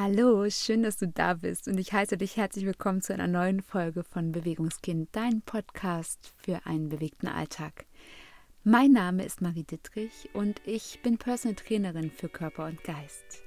Hallo, 0.00 0.48
schön, 0.48 0.84
dass 0.84 0.96
du 0.96 1.08
da 1.08 1.34
bist 1.34 1.66
und 1.66 1.76
ich 1.76 1.92
heiße 1.92 2.16
dich 2.16 2.36
herzlich 2.36 2.64
willkommen 2.64 3.02
zu 3.02 3.12
einer 3.12 3.26
neuen 3.26 3.60
Folge 3.60 4.04
von 4.04 4.30
Bewegungskind, 4.30 5.08
dein 5.10 5.42
Podcast 5.42 6.32
für 6.36 6.64
einen 6.66 6.88
bewegten 6.88 7.26
Alltag. 7.26 7.84
Mein 8.62 8.92
Name 8.92 9.24
ist 9.24 9.40
Marie 9.40 9.64
Dittrich 9.64 10.30
und 10.34 10.62
ich 10.64 11.00
bin 11.02 11.18
Personal 11.18 11.56
Trainerin 11.56 12.12
für 12.12 12.28
Körper 12.28 12.66
und 12.66 12.84
Geist. 12.84 13.42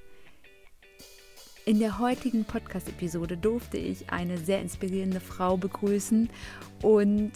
In 1.63 1.79
der 1.79 1.99
heutigen 1.99 2.43
Podcast-Episode 2.43 3.37
durfte 3.37 3.77
ich 3.77 4.09
eine 4.09 4.37
sehr 4.37 4.59
inspirierende 4.59 5.21
Frau 5.21 5.55
begrüßen 5.55 6.29
und 6.81 7.31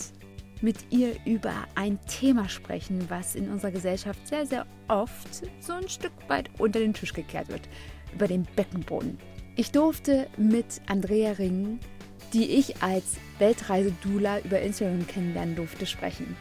mit 0.60 0.92
ihr 0.92 1.16
über 1.26 1.54
ein 1.76 2.06
Thema 2.08 2.50
sprechen, 2.50 3.10
was 3.10 3.36
in 3.36 3.50
unserer 3.50 3.72
Gesellschaft 3.72 4.28
sehr, 4.28 4.46
sehr 4.46 4.66
oft 4.90 5.42
so 5.62 5.72
ein 5.72 5.88
Stück 5.88 6.12
weit 6.28 6.50
unter 6.58 6.82
den 6.82 6.94
Tisch 6.94 7.14
gekehrt 7.14 7.48
wird 7.48 7.70
über 8.14 8.28
den 8.28 8.48
Beckenboden. 8.56 9.18
Ich 9.56 9.72
durfte 9.72 10.28
mit 10.38 10.82
Andrea 10.88 11.32
Ring, 11.34 11.80
die 12.34 12.52
ich 12.52 12.82
als 12.84 13.16
Weltreise-Dula 13.40 14.40
über 14.40 14.62
Instagram 14.62 15.08
kennenlernen 15.08 15.56
durfte, 15.56 15.86
sprechen. 15.86 16.36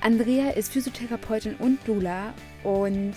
Andrea 0.00 0.50
ist 0.50 0.72
Physiotherapeutin 0.72 1.54
und 1.56 1.78
Dula 1.86 2.34
und 2.64 3.14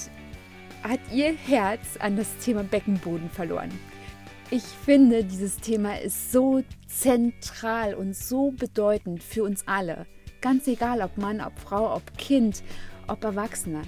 hat 0.83 0.99
ihr 1.11 1.33
Herz 1.33 1.97
an 1.97 2.15
das 2.15 2.37
Thema 2.37 2.63
Beckenboden 2.63 3.29
verloren. 3.31 3.71
Ich 4.51 4.63
finde, 4.63 5.23
dieses 5.23 5.57
Thema 5.57 5.99
ist 5.99 6.31
so 6.31 6.61
zentral 6.87 7.95
und 7.95 8.15
so 8.15 8.51
bedeutend 8.51 9.23
für 9.23 9.43
uns 9.43 9.67
alle. 9.67 10.05
Ganz 10.41 10.67
egal, 10.67 11.01
ob 11.01 11.17
Mann, 11.17 11.41
ob 11.41 11.57
Frau, 11.57 11.95
ob 11.95 12.15
Kind, 12.19 12.61
ob 13.07 13.23
Erwachsener. 13.23 13.81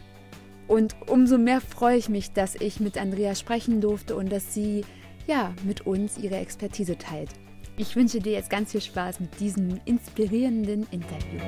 Und 0.67 0.95
umso 1.07 1.37
mehr 1.37 1.61
freue 1.61 1.97
ich 1.97 2.09
mich, 2.09 2.31
dass 2.33 2.55
ich 2.55 2.79
mit 2.79 2.97
Andrea 2.97 3.35
sprechen 3.35 3.79
durfte 3.81 4.15
und 4.15 4.31
dass 4.31 4.53
sie 4.53 4.83
ja 5.25 5.53
mit 5.63 5.87
uns 5.87 6.17
ihre 6.17 6.37
Expertise 6.37 6.97
teilt. 6.97 7.29
Ich 7.77 7.95
wünsche 7.95 8.19
dir 8.19 8.33
jetzt 8.33 8.49
ganz 8.49 8.71
viel 8.71 8.81
Spaß 8.81 9.19
mit 9.19 9.39
diesem 9.39 9.79
inspirierenden 9.85 10.87
Interview. 10.91 11.39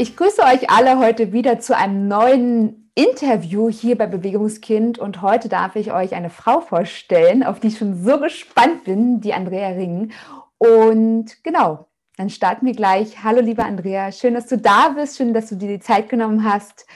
Ich 0.00 0.16
grüße 0.16 0.42
euch 0.42 0.70
alle 0.70 1.00
heute 1.00 1.32
wieder 1.32 1.58
zu 1.58 1.76
einem 1.76 2.06
neuen 2.06 2.88
Interview 2.94 3.68
hier 3.68 3.98
bei 3.98 4.06
Bewegungskind 4.06 5.00
und 5.00 5.22
heute 5.22 5.48
darf 5.48 5.74
ich 5.74 5.92
euch 5.92 6.14
eine 6.14 6.30
Frau 6.30 6.60
vorstellen, 6.60 7.42
auf 7.42 7.58
die 7.58 7.66
ich 7.66 7.78
schon 7.78 8.00
so 8.00 8.20
gespannt 8.20 8.84
bin, 8.84 9.20
die 9.20 9.34
Andrea 9.34 9.70
Ring. 9.70 10.12
Und 10.56 11.42
genau, 11.42 11.88
dann 12.16 12.30
starten 12.30 12.64
wir 12.64 12.74
gleich. 12.74 13.24
Hallo 13.24 13.40
liebe 13.40 13.64
Andrea, 13.64 14.12
schön, 14.12 14.34
dass 14.34 14.46
du 14.46 14.56
da 14.56 14.90
bist, 14.90 15.16
schön, 15.16 15.34
dass 15.34 15.48
du 15.48 15.56
dir 15.56 15.66
die 15.68 15.80
Zeit 15.80 16.08
genommen 16.08 16.44
hast. 16.44 16.86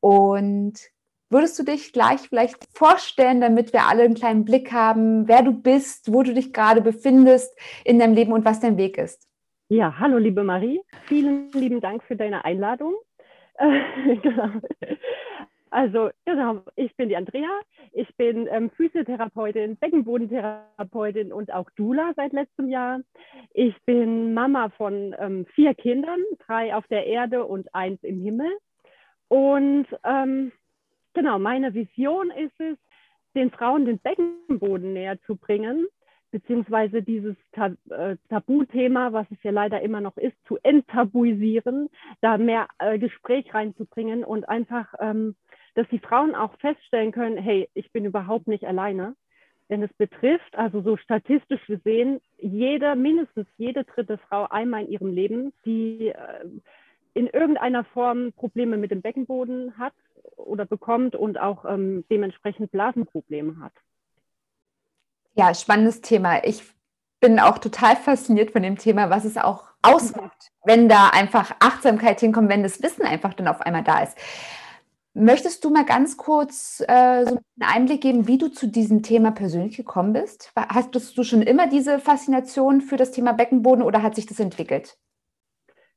Und 0.00 0.80
würdest 1.30 1.56
du 1.60 1.62
dich 1.62 1.92
gleich 1.92 2.22
vielleicht 2.22 2.56
vorstellen, 2.74 3.40
damit 3.40 3.72
wir 3.72 3.86
alle 3.86 4.02
einen 4.02 4.14
kleinen 4.14 4.44
Blick 4.44 4.72
haben, 4.72 5.28
wer 5.28 5.44
du 5.44 5.52
bist, 5.52 6.12
wo 6.12 6.24
du 6.24 6.34
dich 6.34 6.52
gerade 6.52 6.80
befindest 6.80 7.56
in 7.84 8.00
deinem 8.00 8.14
Leben 8.14 8.32
und 8.32 8.44
was 8.44 8.58
dein 8.58 8.76
Weg 8.76 8.98
ist? 8.98 9.27
Ja, 9.70 9.98
hallo 9.98 10.16
liebe 10.16 10.44
Marie, 10.44 10.80
vielen 11.08 11.50
lieben 11.52 11.82
Dank 11.82 12.02
für 12.04 12.16
deine 12.16 12.44
Einladung. 12.44 12.94
Genau. 14.22 14.50
Also 15.70 16.08
genau, 16.24 16.62
ich 16.76 16.96
bin 16.96 17.10
die 17.10 17.16
Andrea, 17.16 17.50
ich 17.92 18.08
bin 18.16 18.48
ähm, 18.50 18.70
Physiotherapeutin, 18.70 19.76
Beckenbodentherapeutin 19.76 21.30
und 21.30 21.52
auch 21.52 21.68
Dula 21.76 22.14
seit 22.16 22.32
letztem 22.32 22.70
Jahr. 22.70 23.00
Ich 23.52 23.74
bin 23.84 24.32
Mama 24.32 24.70
von 24.70 25.14
ähm, 25.18 25.44
vier 25.54 25.74
Kindern, 25.74 26.20
drei 26.46 26.74
auf 26.74 26.86
der 26.86 27.04
Erde 27.06 27.44
und 27.44 27.74
eins 27.74 28.02
im 28.02 28.22
Himmel. 28.22 28.50
Und 29.26 29.86
ähm, 30.04 30.52
genau, 31.12 31.38
meine 31.38 31.74
Vision 31.74 32.30
ist 32.30 32.58
es, 32.58 32.78
den 33.34 33.50
Frauen 33.50 33.84
den 33.84 33.98
Beckenboden 33.98 34.94
näher 34.94 35.20
zu 35.26 35.36
bringen 35.36 35.86
beziehungsweise 36.30 37.02
dieses 37.02 37.36
äh, 37.56 38.16
Tabuthema, 38.28 39.12
was 39.12 39.26
es 39.30 39.42
ja 39.42 39.50
leider 39.50 39.80
immer 39.80 40.00
noch 40.00 40.16
ist, 40.16 40.36
zu 40.46 40.58
enttabuisieren, 40.62 41.88
da 42.20 42.38
mehr 42.38 42.68
äh, 42.78 42.98
Gespräch 42.98 43.52
reinzubringen 43.54 44.24
und 44.24 44.48
einfach, 44.48 44.92
ähm, 45.00 45.34
dass 45.74 45.88
die 45.88 45.98
Frauen 45.98 46.34
auch 46.34 46.54
feststellen 46.58 47.12
können, 47.12 47.38
hey, 47.38 47.68
ich 47.74 47.90
bin 47.92 48.04
überhaupt 48.04 48.48
nicht 48.48 48.64
alleine. 48.64 49.14
Denn 49.70 49.82
es 49.82 49.92
betrifft, 49.94 50.56
also 50.56 50.80
so 50.80 50.96
statistisch 50.96 51.64
gesehen, 51.66 52.20
jede, 52.38 52.96
mindestens 52.96 53.46
jede 53.58 53.84
dritte 53.84 54.16
Frau 54.16 54.46
einmal 54.48 54.84
in 54.84 54.90
ihrem 54.90 55.12
Leben, 55.12 55.52
die 55.66 56.08
äh, 56.08 56.44
in 57.14 57.26
irgendeiner 57.26 57.84
Form 57.84 58.32
Probleme 58.32 58.76
mit 58.76 58.90
dem 58.90 59.02
Beckenboden 59.02 59.76
hat 59.76 59.92
oder 60.36 60.64
bekommt 60.64 61.16
und 61.16 61.38
auch 61.38 61.64
ähm, 61.66 62.04
dementsprechend 62.10 62.70
Blasenprobleme 62.70 63.60
hat. 63.60 63.72
Ja, 65.38 65.54
spannendes 65.54 66.00
Thema. 66.00 66.42
Ich 66.42 66.64
bin 67.20 67.38
auch 67.38 67.58
total 67.58 67.94
fasziniert 67.94 68.50
von 68.50 68.64
dem 68.64 68.76
Thema, 68.76 69.08
was 69.08 69.24
es 69.24 69.36
auch 69.36 69.68
ausmacht, 69.82 70.50
wenn 70.64 70.88
da 70.88 71.10
einfach 71.10 71.54
Achtsamkeit 71.60 72.18
hinkommt, 72.18 72.48
wenn 72.48 72.64
das 72.64 72.82
Wissen 72.82 73.02
einfach 73.04 73.34
dann 73.34 73.46
auf 73.46 73.60
einmal 73.60 73.84
da 73.84 74.02
ist. 74.02 74.18
Möchtest 75.14 75.64
du 75.64 75.70
mal 75.70 75.84
ganz 75.84 76.16
kurz 76.16 76.80
äh, 76.88 77.24
so 77.24 77.36
einen 77.36 77.70
Einblick 77.72 78.00
geben, 78.00 78.26
wie 78.26 78.38
du 78.38 78.48
zu 78.48 78.66
diesem 78.66 79.04
Thema 79.04 79.30
persönlich 79.30 79.76
gekommen 79.76 80.12
bist? 80.12 80.52
Hast 80.56 80.92
du 80.94 81.22
schon 81.22 81.42
immer 81.42 81.68
diese 81.68 82.00
Faszination 82.00 82.80
für 82.80 82.96
das 82.96 83.12
Thema 83.12 83.32
Beckenboden 83.32 83.84
oder 83.84 84.02
hat 84.02 84.16
sich 84.16 84.26
das 84.26 84.40
entwickelt? 84.40 84.98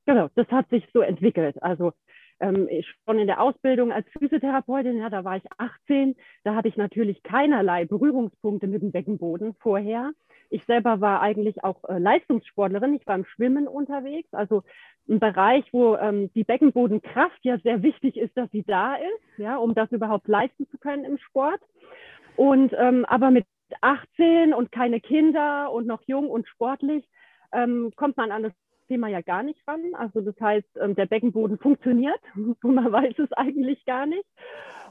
Genau, 0.05 0.29
das 0.35 0.47
hat 0.49 0.69
sich 0.69 0.87
so 0.93 1.01
entwickelt. 1.01 1.61
Also 1.63 1.93
ähm, 2.41 2.67
schon 3.05 3.19
in 3.19 3.27
der 3.27 3.41
Ausbildung 3.41 3.91
als 3.91 4.07
Physiotherapeutin, 4.17 4.97
ja, 4.97 5.09
da 5.09 5.23
war 5.23 5.37
ich 5.37 5.43
18, 5.57 6.15
da 6.43 6.55
hatte 6.55 6.67
ich 6.67 6.77
natürlich 6.77 7.23
keinerlei 7.23 7.85
Berührungspunkte 7.85 8.67
mit 8.67 8.81
dem 8.81 8.91
Beckenboden 8.91 9.55
vorher. 9.59 10.11
Ich 10.49 10.65
selber 10.65 10.99
war 10.99 11.21
eigentlich 11.21 11.63
auch 11.63 11.83
äh, 11.87 11.97
Leistungssportlerin, 11.97 12.95
ich 12.95 13.07
war 13.07 13.15
im 13.15 13.25
Schwimmen 13.25 13.67
unterwegs, 13.67 14.27
also 14.33 14.63
ein 15.07 15.19
Bereich, 15.19 15.65
wo 15.71 15.95
ähm, 15.95 16.31
die 16.33 16.43
Beckenbodenkraft 16.43 17.39
ja 17.43 17.57
sehr 17.59 17.83
wichtig 17.83 18.17
ist, 18.17 18.35
dass 18.35 18.51
sie 18.51 18.63
da 18.63 18.95
ist, 18.95 19.37
ja, 19.39 19.57
um 19.57 19.73
das 19.73 19.91
überhaupt 19.91 20.27
leisten 20.27 20.67
zu 20.69 20.77
können 20.77 21.05
im 21.05 21.17
Sport. 21.17 21.61
Und 22.35 22.73
ähm, 22.77 23.05
aber 23.05 23.31
mit 23.31 23.45
18 23.81 24.53
und 24.53 24.71
keine 24.71 24.99
Kinder 24.99 25.71
und 25.71 25.87
noch 25.87 26.01
jung 26.05 26.29
und 26.29 26.47
sportlich 26.47 27.07
ähm, 27.53 27.91
kommt 27.95 28.17
man 28.17 28.31
an 28.31 28.43
das 28.43 28.53
Thema 28.91 29.07
ja 29.07 29.21
gar 29.21 29.41
nicht 29.41 29.65
ran. 29.65 29.81
Also 29.93 30.19
das 30.19 30.35
heißt, 30.41 30.67
ähm, 30.81 30.95
der 30.95 31.05
Beckenboden 31.05 31.57
funktioniert, 31.57 32.19
man 32.61 32.91
weiß 32.91 33.17
es 33.19 33.31
eigentlich 33.33 33.85
gar 33.85 34.05
nicht. 34.05 34.27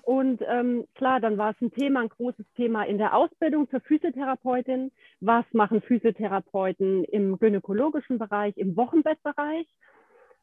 Und 0.02 0.40
ähm, 0.48 0.86
klar, 0.94 1.20
dann 1.20 1.36
war 1.36 1.50
es 1.50 1.60
ein 1.60 1.70
Thema, 1.70 2.00
ein 2.00 2.08
großes 2.08 2.46
Thema 2.56 2.84
in 2.84 2.96
der 2.96 3.14
Ausbildung 3.14 3.68
zur 3.68 3.80
Physiotherapeutin. 3.80 4.90
Was 5.20 5.44
machen 5.52 5.82
Physiotherapeuten 5.82 7.04
im 7.04 7.38
gynäkologischen 7.38 8.18
Bereich, 8.18 8.56
im 8.56 8.74
Wochenbettbereich 8.74 9.66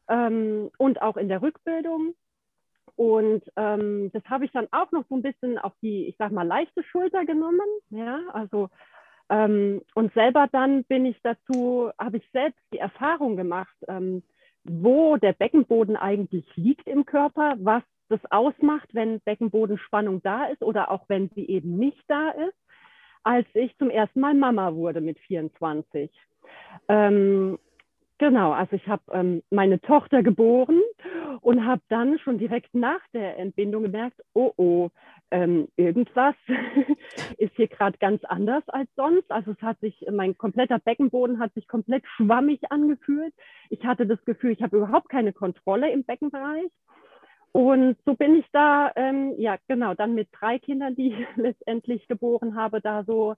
ähm, 0.08 0.70
und 0.78 1.02
auch 1.02 1.16
in 1.16 1.28
der 1.28 1.42
Rückbildung? 1.42 2.14
Und 2.94 3.42
ähm, 3.56 4.10
das 4.12 4.24
habe 4.26 4.44
ich 4.44 4.52
dann 4.52 4.68
auch 4.70 4.92
noch 4.92 5.04
so 5.08 5.16
ein 5.16 5.22
bisschen 5.22 5.58
auf 5.58 5.72
die, 5.82 6.06
ich 6.06 6.16
sag 6.18 6.30
mal, 6.30 6.46
leichte 6.46 6.84
Schulter 6.84 7.24
genommen. 7.24 7.68
Ja, 7.90 8.20
also 8.32 8.70
ähm, 9.30 9.82
und 9.94 10.12
selber 10.14 10.48
dann 10.50 10.84
bin 10.84 11.06
ich 11.06 11.20
dazu, 11.22 11.90
habe 11.98 12.18
ich 12.18 12.28
selbst 12.32 12.60
die 12.72 12.78
Erfahrung 12.78 13.36
gemacht, 13.36 13.74
ähm, 13.88 14.22
wo 14.64 15.16
der 15.16 15.32
Beckenboden 15.32 15.96
eigentlich 15.96 16.44
liegt 16.56 16.86
im 16.86 17.06
Körper, 17.06 17.54
was 17.58 17.82
das 18.08 18.20
ausmacht, 18.30 18.88
wenn 18.92 19.20
Beckenbodenspannung 19.20 20.22
da 20.22 20.46
ist 20.46 20.62
oder 20.62 20.90
auch 20.90 21.04
wenn 21.08 21.28
sie 21.34 21.46
eben 21.46 21.78
nicht 21.78 22.02
da 22.08 22.30
ist, 22.30 22.56
als 23.22 23.46
ich 23.54 23.76
zum 23.78 23.90
ersten 23.90 24.20
Mal 24.20 24.34
Mama 24.34 24.74
wurde 24.74 25.00
mit 25.00 25.18
24. 25.18 26.10
Ähm, 26.88 27.58
Genau, 28.18 28.50
also 28.50 28.74
ich 28.74 28.86
habe 28.88 29.02
ähm, 29.12 29.42
meine 29.50 29.80
Tochter 29.80 30.24
geboren 30.24 30.80
und 31.40 31.64
habe 31.64 31.82
dann 31.88 32.18
schon 32.18 32.38
direkt 32.38 32.74
nach 32.74 33.00
der 33.14 33.38
Entbindung 33.38 33.84
gemerkt, 33.84 34.20
oh 34.34 34.52
oh, 34.56 34.90
ähm, 35.30 35.68
irgendwas 35.76 36.34
ist 37.38 37.54
hier 37.56 37.68
gerade 37.68 37.98
ganz 37.98 38.24
anders 38.24 38.66
als 38.68 38.88
sonst. 38.96 39.30
Also 39.30 39.52
es 39.52 39.62
hat 39.62 39.78
sich, 39.80 40.06
mein 40.10 40.36
kompletter 40.36 40.78
Beckenboden 40.78 41.38
hat 41.38 41.52
sich 41.54 41.68
komplett 41.68 42.04
schwammig 42.16 42.70
angefühlt. 42.70 43.34
Ich 43.70 43.84
hatte 43.84 44.06
das 44.06 44.24
Gefühl, 44.24 44.52
ich 44.52 44.62
habe 44.62 44.76
überhaupt 44.78 45.08
keine 45.08 45.32
Kontrolle 45.32 45.90
im 45.90 46.04
Beckenbereich. 46.04 46.70
Und 47.52 47.96
so 48.04 48.14
bin 48.14 48.36
ich 48.36 48.46
da, 48.52 48.92
ähm, 48.96 49.34
ja 49.38 49.56
genau, 49.68 49.94
dann 49.94 50.14
mit 50.14 50.28
drei 50.32 50.58
Kindern, 50.58 50.94
die 50.94 51.08
ich 51.08 51.26
letztendlich 51.36 52.06
geboren 52.08 52.56
habe, 52.56 52.80
da 52.80 53.04
so 53.04 53.34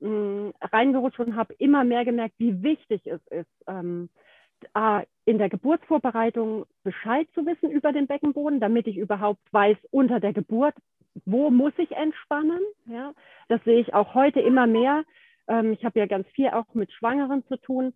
mh, 0.00 0.08
mm, 0.08 0.52
reingerutscht 0.60 1.20
und 1.20 1.36
habe 1.36 1.54
immer 1.54 1.84
mehr 1.84 2.04
gemerkt, 2.04 2.34
wie 2.38 2.62
wichtig 2.62 3.06
es 3.06 3.20
ist, 3.30 3.50
ähm, 3.66 4.10
äh, 4.74 5.02
in 5.24 5.38
der 5.38 5.48
Geburtsvorbereitung 5.48 6.66
Bescheid 6.82 7.28
zu 7.34 7.46
wissen 7.46 7.70
über 7.70 7.92
den 7.92 8.06
Beckenboden, 8.06 8.60
damit 8.60 8.86
ich 8.86 8.96
überhaupt 8.96 9.40
weiß, 9.52 9.76
unter 9.90 10.20
der 10.20 10.32
Geburt, 10.32 10.74
wo 11.24 11.50
muss 11.50 11.72
ich 11.78 11.92
entspannen. 11.92 12.60
Ja? 12.86 13.12
Das 13.48 13.62
sehe 13.64 13.80
ich 13.80 13.94
auch 13.94 14.14
heute 14.14 14.40
immer 14.40 14.66
mehr. 14.66 15.04
Ähm, 15.48 15.72
ich 15.72 15.84
habe 15.84 15.98
ja 15.98 16.06
ganz 16.06 16.26
viel 16.28 16.48
auch 16.48 16.72
mit 16.74 16.92
Schwangeren 16.92 17.44
zu 17.46 17.56
tun. 17.56 17.92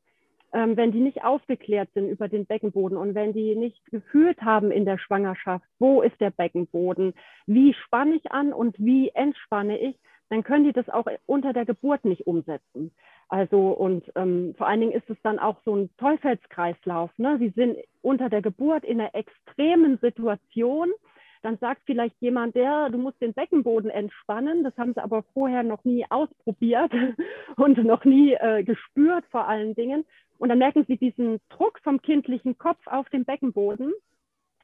Ähm, 0.50 0.78
wenn 0.78 0.92
die 0.92 1.00
nicht 1.00 1.24
aufgeklärt 1.24 1.90
sind 1.92 2.08
über 2.08 2.26
den 2.26 2.46
Beckenboden 2.46 2.96
und 2.96 3.14
wenn 3.14 3.34
die 3.34 3.54
nicht 3.54 3.84
gefühlt 3.86 4.40
haben 4.40 4.70
in 4.70 4.86
der 4.86 4.96
Schwangerschaft, 4.96 5.64
wo 5.78 6.00
ist 6.00 6.18
der 6.22 6.30
Beckenboden, 6.30 7.12
wie 7.46 7.74
spanne 7.74 8.14
ich 8.14 8.32
an 8.32 8.54
und 8.54 8.74
wie 8.78 9.10
entspanne 9.10 9.78
ich, 9.78 9.96
dann 10.30 10.44
können 10.44 10.64
die 10.64 10.72
das 10.72 10.88
auch 10.88 11.06
unter 11.26 11.52
der 11.52 11.66
Geburt 11.66 12.04
nicht 12.06 12.26
umsetzen. 12.26 12.92
Also 13.28 13.72
und 13.72 14.10
ähm, 14.14 14.54
vor 14.56 14.66
allen 14.66 14.80
Dingen 14.80 14.92
ist 14.92 15.08
es 15.10 15.18
dann 15.22 15.38
auch 15.38 15.58
so 15.66 15.76
ein 15.76 15.90
Teufelskreislauf. 15.98 17.10
Ne? 17.18 17.36
Sie 17.38 17.50
sind 17.50 17.76
unter 18.00 18.30
der 18.30 18.40
Geburt 18.40 18.84
in 18.84 19.00
einer 19.00 19.14
extremen 19.14 19.98
Situation. 19.98 20.90
Dann 21.42 21.58
sagt 21.58 21.82
vielleicht 21.86 22.16
jemand, 22.20 22.54
der, 22.54 22.90
du 22.90 22.98
musst 22.98 23.20
den 23.20 23.34
Beckenboden 23.34 23.90
entspannen. 23.90 24.64
Das 24.64 24.76
haben 24.76 24.94
sie 24.94 25.02
aber 25.02 25.22
vorher 25.34 25.62
noch 25.62 25.84
nie 25.84 26.04
ausprobiert 26.10 26.92
und 27.56 27.78
noch 27.78 28.04
nie 28.04 28.34
äh, 28.34 28.62
gespürt 28.64 29.24
vor 29.30 29.48
allen 29.48 29.74
Dingen. 29.74 30.04
Und 30.38 30.50
dann 30.50 30.58
merken 30.58 30.84
sie 30.86 30.96
diesen 30.96 31.40
Druck 31.50 31.80
vom 31.82 32.00
kindlichen 32.00 32.58
Kopf 32.58 32.86
auf 32.86 33.08
den 33.10 33.24
Beckenboden. 33.24 33.92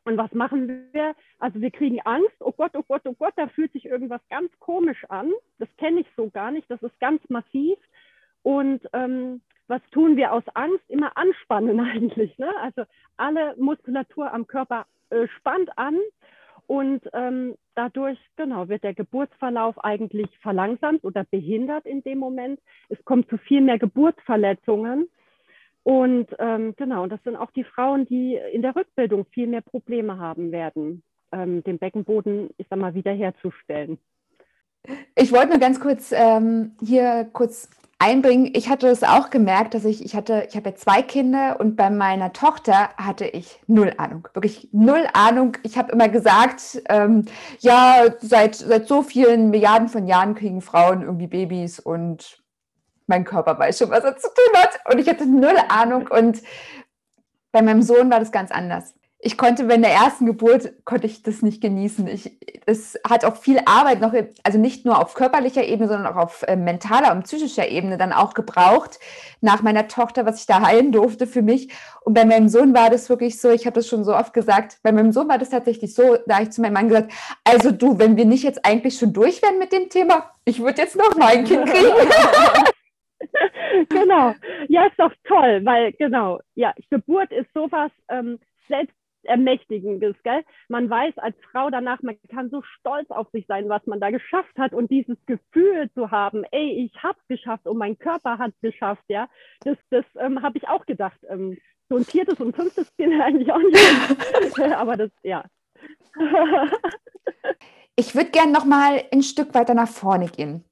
Und 0.04 0.18
was 0.18 0.32
machen 0.32 0.88
wir? 0.92 1.14
Also 1.38 1.60
wir 1.60 1.70
kriegen 1.70 2.00
Angst. 2.02 2.36
Oh 2.40 2.52
Gott, 2.52 2.72
oh 2.74 2.82
Gott, 2.86 3.02
oh 3.06 3.14
Gott, 3.14 3.32
da 3.36 3.48
fühlt 3.48 3.72
sich 3.72 3.86
irgendwas 3.86 4.20
ganz 4.28 4.50
komisch 4.60 5.04
an. 5.08 5.32
Das 5.58 5.68
kenne 5.78 6.00
ich 6.00 6.06
so 6.16 6.28
gar 6.30 6.50
nicht. 6.50 6.70
Das 6.70 6.82
ist 6.82 6.98
ganz 7.00 7.22
massiv. 7.28 7.78
Und 8.42 8.82
ähm, 8.92 9.40
was 9.66 9.80
tun 9.90 10.16
wir 10.16 10.32
aus 10.32 10.44
Angst? 10.52 10.84
Immer 10.88 11.16
anspannen 11.16 11.80
eigentlich. 11.92 12.36
Ne? 12.38 12.50
Also 12.60 12.84
alle 13.16 13.56
Muskulatur 13.56 14.32
am 14.32 14.46
Körper 14.46 14.86
äh, 15.10 15.26
spannt 15.38 15.76
an 15.78 15.98
und 16.66 17.02
ähm, 17.12 17.54
dadurch 17.74 18.18
genau 18.36 18.68
wird 18.68 18.84
der 18.84 18.94
Geburtsverlauf 18.94 19.82
eigentlich 19.84 20.28
verlangsamt 20.40 21.04
oder 21.04 21.24
behindert 21.24 21.86
in 21.86 22.02
dem 22.02 22.18
Moment. 22.18 22.60
Es 22.88 23.02
kommt 23.04 23.28
zu 23.28 23.38
viel 23.38 23.60
mehr 23.60 23.78
Geburtsverletzungen. 23.78 25.08
Und 25.82 26.28
ähm, 26.38 26.74
genau, 26.76 27.02
und 27.02 27.10
das 27.10 27.22
sind 27.24 27.36
auch 27.36 27.50
die 27.50 27.64
Frauen, 27.64 28.06
die 28.06 28.38
in 28.52 28.62
der 28.62 28.74
Rückbildung 28.74 29.26
viel 29.26 29.46
mehr 29.46 29.60
Probleme 29.60 30.18
haben 30.18 30.50
werden, 30.50 31.02
ähm, 31.30 31.62
den 31.62 31.78
Beckenboden, 31.78 32.48
ich 32.56 32.66
sag 32.70 32.78
mal, 32.78 32.94
wiederherzustellen. 32.94 33.98
Ich 35.14 35.32
wollte 35.32 35.50
nur 35.50 35.58
ganz 35.58 35.80
kurz 35.80 36.12
ähm, 36.12 36.72
hier 36.82 37.28
kurz 37.32 37.68
einbringen. 38.04 38.50
Ich 38.52 38.68
hatte 38.68 38.88
es 38.88 39.02
auch 39.02 39.30
gemerkt, 39.30 39.72
dass 39.72 39.86
ich, 39.86 40.04
ich 40.04 40.14
hatte, 40.14 40.46
ich 40.46 40.56
habe 40.56 40.70
ja 40.70 40.76
zwei 40.76 41.00
Kinder 41.00 41.58
und 41.58 41.74
bei 41.74 41.88
meiner 41.88 42.34
Tochter 42.34 42.90
hatte 42.98 43.24
ich 43.24 43.60
null 43.66 43.94
Ahnung, 43.96 44.28
wirklich 44.34 44.68
null 44.72 45.06
Ahnung. 45.14 45.56
Ich 45.62 45.78
habe 45.78 45.90
immer 45.90 46.10
gesagt, 46.10 46.82
ähm, 46.90 47.24
ja, 47.60 48.04
seit, 48.20 48.56
seit 48.56 48.86
so 48.88 49.02
vielen 49.02 49.48
Milliarden 49.48 49.88
von 49.88 50.06
Jahren 50.06 50.34
kriegen 50.34 50.60
Frauen 50.60 51.00
irgendwie 51.00 51.28
Babys 51.28 51.80
und 51.80 52.42
mein 53.06 53.24
Körper 53.24 53.58
weiß 53.58 53.78
schon, 53.78 53.90
was 53.90 54.04
er 54.04 54.16
zu 54.18 54.28
tun 54.28 54.60
hat. 54.60 54.80
Und 54.92 54.98
ich 54.98 55.08
hatte 55.08 55.26
null 55.26 55.56
Ahnung. 55.68 56.08
Und 56.08 56.42
bei 57.52 57.62
meinem 57.62 57.82
Sohn 57.82 58.10
war 58.10 58.20
das 58.20 58.32
ganz 58.32 58.50
anders 58.50 58.94
ich 59.24 59.38
konnte 59.38 59.64
bei 59.64 59.78
der 59.78 59.90
ersten 59.90 60.26
Geburt, 60.26 60.84
konnte 60.84 61.06
ich 61.06 61.22
das 61.22 61.40
nicht 61.40 61.62
genießen. 61.62 62.06
Ich, 62.08 62.36
es 62.66 63.00
hat 63.08 63.24
auch 63.24 63.36
viel 63.36 63.58
Arbeit 63.64 64.02
noch, 64.02 64.12
also 64.42 64.58
nicht 64.58 64.84
nur 64.84 65.00
auf 65.00 65.14
körperlicher 65.14 65.64
Ebene, 65.64 65.88
sondern 65.88 66.12
auch 66.12 66.22
auf 66.22 66.42
äh, 66.42 66.56
mentaler 66.56 67.10
und 67.12 67.24
psychischer 67.24 67.66
Ebene 67.66 67.96
dann 67.96 68.12
auch 68.12 68.34
gebraucht 68.34 69.00
nach 69.40 69.62
meiner 69.62 69.88
Tochter, 69.88 70.26
was 70.26 70.40
ich 70.40 70.46
da 70.46 70.60
heilen 70.60 70.92
durfte 70.92 71.26
für 71.26 71.40
mich. 71.40 71.70
Und 72.02 72.12
bei 72.12 72.26
meinem 72.26 72.50
Sohn 72.50 72.74
war 72.74 72.90
das 72.90 73.08
wirklich 73.08 73.40
so, 73.40 73.50
ich 73.50 73.64
habe 73.64 73.76
das 73.76 73.88
schon 73.88 74.04
so 74.04 74.14
oft 74.14 74.34
gesagt, 74.34 74.78
bei 74.82 74.92
meinem 74.92 75.10
Sohn 75.10 75.26
war 75.26 75.38
das 75.38 75.48
tatsächlich 75.48 75.94
so, 75.94 76.18
da 76.26 76.34
habe 76.34 76.44
ich 76.44 76.50
zu 76.50 76.60
meinem 76.60 76.74
Mann 76.74 76.88
gesagt, 76.88 77.12
also 77.44 77.70
du, 77.70 77.98
wenn 77.98 78.18
wir 78.18 78.26
nicht 78.26 78.44
jetzt 78.44 78.66
eigentlich 78.66 78.98
schon 78.98 79.14
durch 79.14 79.40
wären 79.40 79.58
mit 79.58 79.72
dem 79.72 79.88
Thema, 79.88 80.32
ich 80.44 80.62
würde 80.62 80.82
jetzt 80.82 80.96
noch 80.96 81.16
mal 81.16 81.28
ein 81.28 81.44
Kind 81.44 81.64
kriegen. 81.70 81.94
genau. 83.88 84.34
Ja, 84.68 84.84
ist 84.84 84.98
doch 84.98 85.12
toll, 85.26 85.62
weil 85.64 85.92
genau, 85.92 86.40
ja, 86.54 86.74
Geburt 86.90 87.32
ist 87.32 87.48
sowas 87.54 87.90
ähm, 88.10 88.38
selbst 88.68 88.94
Ermächtigendes, 89.24 90.16
gell? 90.22 90.42
Man 90.68 90.88
weiß 90.88 91.18
als 91.18 91.36
Frau 91.50 91.70
danach, 91.70 92.02
man 92.02 92.16
kann 92.28 92.50
so 92.50 92.62
stolz 92.62 93.10
auf 93.10 93.28
sich 93.30 93.46
sein, 93.46 93.68
was 93.68 93.86
man 93.86 94.00
da 94.00 94.10
geschafft 94.10 94.56
hat 94.58 94.72
und 94.72 94.90
dieses 94.90 95.16
Gefühl 95.26 95.90
zu 95.94 96.10
haben, 96.10 96.44
ey, 96.50 96.84
ich 96.84 97.02
hab's 97.02 97.26
geschafft 97.28 97.66
und 97.66 97.78
mein 97.78 97.98
Körper 97.98 98.38
hat's 98.38 98.60
geschafft, 98.60 99.04
ja, 99.08 99.28
das, 99.60 99.76
das 99.90 100.04
ähm, 100.18 100.42
habe 100.42 100.58
ich 100.58 100.68
auch 100.68 100.86
gedacht. 100.86 101.18
Ähm, 101.28 101.58
so 101.88 101.96
ein 101.96 102.04
viertes 102.04 102.40
und 102.40 102.56
fünftes 102.56 102.88
Kind 102.96 103.20
eigentlich 103.20 103.52
auch 103.52 103.58
nicht, 103.58 104.60
aber 104.76 104.96
das, 104.96 105.10
ja. 105.22 105.44
ich 107.96 108.14
würde 108.14 108.30
gerne 108.30 108.52
noch 108.52 108.64
mal 108.64 109.02
ein 109.12 109.22
Stück 109.22 109.54
weiter 109.54 109.74
nach 109.74 109.88
vorne 109.88 110.28
gehen. 110.28 110.64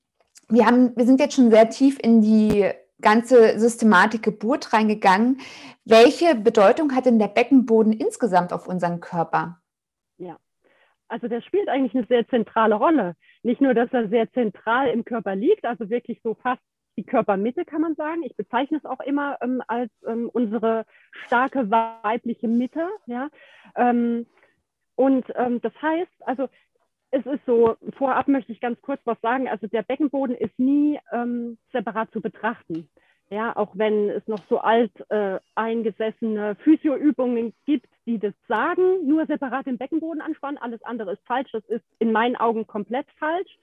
Wir, 0.49 0.67
haben, 0.67 0.97
wir 0.97 1.07
sind 1.07 1.21
jetzt 1.21 1.35
schon 1.35 1.51
sehr 1.51 1.71
tief 1.71 1.99
in 2.03 2.21
die 2.21 2.71
ganze 3.03 3.59
Systematik 3.59 4.23
Geburt 4.23 4.73
reingegangen. 4.73 5.41
Welche 5.85 6.35
Bedeutung 6.35 6.95
hat 6.95 7.07
denn 7.07 7.19
der 7.19 7.29
Beckenboden 7.29 7.93
insgesamt 7.93 8.53
auf 8.53 8.67
unseren 8.67 9.01
Körper? 9.01 9.61
Ja, 10.17 10.39
also 11.09 11.29
der 11.29 11.43
spielt 11.43 11.69
eigentlich 11.69 11.95
eine 11.95 12.07
sehr 12.07 12.27
zentrale 12.29 12.77
Rolle. 12.77 13.17
Nicht 13.43 13.61
nur, 13.61 13.75
dass 13.75 13.93
er 13.93 14.09
sehr 14.09 14.33
zentral 14.33 14.89
im 14.89 15.05
Körper 15.05 15.37
liegt, 15.37 15.65
also 15.65 15.91
wirklich 15.91 16.21
so 16.23 16.35
fast 16.35 16.63
die 16.97 17.05
Körpermitte, 17.05 17.65
kann 17.65 17.81
man 17.81 17.95
sagen. 17.95 18.23
Ich 18.23 18.37
bezeichne 18.37 18.79
es 18.79 18.85
auch 18.85 19.01
immer 19.01 19.37
ähm, 19.43 19.63
als 19.67 19.91
ähm, 20.07 20.31
unsere 20.33 20.85
starke 21.27 21.71
weibliche 21.71 22.49
Mitte. 22.49 22.89
Ja? 23.07 23.29
Ähm, 23.77 24.27
und 24.95 25.25
ähm, 25.37 25.61
das 25.63 25.73
heißt, 25.81 26.13
also 26.21 26.49
es 27.11 27.27
ist 27.27 27.45
so, 27.47 27.77
vorab 27.99 28.29
möchte 28.29 28.53
ich 28.53 28.61
ganz 28.61 28.81
kurz 28.81 29.01
was 29.05 29.21
sagen. 29.21 29.49
Also 29.49 29.67
der 29.67 29.83
Beckenboden 29.83 30.35
ist 30.35 30.59
nie 30.59 30.99
ähm, 31.13 31.59
separat 31.73 32.11
zu 32.13 32.21
betrachten. 32.21 32.89
Ja, 33.33 33.57
auch 33.57 33.71
wenn 33.73 34.11
es 34.11 34.29
noch 34.29 34.45
so 34.51 34.59
alt 34.59 34.93
äh, 35.09 35.39
eingesessene 35.55 36.55
Physioübungen 36.57 37.55
gibt, 37.65 37.89
die 38.05 38.19
das 38.19 38.35
sagen, 38.47 39.07
nur 39.07 39.25
separat 39.25 39.65
den 39.65 39.79
Beckenboden 39.79 40.21
anspannen, 40.21 40.59
alles 40.59 40.83
andere 40.83 41.13
ist 41.13 41.27
falsch. 41.27 41.51
Das 41.51 41.65
ist 41.69 41.85
in 41.99 42.13
meinen 42.13 42.37
Augen 42.37 42.67
komplett 42.67 43.07
falsch. 43.19 43.59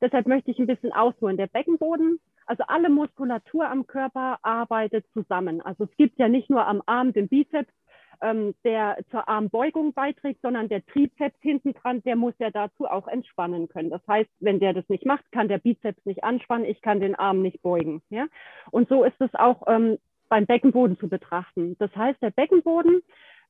Deshalb 0.00 0.28
möchte 0.28 0.52
ich 0.52 0.60
ein 0.60 0.68
bisschen 0.68 0.92
ausholen. 0.92 1.36
Der 1.36 1.48
Beckenboden, 1.48 2.20
also 2.46 2.62
alle 2.68 2.90
Muskulatur 2.90 3.68
am 3.68 3.88
Körper 3.88 4.38
arbeitet 4.42 5.04
zusammen. 5.12 5.62
Also 5.62 5.82
es 5.82 5.96
gibt 5.96 6.16
ja 6.20 6.28
nicht 6.28 6.48
nur 6.48 6.64
am 6.64 6.80
Arm 6.86 7.12
den 7.12 7.26
Bizeps, 7.26 7.72
ähm, 8.20 8.54
der 8.64 8.98
zur 9.10 9.28
Armbeugung 9.28 9.92
beiträgt, 9.92 10.40
sondern 10.42 10.68
der 10.68 10.84
Trizeps 10.86 11.38
hinten 11.40 11.74
dran, 11.74 12.02
der 12.02 12.16
muss 12.16 12.34
ja 12.38 12.50
dazu 12.50 12.86
auch 12.86 13.08
entspannen 13.08 13.68
können. 13.68 13.90
Das 13.90 14.02
heißt, 14.06 14.30
wenn 14.40 14.60
der 14.60 14.72
das 14.72 14.88
nicht 14.88 15.06
macht, 15.06 15.30
kann 15.32 15.48
der 15.48 15.58
Bizeps 15.58 16.04
nicht 16.04 16.24
anspannen, 16.24 16.66
ich 16.66 16.80
kann 16.82 17.00
den 17.00 17.14
Arm 17.14 17.42
nicht 17.42 17.62
beugen. 17.62 18.02
Ja? 18.10 18.26
Und 18.70 18.88
so 18.88 19.04
ist 19.04 19.20
es 19.20 19.34
auch 19.34 19.62
ähm, 19.66 19.98
beim 20.28 20.46
Beckenboden 20.46 20.98
zu 20.98 21.08
betrachten. 21.08 21.76
Das 21.78 21.94
heißt, 21.94 22.20
der 22.22 22.30
Beckenboden, 22.30 23.02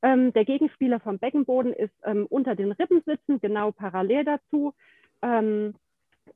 ähm, 0.02 0.32
der 0.32 0.44
Gegenspieler 0.44 1.00
vom 1.00 1.18
Beckenboden 1.18 1.72
ist 1.72 1.94
ähm, 2.04 2.26
unter 2.28 2.54
den 2.54 2.72
Rippen 2.72 3.02
sitzen, 3.04 3.40
genau 3.40 3.72
parallel 3.72 4.24
dazu. 4.24 4.74
Ähm, 5.22 5.74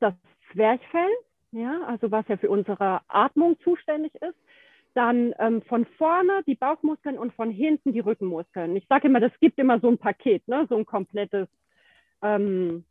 das 0.00 0.14
Zwerchfell, 0.52 1.10
ja, 1.52 1.82
also 1.86 2.10
was 2.10 2.26
ja 2.28 2.36
für 2.36 2.50
unsere 2.50 3.02
Atmung 3.08 3.58
zuständig 3.60 4.14
ist 4.16 4.36
dann 4.94 5.34
ähm, 5.38 5.62
von 5.62 5.86
vorne 5.98 6.42
die 6.46 6.54
Bauchmuskeln 6.54 7.18
und 7.18 7.32
von 7.34 7.50
hinten 7.50 7.92
die 7.92 8.00
Rückenmuskeln. 8.00 8.76
Ich 8.76 8.86
sage 8.88 9.08
immer, 9.08 9.20
das 9.20 9.32
gibt 9.40 9.58
immer 9.58 9.80
so 9.80 9.88
ein 9.88 9.98
Paket, 9.98 10.46
ne? 10.48 10.66
so 10.68 10.76
ein 10.76 10.86
komplettes, 10.86 11.48
ähm, 12.22 12.84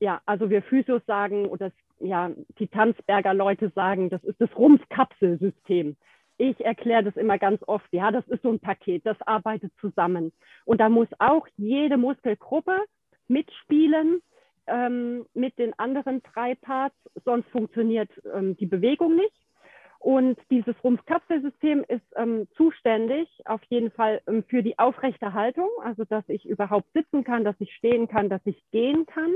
ja, 0.00 0.20
also 0.26 0.50
wir 0.50 0.62
Physios 0.62 1.02
sagen 1.06 1.46
oder 1.46 1.70
ja, 2.00 2.30
die 2.58 2.68
Tanzberger 2.68 3.34
Leute 3.34 3.70
sagen, 3.74 4.10
das 4.10 4.22
ist 4.24 4.40
das 4.40 4.54
Rumpfkapselsystem. 4.56 5.96
Ich 6.38 6.62
erkläre 6.62 7.04
das 7.04 7.16
immer 7.16 7.38
ganz 7.38 7.62
oft, 7.66 7.90
ja, 7.92 8.10
das 8.10 8.26
ist 8.28 8.42
so 8.42 8.50
ein 8.50 8.60
Paket, 8.60 9.06
das 9.06 9.16
arbeitet 9.22 9.72
zusammen. 9.80 10.32
Und 10.66 10.80
da 10.80 10.90
muss 10.90 11.08
auch 11.18 11.46
jede 11.56 11.96
Muskelgruppe 11.96 12.78
mitspielen 13.28 14.20
ähm, 14.66 15.24
mit 15.32 15.58
den 15.58 15.78
anderen 15.78 16.22
drei 16.22 16.54
Parts, 16.56 16.96
sonst 17.24 17.48
funktioniert 17.48 18.10
ähm, 18.34 18.56
die 18.56 18.66
Bewegung 18.66 19.16
nicht. 19.16 19.45
Und 19.98 20.38
dieses 20.50 20.74
Rumpfkapselsystem 20.84 21.84
ist 21.88 22.04
ähm, 22.16 22.46
zuständig 22.56 23.28
auf 23.44 23.62
jeden 23.64 23.90
Fall 23.90 24.20
ähm, 24.26 24.44
für 24.44 24.62
die 24.62 24.78
aufrechte 24.78 25.32
Haltung, 25.32 25.68
also 25.82 26.04
dass 26.04 26.28
ich 26.28 26.46
überhaupt 26.46 26.92
sitzen 26.92 27.24
kann, 27.24 27.44
dass 27.44 27.56
ich 27.58 27.74
stehen 27.74 28.08
kann, 28.08 28.28
dass 28.28 28.42
ich 28.44 28.62
gehen 28.70 29.06
kann. 29.06 29.32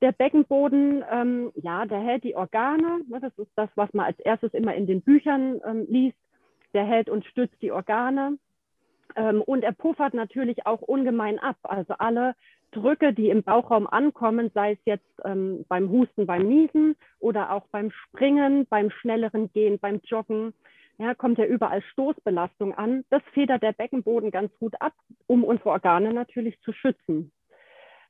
Der 0.00 0.12
Beckenboden, 0.12 1.04
ähm, 1.10 1.52
ja, 1.54 1.86
der 1.86 2.00
hält 2.00 2.24
die 2.24 2.36
Organe. 2.36 3.00
Ne, 3.08 3.20
das 3.20 3.36
ist 3.38 3.50
das, 3.56 3.70
was 3.74 3.92
man 3.94 4.06
als 4.06 4.18
erstes 4.20 4.52
immer 4.52 4.74
in 4.74 4.86
den 4.86 5.00
Büchern 5.02 5.60
ähm, 5.64 5.86
liest. 5.88 6.18
Der 6.74 6.84
hält 6.84 7.08
und 7.08 7.24
stützt 7.24 7.60
die 7.62 7.72
Organe. 7.72 8.38
Ähm, 9.16 9.42
und 9.42 9.64
er 9.64 9.72
puffert 9.72 10.14
natürlich 10.14 10.66
auch 10.66 10.82
ungemein 10.82 11.38
ab. 11.38 11.56
Also 11.62 11.94
alle 11.98 12.34
Drücke, 12.72 13.12
die 13.12 13.30
im 13.30 13.42
Bauchraum 13.42 13.86
ankommen, 13.86 14.50
sei 14.52 14.72
es 14.72 14.78
jetzt 14.84 15.20
ähm, 15.24 15.64
beim 15.68 15.90
Husten, 15.90 16.26
beim 16.26 16.46
Niesen 16.46 16.96
oder 17.20 17.52
auch 17.52 17.66
beim 17.70 17.90
Springen, 17.90 18.66
beim 18.66 18.90
schnelleren 18.90 19.52
Gehen, 19.52 19.78
beim 19.78 20.00
Joggen, 20.04 20.52
ja, 20.98 21.14
kommt 21.14 21.38
ja 21.38 21.44
überall 21.44 21.82
Stoßbelastung 21.82 22.74
an. 22.74 23.04
Das 23.10 23.22
federt 23.32 23.62
der 23.62 23.72
Beckenboden 23.72 24.30
ganz 24.30 24.52
gut 24.58 24.74
ab, 24.80 24.92
um 25.26 25.44
unsere 25.44 25.70
Organe 25.70 26.12
natürlich 26.12 26.60
zu 26.60 26.72
schützen. 26.72 27.32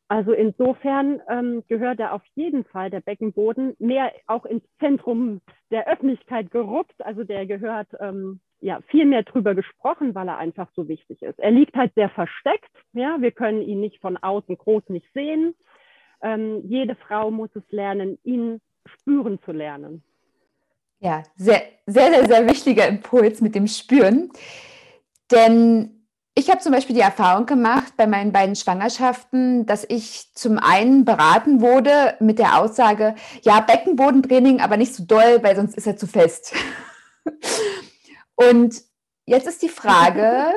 Also 0.08 0.32
insofern 0.32 1.20
ähm, 1.30 1.64
gehört 1.66 1.98
er 1.98 2.12
auf 2.12 2.22
jeden 2.34 2.64
Fall 2.64 2.90
der 2.90 3.00
Beckenboden 3.00 3.74
mehr 3.78 4.12
auch 4.26 4.44
ins 4.44 4.64
Zentrum 4.78 5.40
der 5.70 5.88
Öffentlichkeit 5.88 6.50
geruppt. 6.50 7.04
Also 7.04 7.24
der 7.24 7.46
gehört 7.46 7.88
ähm, 8.00 8.40
ja 8.64 8.80
viel 8.88 9.04
mehr 9.04 9.22
drüber 9.22 9.54
gesprochen, 9.54 10.14
weil 10.14 10.26
er 10.26 10.38
einfach 10.38 10.68
so 10.74 10.88
wichtig 10.88 11.22
ist. 11.22 11.38
Er 11.38 11.50
liegt 11.50 11.76
halt 11.76 11.92
sehr 11.94 12.08
versteckt. 12.08 12.70
Ja, 12.94 13.20
wir 13.20 13.30
können 13.30 13.60
ihn 13.60 13.80
nicht 13.80 14.00
von 14.00 14.16
außen 14.16 14.56
groß 14.56 14.84
nicht 14.88 15.06
sehen. 15.12 15.54
Ähm, 16.22 16.62
jede 16.64 16.94
Frau 16.94 17.30
muss 17.30 17.50
es 17.54 17.62
lernen, 17.70 18.18
ihn 18.24 18.60
spüren 18.86 19.38
zu 19.44 19.52
lernen. 19.52 20.02
Ja, 20.98 21.22
sehr, 21.36 21.62
sehr, 21.86 22.10
sehr, 22.10 22.26
sehr 22.26 22.48
wichtiger 22.48 22.88
Impuls 22.88 23.42
mit 23.42 23.54
dem 23.54 23.66
Spüren. 23.66 24.30
Denn 25.30 26.06
ich 26.34 26.48
habe 26.48 26.60
zum 26.60 26.72
Beispiel 26.72 26.96
die 26.96 27.02
Erfahrung 27.02 27.44
gemacht 27.44 27.92
bei 27.98 28.06
meinen 28.06 28.32
beiden 28.32 28.56
Schwangerschaften, 28.56 29.66
dass 29.66 29.84
ich 29.86 30.32
zum 30.34 30.58
einen 30.58 31.04
beraten 31.04 31.60
wurde 31.60 32.14
mit 32.20 32.38
der 32.38 32.58
Aussage, 32.58 33.14
ja, 33.42 33.60
Beckenbodentraining, 33.60 34.62
aber 34.62 34.78
nicht 34.78 34.94
so 34.94 35.04
doll, 35.04 35.40
weil 35.42 35.54
sonst 35.54 35.76
ist 35.76 35.86
er 35.86 35.98
zu 35.98 36.06
fest. 36.06 36.54
Und 38.36 38.82
jetzt 39.26 39.46
ist 39.46 39.62
die 39.62 39.68
Frage, 39.68 40.52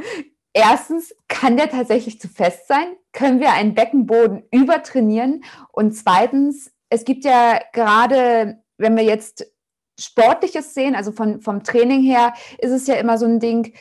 erstens, 0.52 1.14
kann 1.28 1.56
der 1.56 1.70
tatsächlich 1.70 2.20
zu 2.20 2.28
fest 2.28 2.66
sein? 2.68 2.86
Können 3.12 3.40
wir 3.40 3.52
einen 3.52 3.74
Beckenboden 3.74 4.44
übertrainieren? 4.50 5.44
Und 5.72 5.92
zweitens, 5.92 6.72
es 6.88 7.04
gibt 7.04 7.24
ja 7.24 7.60
gerade, 7.72 8.62
wenn 8.78 8.96
wir 8.96 9.04
jetzt 9.04 9.46
Sportliches 9.98 10.74
sehen, 10.74 10.94
also 10.94 11.12
von, 11.12 11.40
vom 11.40 11.62
Training 11.62 12.02
her, 12.02 12.34
ist 12.58 12.72
es 12.72 12.86
ja 12.86 12.94
immer 12.94 13.18
so 13.18 13.26
ein 13.26 13.40
Ding, 13.40 13.74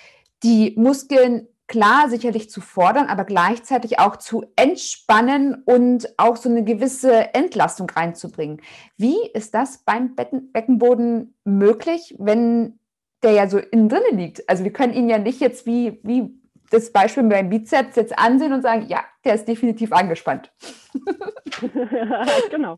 die 0.44 0.74
Muskeln 0.78 1.48
klar 1.68 2.10
sicherlich 2.10 2.50
zu 2.50 2.62
fordern, 2.62 3.08
aber 3.08 3.24
gleichzeitig 3.24 4.00
auch 4.00 4.18
zu 4.18 4.44
entspannen 4.56 5.64
und 5.66 6.10
auch 6.18 6.36
so 6.36 6.50
eine 6.50 6.64
gewisse 6.64 7.34
Entlastung 7.34 7.90
reinzubringen. 7.90 8.62
Wie 8.98 9.18
ist 9.34 9.54
das 9.54 9.84
beim 9.86 10.16
Becken 10.16 10.52
Beckenboden 10.52 11.36
möglich, 11.46 12.16
wenn 12.18 12.79
der 13.24 13.32
ja 13.32 13.48
so 13.48 13.58
innen 13.58 13.90
drin 13.90 14.02
liegt? 14.18 14.48
Also 14.50 14.64
wir 14.64 14.74
können 14.74 14.94
ihn 14.94 15.10
ja 15.10 15.18
nicht 15.18 15.40
jetzt 15.40 15.66
wie, 15.66 16.00
wie 16.04 16.40
das 16.72 16.92
Beispiel 16.92 17.24
beim 17.24 17.50
Bizeps 17.50 17.96
jetzt 17.96 18.18
ansehen 18.18 18.54
und 18.54 18.62
sagen, 18.62 18.86
ja, 18.88 19.04
der 19.26 19.36
ist 19.36 19.48
definitiv 19.48 19.92
angespannt. 19.92 20.52
genau. 22.52 22.78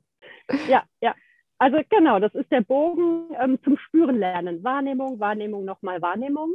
Ja, 0.67 0.83
ja. 1.01 1.13
Also 1.57 1.77
genau, 1.89 2.19
das 2.19 2.33
ist 2.33 2.51
der 2.51 2.61
Bogen 2.61 3.35
ähm, 3.39 3.59
zum 3.63 3.77
Spüren 3.77 4.17
lernen. 4.17 4.63
Wahrnehmung, 4.63 5.19
Wahrnehmung, 5.19 5.63
nochmal 5.63 6.01
Wahrnehmung. 6.01 6.51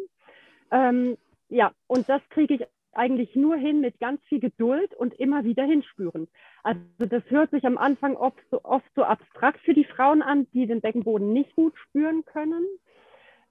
Ähm, 0.73 1.17
ja, 1.49 1.73
und 1.87 2.09
das 2.09 2.21
kriege 2.31 2.55
ich 2.55 2.67
eigentlich 2.93 3.37
nur 3.37 3.57
hin 3.57 3.81
mit 3.81 4.01
ganz 4.01 4.21
viel 4.25 4.41
Geduld 4.41 4.95
und 4.95 5.15
immer 5.15 5.45
wieder 5.45 5.65
hinspüren. 5.65 6.29
Also 6.63 6.81
das 6.99 7.23
hört 7.29 7.51
sich 7.51 7.65
am 7.65 7.79
Anfang 7.79 8.17
oft 8.17 8.41
so, 8.51 8.65
oft 8.65 8.91
so 8.97 9.05
abstrakt 9.05 9.61
für 9.61 9.75
die 9.75 9.85
Frauen 9.85 10.23
an, 10.23 10.49
die 10.53 10.67
den 10.67 10.81
Beckenboden 10.81 11.33
nicht 11.33 11.55
gut 11.55 11.75
spüren 11.79 12.25
können. 12.25 12.65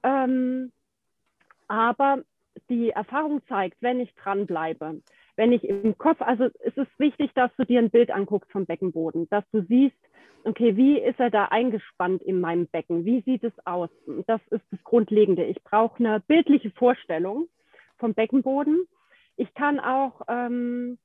Ähm, 0.05 0.71
aber 1.67 2.24
die 2.69 2.91
Erfahrung 2.91 3.41
zeigt, 3.47 3.81
wenn 3.81 4.00
ich 4.00 4.13
dranbleibe, 4.15 5.01
wenn 5.35 5.51
ich 5.51 5.67
im 5.67 5.97
Kopf, 5.97 6.21
also 6.21 6.45
es 6.63 6.77
ist 6.77 7.00
wichtig, 7.00 7.31
dass 7.33 7.51
du 7.57 7.65
dir 7.65 7.79
ein 7.79 7.89
Bild 7.89 8.12
anguckst 8.12 8.51
vom 8.51 8.65
Beckenboden, 8.65 9.27
dass 9.29 9.43
du 9.51 9.63
siehst, 9.63 9.97
okay, 10.43 10.77
wie 10.77 11.00
ist 11.00 11.19
er 11.19 11.31
da 11.31 11.45
eingespannt 11.45 12.21
in 12.21 12.39
meinem 12.39 12.67
Becken? 12.67 13.03
Wie 13.03 13.21
sieht 13.21 13.43
es 13.43 13.53
aus? 13.65 13.89
Das 14.27 14.39
ist 14.51 14.63
das 14.71 14.83
Grundlegende. 14.83 15.43
Ich 15.43 15.62
brauche 15.63 15.97
eine 15.97 16.19
bildliche 16.19 16.69
Vorstellung 16.71 17.47
vom 17.97 18.13
Beckenboden. 18.13 18.88
Ich 19.38 19.53
kann 19.55 19.79
auch, 19.79 20.21
ähm, 20.27 21.00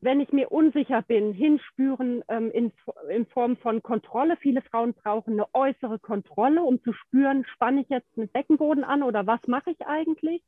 wenn 0.00 0.20
ich 0.20 0.32
mir 0.32 0.52
unsicher 0.52 1.02
bin, 1.02 1.32
hinspüren 1.32 2.22
ähm, 2.28 2.50
in, 2.52 2.72
in 3.10 3.26
Form 3.26 3.56
von 3.56 3.82
Kontrolle. 3.82 4.36
Viele 4.36 4.62
Frauen 4.62 4.94
brauchen 4.94 5.34
eine 5.34 5.46
äußere 5.54 5.98
Kontrolle, 5.98 6.62
um 6.62 6.82
zu 6.82 6.92
spüren, 6.92 7.44
spanne 7.52 7.80
ich 7.80 7.88
jetzt 7.88 8.06
einen 8.16 8.28
Beckenboden 8.28 8.84
an 8.84 9.02
oder 9.02 9.26
was 9.26 9.40
mache 9.46 9.70
ich 9.70 9.86
eigentlich? 9.86 10.42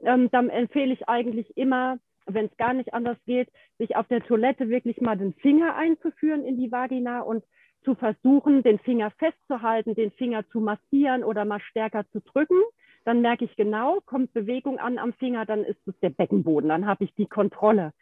Ähm, 0.00 0.30
dann 0.30 0.50
empfehle 0.50 0.92
ich 0.92 1.08
eigentlich 1.08 1.56
immer, 1.56 1.98
wenn 2.26 2.46
es 2.46 2.56
gar 2.56 2.74
nicht 2.74 2.92
anders 2.92 3.16
geht, 3.24 3.48
sich 3.78 3.96
auf 3.96 4.06
der 4.08 4.22
Toilette 4.22 4.68
wirklich 4.68 5.00
mal 5.00 5.16
den 5.16 5.34
Finger 5.34 5.76
einzuführen 5.76 6.44
in 6.44 6.58
die 6.58 6.72
Vagina 6.72 7.20
und 7.20 7.44
zu 7.84 7.94
versuchen, 7.94 8.62
den 8.62 8.80
Finger 8.80 9.12
festzuhalten, 9.12 9.94
den 9.94 10.10
Finger 10.10 10.46
zu 10.50 10.60
massieren 10.60 11.22
oder 11.22 11.44
mal 11.44 11.60
stärker 11.60 12.04
zu 12.10 12.20
drücken. 12.20 12.60
Dann 13.04 13.22
merke 13.22 13.44
ich 13.44 13.56
genau, 13.56 14.00
kommt 14.04 14.32
Bewegung 14.34 14.78
an 14.78 14.98
am 14.98 15.12
Finger, 15.14 15.46
dann 15.46 15.64
ist 15.64 15.86
es 15.86 15.98
der 16.00 16.10
Beckenboden, 16.10 16.68
dann 16.68 16.86
habe 16.86 17.04
ich 17.04 17.14
die 17.14 17.26
Kontrolle, 17.26 17.92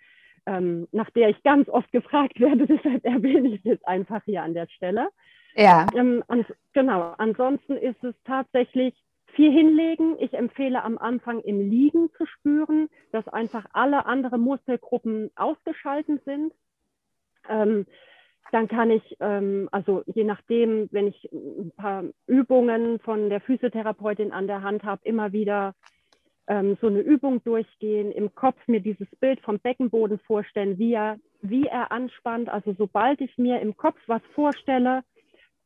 ähm, 0.47 0.89
nach 0.93 1.11
der 1.11 1.29
ich 1.29 1.43
ganz 1.43 1.69
oft 1.69 1.91
gefragt 1.93 2.41
werde. 2.41 2.67
Deshalb 2.67 3.05
erwähne 3.05 3.49
ich 3.49 3.57
es 3.57 3.65
jetzt 3.65 3.87
einfach 3.87 4.23
hier 4.25 4.43
an 4.43 4.55
der 4.55 4.69
Stelle. 4.69 5.09
Ja. 5.55 5.87
Ähm, 5.95 6.23
an, 6.29 6.45
genau, 6.73 7.15
ansonsten 7.19 7.77
ist 7.77 8.03
es 8.05 8.15
tatsächlich 8.25 8.95
viel 9.35 9.53
hinlegen. 9.53 10.17
Ich 10.19 10.33
empfehle 10.35 10.83
am 10.83 10.99
Anfang 10.99 11.41
im 11.41 11.69
Liegen 11.69 12.11
zu 12.17 12.27
spüren, 12.27 12.89
dass 13.13 13.27
einfach 13.29 13.67
alle 13.73 14.07
anderen 14.07 14.41
Muskelgruppen 14.41 15.31
ausgeschaltet 15.37 16.23
sind. 16.25 16.53
Ähm, 17.49 17.87
dann 18.53 18.69
kann 18.69 18.91
ich, 18.91 19.17
ähm, 19.21 19.69
also 19.73 20.03
je 20.07 20.25
nachdem, 20.25 20.89
wenn 20.93 21.09
ich 21.09 21.29
ein 21.33 21.73
paar 21.77 22.05
Übungen 22.27 23.01
von 23.01 23.29
der 23.29 23.41
Physiotherapeutin 23.41 24.33
an 24.33 24.47
der 24.47 24.63
Hand 24.63 24.85
habe, 24.85 25.01
immer 25.05 25.33
wieder 25.33 25.75
ähm, 26.49 26.77
so 26.81 26.87
eine 26.87 27.01
Übung 27.01 27.43
durchgehen, 27.45 28.13
im 28.13 28.35
Kopf 28.35 28.57
mir 28.67 28.81
dieses 28.81 29.09
Bild 29.21 29.41
vom 29.41 29.59
Beckenboden 29.59 30.19
vorstellen, 30.21 30.79
wie 30.79 30.95
er, 30.95 31.19
wie 31.43 31.67
er 31.67 31.93
anspannt. 31.93 32.49
Also 32.49 32.75
sobald 32.79 33.21
ich 33.21 33.37
mir 33.39 33.61
im 33.61 33.77
Kopf 33.77 33.99
was 34.07 34.23
vorstelle, 34.35 35.03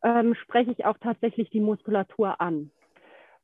ähm, 0.03 0.35
spreche 0.35 0.73
ich 0.73 0.85
auch 0.85 0.99
tatsächlich 0.99 1.51
die 1.51 1.61
Muskulatur 1.61 2.41
an. 2.41 2.71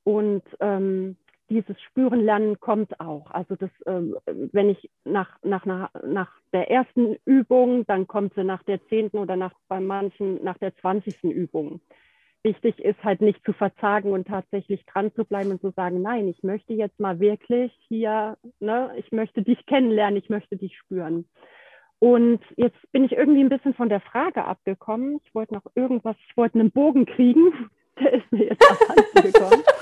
Und 0.04 0.44
ähm, 0.60 1.16
dieses 1.48 1.80
Spüren 1.82 2.20
lernen 2.20 2.58
kommt 2.58 2.98
auch. 3.00 3.30
Also 3.30 3.54
das, 3.56 3.70
ähm, 3.86 4.16
wenn 4.26 4.70
ich 4.70 4.90
nach, 5.04 5.38
nach, 5.42 5.64
nach, 5.64 5.90
nach 6.04 6.30
der 6.52 6.70
ersten 6.70 7.16
Übung, 7.24 7.86
dann 7.86 8.06
kommt 8.06 8.34
sie 8.34 8.44
nach 8.44 8.62
der 8.64 8.84
zehnten 8.88 9.18
oder 9.18 9.36
nach, 9.36 9.52
bei 9.68 9.80
manchen 9.80 10.42
nach 10.42 10.58
der 10.58 10.74
zwanzigsten 10.76 11.30
Übung. 11.30 11.80
Wichtig 12.46 12.78
ist 12.78 13.02
halt 13.02 13.20
nicht 13.22 13.44
zu 13.44 13.52
verzagen 13.52 14.12
und 14.12 14.28
tatsächlich 14.28 14.86
dran 14.86 15.12
zu 15.16 15.24
bleiben 15.24 15.50
und 15.50 15.60
zu 15.60 15.70
sagen, 15.70 16.00
nein, 16.00 16.28
ich 16.28 16.44
möchte 16.44 16.74
jetzt 16.74 17.00
mal 17.00 17.18
wirklich 17.18 17.76
hier, 17.88 18.36
ne, 18.60 18.92
ich 18.96 19.10
möchte 19.10 19.42
dich 19.42 19.66
kennenlernen, 19.66 20.16
ich 20.16 20.30
möchte 20.30 20.56
dich 20.56 20.78
spüren. 20.78 21.28
Und 21.98 22.38
jetzt 22.56 22.78
bin 22.92 23.02
ich 23.02 23.10
irgendwie 23.10 23.40
ein 23.40 23.48
bisschen 23.48 23.74
von 23.74 23.88
der 23.88 24.00
Frage 24.00 24.44
abgekommen. 24.44 25.20
Ich 25.24 25.34
wollte 25.34 25.54
noch 25.54 25.64
irgendwas, 25.74 26.14
ich 26.28 26.36
wollte 26.36 26.60
einen 26.60 26.70
Bogen 26.70 27.04
kriegen. 27.04 27.68
Der 27.98 28.12
ist 28.12 28.30
mir 28.30 28.44
jetzt 28.44 28.62
abhanden 28.70 29.32
gekommen. 29.32 29.62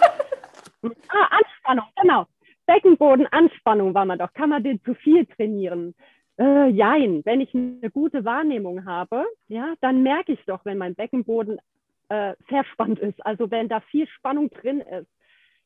Ah, 1.09 1.38
Anspannung, 1.38 1.87
genau. 2.02 2.26
Beckenboden, 2.66 3.26
Anspannung 3.28 3.94
war 3.94 4.04
man 4.04 4.18
doch. 4.18 4.35
Kann 4.35 4.50
man 4.50 4.62
den 4.62 4.83
zu 4.83 4.94
viel 4.94 5.25
trainieren? 5.25 5.94
Äh, 6.38 6.68
jein, 6.68 7.23
wenn 7.25 7.40
ich 7.40 7.54
eine 7.54 7.90
gute 7.90 8.26
Wahrnehmung 8.26 8.85
habe, 8.85 9.25
ja, 9.49 9.73
dann 9.80 10.02
merke 10.02 10.33
ich 10.33 10.44
doch, 10.44 10.62
wenn 10.66 10.76
mein 10.76 10.94
Beckenboden 10.94 11.59
äh, 12.08 12.34
verspannt 12.46 12.99
ist. 12.99 13.25
Also 13.25 13.50
wenn 13.50 13.68
da 13.68 13.80
viel 13.80 14.06
Spannung 14.08 14.50
drin 14.50 14.80
ist, 14.80 15.08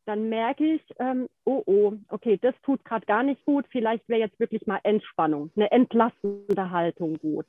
dann 0.06 0.28
merke 0.28 0.64
ich, 0.64 0.82
ähm, 0.98 1.28
oh 1.44 1.62
oh, 1.66 1.92
okay, 2.08 2.38
das 2.40 2.54
tut 2.62 2.84
gerade 2.84 3.04
gar 3.04 3.22
nicht 3.22 3.44
gut. 3.44 3.66
Vielleicht 3.70 4.08
wäre 4.08 4.20
jetzt 4.20 4.40
wirklich 4.40 4.66
mal 4.66 4.80
Entspannung, 4.82 5.50
eine 5.54 5.70
entlastende 5.70 6.70
Haltung 6.70 7.18
gut. 7.18 7.46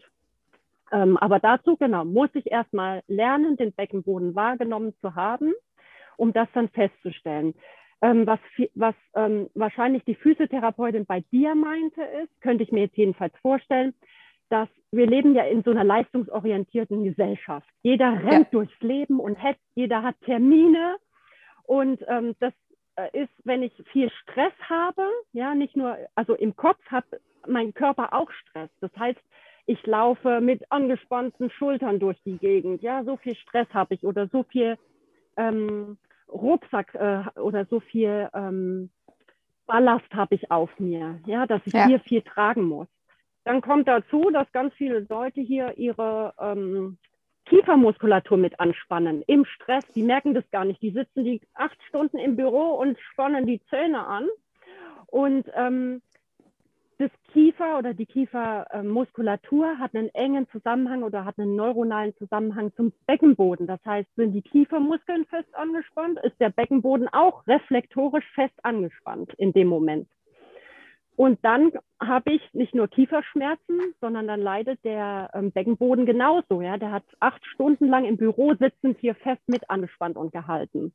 Ähm, 0.92 1.18
aber 1.18 1.40
dazu, 1.40 1.78
genau, 1.78 2.04
muss 2.04 2.30
ich 2.34 2.52
erstmal 2.52 3.04
lernen, 3.08 3.56
den 3.56 3.72
Beckenboden 3.72 4.36
wahrgenommen 4.36 4.94
zu 5.00 5.16
haben 5.16 5.54
um 6.20 6.34
das 6.34 6.48
dann 6.54 6.70
festzustellen. 6.70 7.56
Ähm, 8.02 8.28
was, 8.28 8.40
was 8.76 8.96
ähm, 9.16 9.50
wahrscheinlich 9.56 10.04
die 10.06 10.16
Physiotherapeutin 10.16 11.06
bei 11.06 11.22
dir 11.32 11.56
meinte, 11.56 12.02
ist, 12.24 12.42
könnte 12.42 12.64
ich 12.64 12.72
mir 12.72 12.82
jetzt 12.82 12.98
jedenfalls 12.98 13.34
vorstellen, 13.42 13.94
dass 14.50 14.70
wir 14.92 15.06
leben 15.06 15.36
ja 15.36 15.44
in 15.44 15.64
so 15.64 15.72
einer 15.72 15.84
leistungsorientierten 15.84 17.04
Gesellschaft. 17.04 17.68
Jeder 17.84 18.12
rennt 18.14 18.48
ja. 18.48 18.52
durchs 18.52 18.80
Leben 18.82 19.20
und 19.20 19.36
hetzt, 19.36 19.62
jeder 19.76 20.02
hat 20.02 20.16
Termine. 20.22 20.96
Und 21.64 22.04
ähm, 22.08 22.36
das 22.40 22.54
äh, 22.96 23.24
ist, 23.24 23.32
wenn 23.44 23.62
ich 23.62 23.74
viel 23.92 24.10
Stress 24.10 24.54
habe, 24.68 25.04
ja, 25.32 25.54
nicht 25.54 25.78
nur, 25.78 25.96
also 26.16 26.34
im 26.34 26.56
Kopf 26.56 26.84
hat 26.88 27.06
mein 27.48 27.74
Körper 27.74 28.14
auch 28.14 28.32
Stress. 28.32 28.70
Das 28.82 28.92
heißt, 28.98 29.20
ich 29.68 29.86
laufe 29.86 30.42
mit 30.42 30.72
angespannten 30.72 31.52
Schultern 31.52 32.00
durch 32.00 32.20
die 32.24 32.38
Gegend. 32.38 32.82
Ja, 32.82 33.04
so 33.04 33.18
viel 33.18 33.36
Stress 33.36 33.68
habe 33.72 33.94
ich 33.94 34.04
oder 34.04 34.28
so 34.28 34.44
viel 34.44 34.78
ähm, 35.38 35.98
Rucksack 36.28 36.96
äh, 36.96 37.40
oder 37.40 37.66
so 37.66 37.80
viel 37.80 38.30
ähm, 38.34 38.90
Ballast 39.68 40.12
habe 40.14 40.34
ich 40.34 40.50
auf 40.50 40.72
mir, 40.80 41.20
ja, 41.28 41.46
dass 41.46 41.62
ich 41.66 41.74
ja. 41.74 41.86
hier 41.86 42.00
viel 42.00 42.24
tragen 42.24 42.64
muss. 42.64 42.88
Dann 43.46 43.62
kommt 43.62 43.88
dazu, 43.88 44.30
dass 44.32 44.52
ganz 44.52 44.74
viele 44.76 45.06
Leute 45.10 45.42
hier 45.42 45.78
ihre 45.78 46.34
ähm, 46.40 46.98
Kiefermuskulatur 47.46 48.38
mit 48.38 48.60
anspannen 48.60 49.24
im 49.26 49.46
Stress. 49.46 49.86
Die 49.94 50.04
merken 50.04 50.34
das 50.34 50.50
gar 50.52 50.66
nicht. 50.66 50.82
Die 50.82 50.92
sitzen 50.92 51.24
die 51.24 51.42
acht 51.56 51.82
Stunden 51.88 52.18
im 52.18 52.36
Büro 52.36 52.76
und 52.76 53.00
spannen 53.12 53.48
die 53.48 53.62
Zähne 53.70 54.06
an. 54.06 54.28
Und 55.08 55.50
ähm, 55.56 56.02
das 57.00 57.10
Kiefer 57.32 57.78
oder 57.78 57.94
die 57.94 58.06
Kiefermuskulatur 58.06 59.80
hat 59.80 59.96
einen 59.96 60.10
engen 60.10 60.50
Zusammenhang 60.50 61.04
oder 61.04 61.24
hat 61.24 61.40
einen 61.40 61.56
neuronalen 61.56 62.14
Zusammenhang 62.18 62.74
zum 62.76 62.92
Beckenboden. 63.08 63.68
Das 63.68 63.80
heißt, 63.86 64.14
sind 64.16 64.34
die 64.34 64.42
Kiefermuskeln 64.42 65.26
fest 65.26 65.48
angespannt, 65.56 66.20
ist 66.24 66.40
der 66.42 66.50
Beckenboden 66.50 67.08
auch 67.08 67.48
reflektorisch 67.48 68.30
fest 68.36 68.54
angespannt 68.64 69.34
in 69.38 69.54
dem 69.54 69.70
Moment. 69.70 70.10
Und 71.20 71.44
dann 71.44 71.74
habe 72.00 72.32
ich 72.32 72.42
nicht 72.54 72.74
nur 72.74 72.88
Kieferschmerzen, 72.88 73.94
sondern 74.00 74.26
dann 74.26 74.40
leidet 74.40 74.82
der 74.86 75.30
ähm, 75.34 75.52
Beckenboden 75.52 76.06
genauso. 76.06 76.62
Ja? 76.62 76.78
Der 76.78 76.94
hat 76.94 77.04
acht 77.20 77.46
Stunden 77.46 77.90
lang 77.90 78.06
im 78.06 78.16
Büro 78.16 78.54
sitzend 78.54 78.98
hier 79.00 79.16
fest 79.16 79.42
mit 79.46 79.70
angespannt 79.70 80.16
und 80.16 80.32
gehalten. 80.32 80.94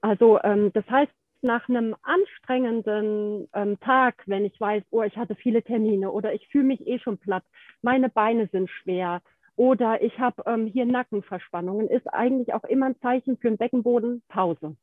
Also 0.00 0.40
ähm, 0.42 0.72
das 0.72 0.84
heißt, 0.90 1.12
nach 1.42 1.68
einem 1.68 1.94
anstrengenden 2.02 3.46
ähm, 3.54 3.78
Tag, 3.78 4.24
wenn 4.26 4.44
ich 4.44 4.60
weiß, 4.60 4.82
oh, 4.90 5.02
ich 5.02 5.16
hatte 5.16 5.36
viele 5.36 5.62
Termine 5.62 6.10
oder 6.10 6.34
ich 6.34 6.48
fühle 6.48 6.64
mich 6.64 6.84
eh 6.88 6.98
schon 6.98 7.18
platt, 7.18 7.44
meine 7.80 8.08
Beine 8.08 8.48
sind 8.48 8.68
schwer 8.68 9.22
oder 9.54 10.02
ich 10.02 10.18
habe 10.18 10.42
ähm, 10.46 10.66
hier 10.66 10.84
Nackenverspannungen, 10.84 11.86
ist 11.86 12.12
eigentlich 12.12 12.54
auch 12.54 12.64
immer 12.64 12.86
ein 12.86 12.98
Zeichen 13.00 13.36
für 13.36 13.50
den 13.50 13.58
Beckenboden 13.58 14.20
Pause. 14.26 14.74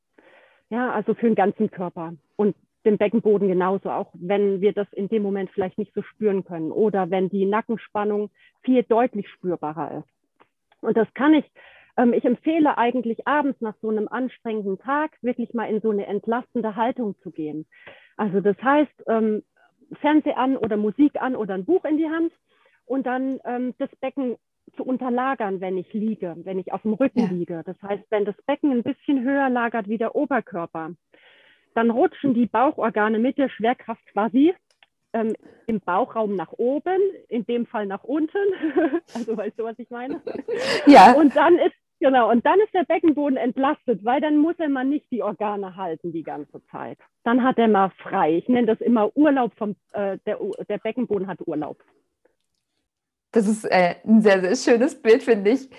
Ja, 0.70 0.94
also 0.94 1.14
für 1.14 1.26
den 1.26 1.36
ganzen 1.36 1.70
Körper 1.70 2.14
und 2.38 2.56
den 2.86 2.98
Beckenboden 2.98 3.48
genauso, 3.48 3.90
auch 3.90 4.12
wenn 4.14 4.62
wir 4.62 4.74
das 4.74 4.92
in 4.94 5.08
dem 5.08 5.24
Moment 5.24 5.52
vielleicht 5.52 5.78
nicht 5.78 5.94
so 5.94 6.02
spüren 6.02 6.44
können 6.44 6.72
oder 6.72 7.10
wenn 7.10 7.30
die 7.30 7.46
Nackenspannung 7.46 8.30
viel 8.64 8.84
deutlich 8.84 9.30
spürbarer 9.30 10.00
ist. 10.00 10.82
Und 10.82 10.98
das 10.98 11.14
kann 11.14 11.34
ich 11.34 11.46
ähm, 11.98 12.14
ich 12.14 12.26
empfehle 12.26 12.78
eigentlich 12.78 13.28
abends 13.28 13.60
nach 13.62 13.76
so 13.82 13.90
einem 13.90 14.08
anstrengenden 14.08 14.80
Tag 14.80 15.12
wirklich 15.22 15.54
mal 15.54 15.66
in 15.66 15.82
so 15.82 15.92
eine 15.92 16.08
entlastende 16.08 16.76
Haltung 16.76 17.16
zu 17.22 17.32
gehen. 17.32 17.66
Also 18.18 18.42
das 18.42 18.58
heißt, 18.62 19.04
ähm, 19.08 19.44
Fernseher 20.00 20.38
an 20.38 20.58
oder 20.58 20.78
Musik 20.78 21.22
an 21.22 21.36
oder 21.36 21.54
ein 21.54 21.66
Buch 21.66 21.84
in 21.86 21.98
die 21.98 22.10
Hand 22.10 22.32
und 22.86 23.06
dann 23.06 23.40
ähm, 23.46 23.74
das 23.78 23.90
Becken 24.00 24.38
zu 24.78 24.84
unterlagern, 24.84 25.60
wenn 25.60 25.78
ich 25.78 25.92
liege, 25.92 26.36
wenn 26.44 26.60
ich 26.60 26.72
auf 26.72 26.84
dem 26.84 26.94
Rücken 26.94 27.20
ja. 27.20 27.28
liege. 27.28 27.62
Das 27.66 27.82
heißt, 27.82 28.04
wenn 28.10 28.26
das 28.26 28.36
Becken 28.46 28.72
ein 28.72 28.84
bisschen 28.84 29.24
höher 29.24 29.50
lagert 29.50 29.90
wie 29.90 29.98
der 29.98 30.16
Oberkörper, 30.16 30.92
dann 31.74 31.90
rutschen 31.90 32.34
die 32.34 32.46
Bauchorgane 32.46 33.20
mit 33.20 33.38
der 33.38 33.50
Schwerkraft 33.50 34.06
quasi 34.12 34.54
ähm, 35.14 35.34
im 35.68 35.80
Bauchraum 35.80 36.36
nach 36.36 36.54
oben, 36.54 37.00
in 37.30 37.46
dem 37.46 37.66
Fall 37.66 37.86
nach 37.86 38.04
unten. 38.04 38.38
also 39.14 39.36
weißt 39.36 39.60
du, 39.60 39.64
was 39.64 39.80
ich 39.80 39.90
meine? 39.90 40.22
Ja. 40.86 41.14
Und 41.14 41.36
dann 41.36 41.58
ist 41.58 41.76
Genau, 42.02 42.32
und 42.32 42.44
dann 42.48 42.60
ist 42.62 42.74
der 42.74 42.84
Beckenboden 42.84 43.38
entlastet, 43.38 44.04
weil 44.04 44.20
dann 44.22 44.38
muss 44.38 44.56
er 44.58 44.70
mal 44.70 44.84
nicht 44.84 45.06
die 45.12 45.22
Organe 45.22 45.76
halten 45.76 46.12
die 46.12 46.24
ganze 46.24 46.60
Zeit. 46.72 46.98
Dann 47.24 47.44
hat 47.44 47.60
er 47.60 47.68
mal 47.68 47.92
frei. 48.02 48.38
Ich 48.38 48.50
nenne 48.50 48.66
das 48.66 48.82
immer 48.82 49.16
Urlaub 49.16 49.54
vom, 49.56 49.76
äh, 49.92 50.18
der, 50.26 50.40
der 50.68 50.80
Beckenboden 50.80 51.28
hat 51.28 51.46
Urlaub. 51.46 51.78
Das 53.32 53.48
ist 53.48 53.66
äh, 53.66 53.98
ein 54.04 54.24
sehr, 54.24 54.42
sehr 54.42 54.56
schönes 54.56 55.00
Bild, 55.00 55.22
finde 55.22 55.52
ich. 55.52 55.70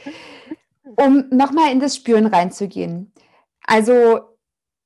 Um 0.95 1.25
nochmal 1.31 1.73
in 1.73 1.81
das 1.81 1.97
Spüren 1.97 2.27
reinzugehen. 2.27 3.13
Also, 3.67 4.21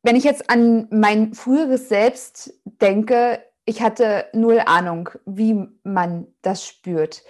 wenn 0.06 0.16
ich 0.16 0.24
jetzt 0.24 0.48
an 0.48 0.88
mein 0.90 1.34
früheres 1.34 1.88
Selbst 1.88 2.54
denke, 2.64 3.40
ich 3.64 3.82
hatte 3.82 4.26
null 4.32 4.62
Ahnung, 4.64 5.10
wie 5.26 5.68
man 5.82 6.28
das 6.42 6.64
spürt 6.64 7.22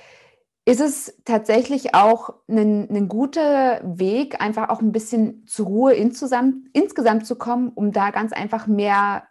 ist 0.68 0.80
es 0.80 1.16
tatsächlich 1.25 1.95
auch 1.95 2.35
ein, 2.49 2.90
ein 2.90 3.09
guter 3.09 3.80
Weg, 3.85 4.40
einfach 4.40 4.68
auch 4.68 4.80
ein 4.80 4.90
bisschen 4.90 5.47
zur 5.47 5.66
Ruhe 5.66 5.95
insgesamt, 5.95 6.56
insgesamt 6.73 7.25
zu 7.25 7.37
kommen, 7.37 7.71
um 7.73 7.92
da 7.92 8.11
ganz 8.11 8.33
einfach 8.33 8.66
mehr 8.66 9.28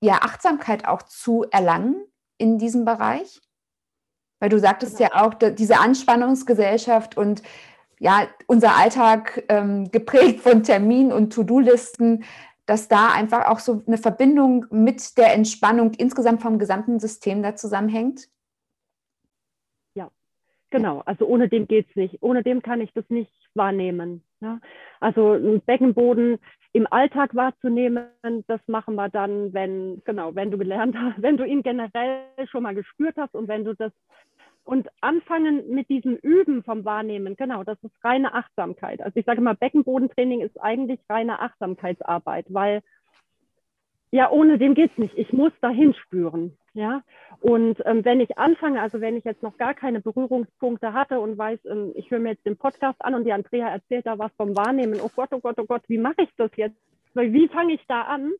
ja, 0.00 0.14
Achtsamkeit 0.14 0.86
auch 0.88 1.02
zu 1.02 1.46
erlangen 1.52 2.04
in 2.38 2.58
diesem 2.58 2.84
Bereich? 2.84 3.40
Weil 4.40 4.48
du 4.48 4.58
sagtest 4.58 4.98
ja 4.98 5.10
auch, 5.14 5.34
diese 5.34 5.78
Anspannungsgesellschaft 5.78 7.16
und 7.16 7.44
ja, 8.00 8.26
unser 8.48 8.76
Alltag 8.76 9.44
ähm, 9.48 9.92
geprägt 9.92 10.40
von 10.40 10.64
Terminen 10.64 11.12
und 11.12 11.32
To-Do-Listen, 11.32 12.24
dass 12.66 12.88
da 12.88 13.12
einfach 13.12 13.46
auch 13.48 13.58
so 13.58 13.82
eine 13.86 13.98
Verbindung 13.98 14.66
mit 14.70 15.18
der 15.18 15.34
Entspannung 15.34 15.92
insgesamt 15.94 16.42
vom 16.42 16.58
gesamten 16.58 17.00
System 17.00 17.42
da 17.42 17.56
zusammenhängt? 17.56 18.28
Genau, 20.72 21.02
also 21.04 21.26
ohne 21.26 21.50
dem 21.50 21.68
geht 21.68 21.86
es 21.90 21.96
nicht. 21.96 22.22
Ohne 22.22 22.42
dem 22.42 22.62
kann 22.62 22.80
ich 22.80 22.92
das 22.94 23.04
nicht 23.10 23.30
wahrnehmen. 23.54 24.24
Ja? 24.40 24.58
Also 25.00 25.34
ein 25.34 25.60
Beckenboden 25.60 26.38
im 26.72 26.90
Alltag 26.90 27.34
wahrzunehmen, 27.34 28.06
das 28.46 28.60
machen 28.66 28.94
wir 28.94 29.10
dann, 29.10 29.52
wenn, 29.52 30.02
genau, 30.04 30.34
wenn 30.34 30.50
du 30.50 30.56
gelernt 30.56 30.96
hast, 30.96 31.16
wenn 31.22 31.36
du 31.36 31.44
ihn 31.44 31.62
generell 31.62 32.24
schon 32.50 32.62
mal 32.62 32.74
gespürt 32.74 33.16
hast 33.18 33.34
und 33.34 33.48
wenn 33.48 33.66
du 33.66 33.74
das 33.74 33.92
und 34.64 34.88
anfangen 35.00 35.70
mit 35.70 35.88
diesem 35.88 36.16
Üben 36.16 36.62
vom 36.62 36.84
Wahrnehmen, 36.84 37.36
genau, 37.36 37.64
das 37.64 37.82
ist 37.82 38.04
reine 38.04 38.34
Achtsamkeit. 38.34 39.00
Also 39.00 39.18
ich 39.18 39.26
sage 39.26 39.40
mal, 39.40 39.54
Beckenbodentraining 39.54 40.40
ist 40.40 40.60
eigentlich 40.60 41.00
reine 41.08 41.40
Achtsamkeitsarbeit, 41.40 42.46
weil 42.48 42.82
ja, 44.14 44.30
ohne 44.30 44.58
dem 44.58 44.74
geht's 44.74 44.98
nicht. 44.98 45.16
Ich 45.16 45.32
muss 45.32 45.52
dahin 45.62 45.94
spüren. 45.94 46.56
Ja, 46.74 47.02
und 47.40 47.82
ähm, 47.84 48.02
wenn 48.04 48.20
ich 48.20 48.38
anfange, 48.38 48.80
also 48.80 49.00
wenn 49.02 49.16
ich 49.16 49.24
jetzt 49.24 49.42
noch 49.42 49.58
gar 49.58 49.74
keine 49.74 50.00
Berührungspunkte 50.00 50.94
hatte 50.94 51.20
und 51.20 51.36
weiß, 51.36 51.58
ähm, 51.66 51.92
ich 51.94 52.10
höre 52.10 52.18
mir 52.18 52.30
jetzt 52.30 52.46
den 52.46 52.56
Podcast 52.56 53.02
an 53.04 53.14
und 53.14 53.24
die 53.24 53.32
Andrea 53.32 53.68
erzählt 53.68 54.06
da 54.06 54.18
was 54.18 54.32
vom 54.38 54.56
Wahrnehmen, 54.56 54.98
oh 55.02 55.10
Gott, 55.14 55.28
oh 55.32 55.40
Gott, 55.40 55.58
oh 55.58 55.66
Gott, 55.66 55.82
wie 55.88 55.98
mache 55.98 56.22
ich 56.22 56.30
das 56.36 56.50
jetzt? 56.56 56.76
Wie 57.14 57.48
fange 57.48 57.74
ich 57.74 57.84
da 57.88 58.02
an? 58.02 58.32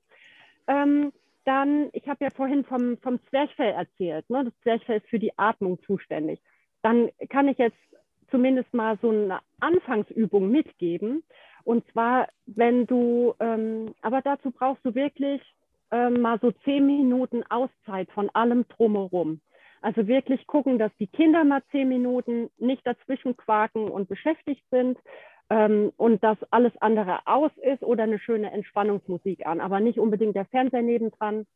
Ähm, 0.67 1.13
dann, 1.45 1.89
ich 1.93 2.09
habe 2.09 2.25
ja 2.25 2.31
vorhin 2.31 2.65
vom, 2.65 2.99
vom 2.99 3.19
Zwerchfell 3.29 3.73
erzählt, 3.73 4.29
ne? 4.31 4.45
das 4.45 4.55
Zwerchfell 4.63 4.99
ist 4.99 5.09
für 5.09 5.19
die 5.19 5.37
Atmung 5.39 5.79
zuständig. 5.83 6.41
Dann 6.83 7.11
kann 7.29 7.49
ich 7.49 7.59
jetzt 7.59 7.77
zumindest 8.31 8.73
mal 8.75 8.99
so 9.01 9.11
eine 9.11 9.41
Anfangsübung 9.61 10.51
mitgeben. 10.51 11.23
Und 11.65 11.85
zwar, 11.93 12.29
wenn 12.47 12.87
du, 12.87 13.35
ähm, 13.39 13.95
aber 14.01 14.21
dazu 14.23 14.51
brauchst 14.51 14.85
du 14.85 14.95
wirklich 14.95 15.41
ähm, 15.93 16.21
mal 16.21 16.41
so 16.41 16.51
zehn 16.65 16.87
Minuten 16.87 17.45
Auszeit 17.49 18.11
von 18.13 18.31
allem 18.31 18.67
drumherum. 18.69 19.41
Also 19.81 20.07
wirklich 20.07 20.47
gucken, 20.47 20.79
dass 20.79 20.93
die 20.99 21.07
Kinder 21.07 21.45
mal 21.45 21.63
zehn 21.71 21.89
Minuten 21.89 22.51
nicht 22.59 22.87
dazwischen 22.87 23.37
quaken 23.37 23.89
und 23.89 24.09
beschäftigt 24.09 24.65
sind 24.71 24.99
ähm, 25.51 25.93
und 25.97 26.23
dass 26.23 26.39
alles 26.51 26.73
andere 26.81 27.27
aus 27.27 27.53
ist 27.59 27.83
oder 27.83 28.05
eine 28.05 28.19
schöne 28.19 28.51
Entspannungsmusik 28.51 29.47
an, 29.47 29.61
aber 29.61 29.81
nicht 29.81 29.99
unbedingt 29.99 30.37
der 30.37 30.47
Fernseher 30.47 30.83
nebendran 30.83 31.47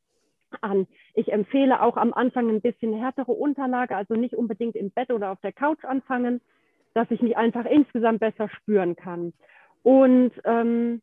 an. 0.60 0.86
Ich 1.14 1.32
empfehle 1.32 1.82
auch 1.82 1.96
am 1.96 2.12
Anfang 2.12 2.48
ein 2.48 2.60
bisschen 2.60 2.92
härtere 2.94 3.32
Unterlage, 3.32 3.96
also 3.96 4.14
nicht 4.14 4.34
unbedingt 4.34 4.76
im 4.76 4.90
Bett 4.90 5.10
oder 5.10 5.32
auf 5.32 5.40
der 5.40 5.52
Couch 5.52 5.84
anfangen, 5.84 6.40
dass 6.94 7.10
ich 7.10 7.20
mich 7.20 7.36
einfach 7.36 7.66
insgesamt 7.66 8.20
besser 8.20 8.48
spüren 8.48 8.96
kann. 8.96 9.32
Und 9.82 10.32
ähm, 10.44 11.02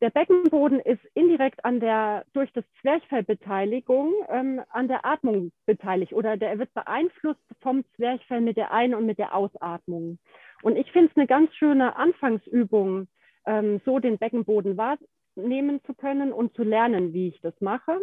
der 0.00 0.10
Beckenboden 0.10 0.80
ist 0.80 1.04
indirekt 1.14 1.64
an 1.64 1.78
der, 1.78 2.24
durch 2.32 2.50
das 2.52 2.64
Zwerchfellbeteiligung 2.80 4.12
ähm, 4.28 4.62
an 4.70 4.88
der 4.88 5.04
Atmung 5.04 5.52
beteiligt 5.66 6.14
oder 6.14 6.36
der 6.36 6.58
wird 6.58 6.72
beeinflusst 6.72 7.40
vom 7.60 7.84
Zwerchfell 7.96 8.40
mit 8.40 8.56
der 8.56 8.72
Ein- 8.72 8.94
und 8.94 9.04
mit 9.04 9.18
der 9.18 9.34
Ausatmung. 9.34 10.18
Und 10.62 10.76
ich 10.76 10.90
finde 10.92 11.10
es 11.10 11.16
eine 11.16 11.26
ganz 11.26 11.54
schöne 11.54 11.96
Anfangsübung, 11.96 13.08
ähm, 13.46 13.80
so 13.84 13.98
den 13.98 14.18
Beckenboden 14.18 14.76
wahrnehmen 14.76 15.80
zu 15.84 15.94
können 15.94 16.32
und 16.32 16.54
zu 16.54 16.62
lernen, 16.62 17.12
wie 17.12 17.28
ich 17.28 17.40
das 17.40 17.58
mache. 17.60 17.98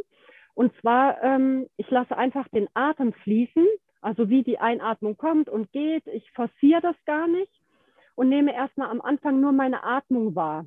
Und 0.54 0.74
zwar, 0.82 1.22
ähm, 1.22 1.68
ich 1.78 1.90
lasse 1.92 2.18
einfach 2.18 2.48
den 2.50 2.68
Atem 2.74 3.14
fließen, 3.14 3.68
also 4.02 4.30
wie 4.30 4.44
die 4.44 4.58
Einatmung 4.58 5.18
kommt 5.18 5.50
und 5.50 5.72
geht. 5.72 6.08
Ich 6.08 6.32
forciere 6.32 6.82
das 6.82 6.96
gar 7.06 7.28
nicht 7.28 7.52
und 8.16 8.30
nehme 8.30 8.56
erstmal 8.56 8.90
am 8.90 9.02
Anfang 9.02 9.40
nur 9.40 9.52
meine 9.52 9.84
Atmung 9.84 10.36
wahr. 10.36 10.66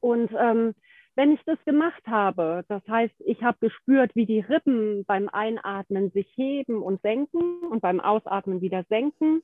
Und 0.00 0.30
ähm, 0.36 0.74
wenn 1.14 1.32
ich 1.32 1.40
das 1.44 1.62
gemacht 1.64 2.02
habe, 2.06 2.64
das 2.68 2.82
heißt, 2.88 3.14
ich 3.20 3.42
habe 3.42 3.58
gespürt, 3.60 4.14
wie 4.16 4.26
die 4.26 4.40
Rippen 4.40 5.04
beim 5.04 5.28
Einatmen 5.28 6.10
sich 6.10 6.26
heben 6.34 6.82
und 6.82 7.02
senken 7.02 7.60
und 7.70 7.82
beim 7.82 8.00
Ausatmen 8.00 8.60
wieder 8.60 8.84
senken, 8.88 9.42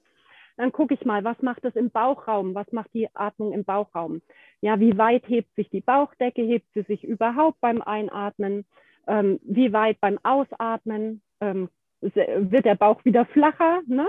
dann 0.57 0.73
gucke 0.73 0.95
ich 0.95 1.05
mal, 1.05 1.23
was 1.25 1.40
macht 1.42 1.64
es 1.64 1.77
im 1.77 1.90
Bauchraum, 1.90 2.55
was 2.55 2.71
macht 2.73 2.92
die 2.95 3.09
Atmung 3.14 3.53
im 3.53 3.64
Bauchraum. 3.64 4.23
Ja, 4.61 4.81
wie 4.81 4.97
weit 4.97 5.29
hebt 5.29 5.55
sich 5.55 5.69
die 5.71 5.83
Bauchdecke, 5.83 6.42
hebt 6.42 6.66
sie 6.75 6.83
sich 6.83 7.05
überhaupt 7.05 7.61
beim 7.61 7.83
Einatmen, 7.83 8.64
ähm, 9.07 9.38
wie 9.42 9.73
weit 9.73 10.01
beim 10.01 10.19
Ausatmen, 10.23 11.21
ähm, 11.40 11.69
wird 12.01 12.64
der 12.64 12.75
Bauch 12.75 13.05
wieder 13.05 13.27
flacher. 13.27 13.83
Ne? 13.87 14.09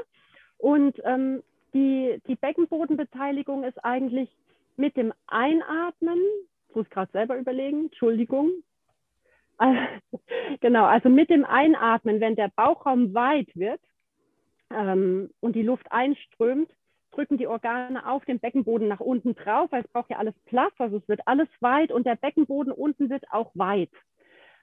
Und 0.58 1.02
ähm, 1.04 1.44
die, 1.74 2.22
die 2.28 2.36
Beckenbodenbeteiligung 2.36 3.64
ist 3.64 3.84
eigentlich 3.84 4.30
mit 4.78 4.96
dem 4.96 5.14
Einatmen, 5.28 6.20
muss 6.74 6.86
ich 6.86 6.92
gerade 6.92 7.12
selber 7.12 7.38
überlegen, 7.38 7.86
Entschuldigung. 7.86 8.52
genau, 10.62 10.86
also 10.86 11.10
mit 11.10 11.30
dem 11.30 11.44
Einatmen, 11.44 12.20
wenn 12.20 12.36
der 12.36 12.52
Bauchraum 12.56 13.14
weit 13.14 13.50
wird 13.56 13.82
ähm, 14.72 15.30
und 15.40 15.56
die 15.56 15.64
Luft 15.64 15.92
einströmt, 15.92 16.70
drücken 17.12 17.38
die 17.38 17.48
Organe 17.48 18.06
auf 18.08 18.26
den 18.26 18.40
Beckenboden 18.40 18.88
nach 18.88 19.00
unten 19.00 19.36
drauf, 19.36 19.72
weil 19.72 19.84
es 19.84 19.92
braucht 19.92 20.10
ja 20.10 20.18
alles 20.18 20.36
Platz, 20.46 20.74
also 20.78 20.98
es 20.98 21.08
wird 21.08 21.22
alles 21.26 21.50
weit 21.62 21.92
und 21.92 22.06
der 22.06 22.16
Beckenboden 22.16 22.72
unten 22.72 23.10
wird 23.10 23.24
auch 23.32 23.52
weit. 23.56 23.92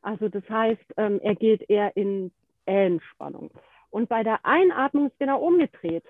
Also 0.03 0.29
das 0.29 0.49
heißt, 0.49 0.95
ähm, 0.97 1.21
er 1.23 1.35
geht 1.35 1.69
eher 1.69 1.97
in 1.97 2.31
Entspannung. 2.67 3.51
Und 3.90 4.09
bei 4.09 4.23
der 4.23 4.45
Einatmung 4.45 5.07
ist 5.07 5.19
genau 5.19 5.40
umgedreht. 5.40 6.05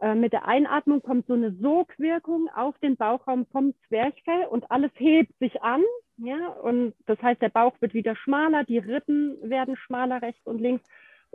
Äh, 0.00 0.14
mit 0.14 0.32
der 0.32 0.46
Einatmung 0.46 1.02
kommt 1.02 1.26
so 1.26 1.34
eine 1.34 1.52
Sogwirkung 1.52 2.48
auf 2.54 2.78
den 2.78 2.96
Bauchraum 2.96 3.46
vom 3.46 3.74
Zwerchfell 3.88 4.46
und 4.46 4.70
alles 4.70 4.90
hebt 4.96 5.36
sich 5.38 5.62
an. 5.62 5.82
Ja, 6.18 6.48
und 6.48 6.94
das 7.06 7.20
heißt, 7.20 7.42
der 7.42 7.50
Bauch 7.50 7.74
wird 7.80 7.94
wieder 7.94 8.16
schmaler, 8.16 8.64
die 8.64 8.78
Rippen 8.78 9.36
werden 9.42 9.76
schmaler 9.76 10.22
rechts 10.22 10.46
und 10.46 10.60
links 10.60 10.82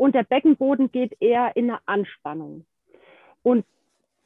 und 0.02 0.16
der 0.16 0.24
Beckenboden 0.24 0.92
geht 0.92 1.16
eher 1.22 1.56
in 1.56 1.70
eine 1.70 1.80
Anspannung. 1.86 2.66
Und 3.44 3.66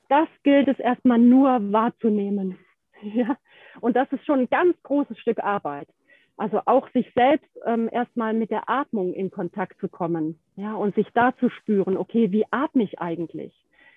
das 0.07 0.29
gilt 0.43 0.69
es 0.69 0.79
erstmal 0.79 1.19
nur 1.19 1.49
wahrzunehmen. 1.73 2.57
Ja? 3.01 3.35
Und 3.81 3.97
das 3.97 4.09
ist 4.13 4.25
schon 4.25 4.39
ein 4.39 4.49
ganz 4.49 4.81
großes 4.83 5.19
Stück 5.19 5.39
Arbeit. 5.39 5.89
Also 6.37 6.61
auch 6.65 6.89
sich 6.91 7.11
selbst 7.13 7.49
ähm, 7.65 7.89
erstmal 7.91 8.33
mit 8.33 8.51
der 8.51 8.69
Atmung 8.69 9.13
in 9.13 9.31
Kontakt 9.31 9.77
zu 9.81 9.89
kommen, 9.89 10.39
ja, 10.55 10.73
und 10.75 10.95
sich 10.95 11.07
da 11.13 11.35
zu 11.37 11.49
spüren, 11.49 11.97
okay, 11.97 12.31
wie 12.31 12.45
atme 12.51 12.83
ich 12.83 12.99
eigentlich? 12.99 13.53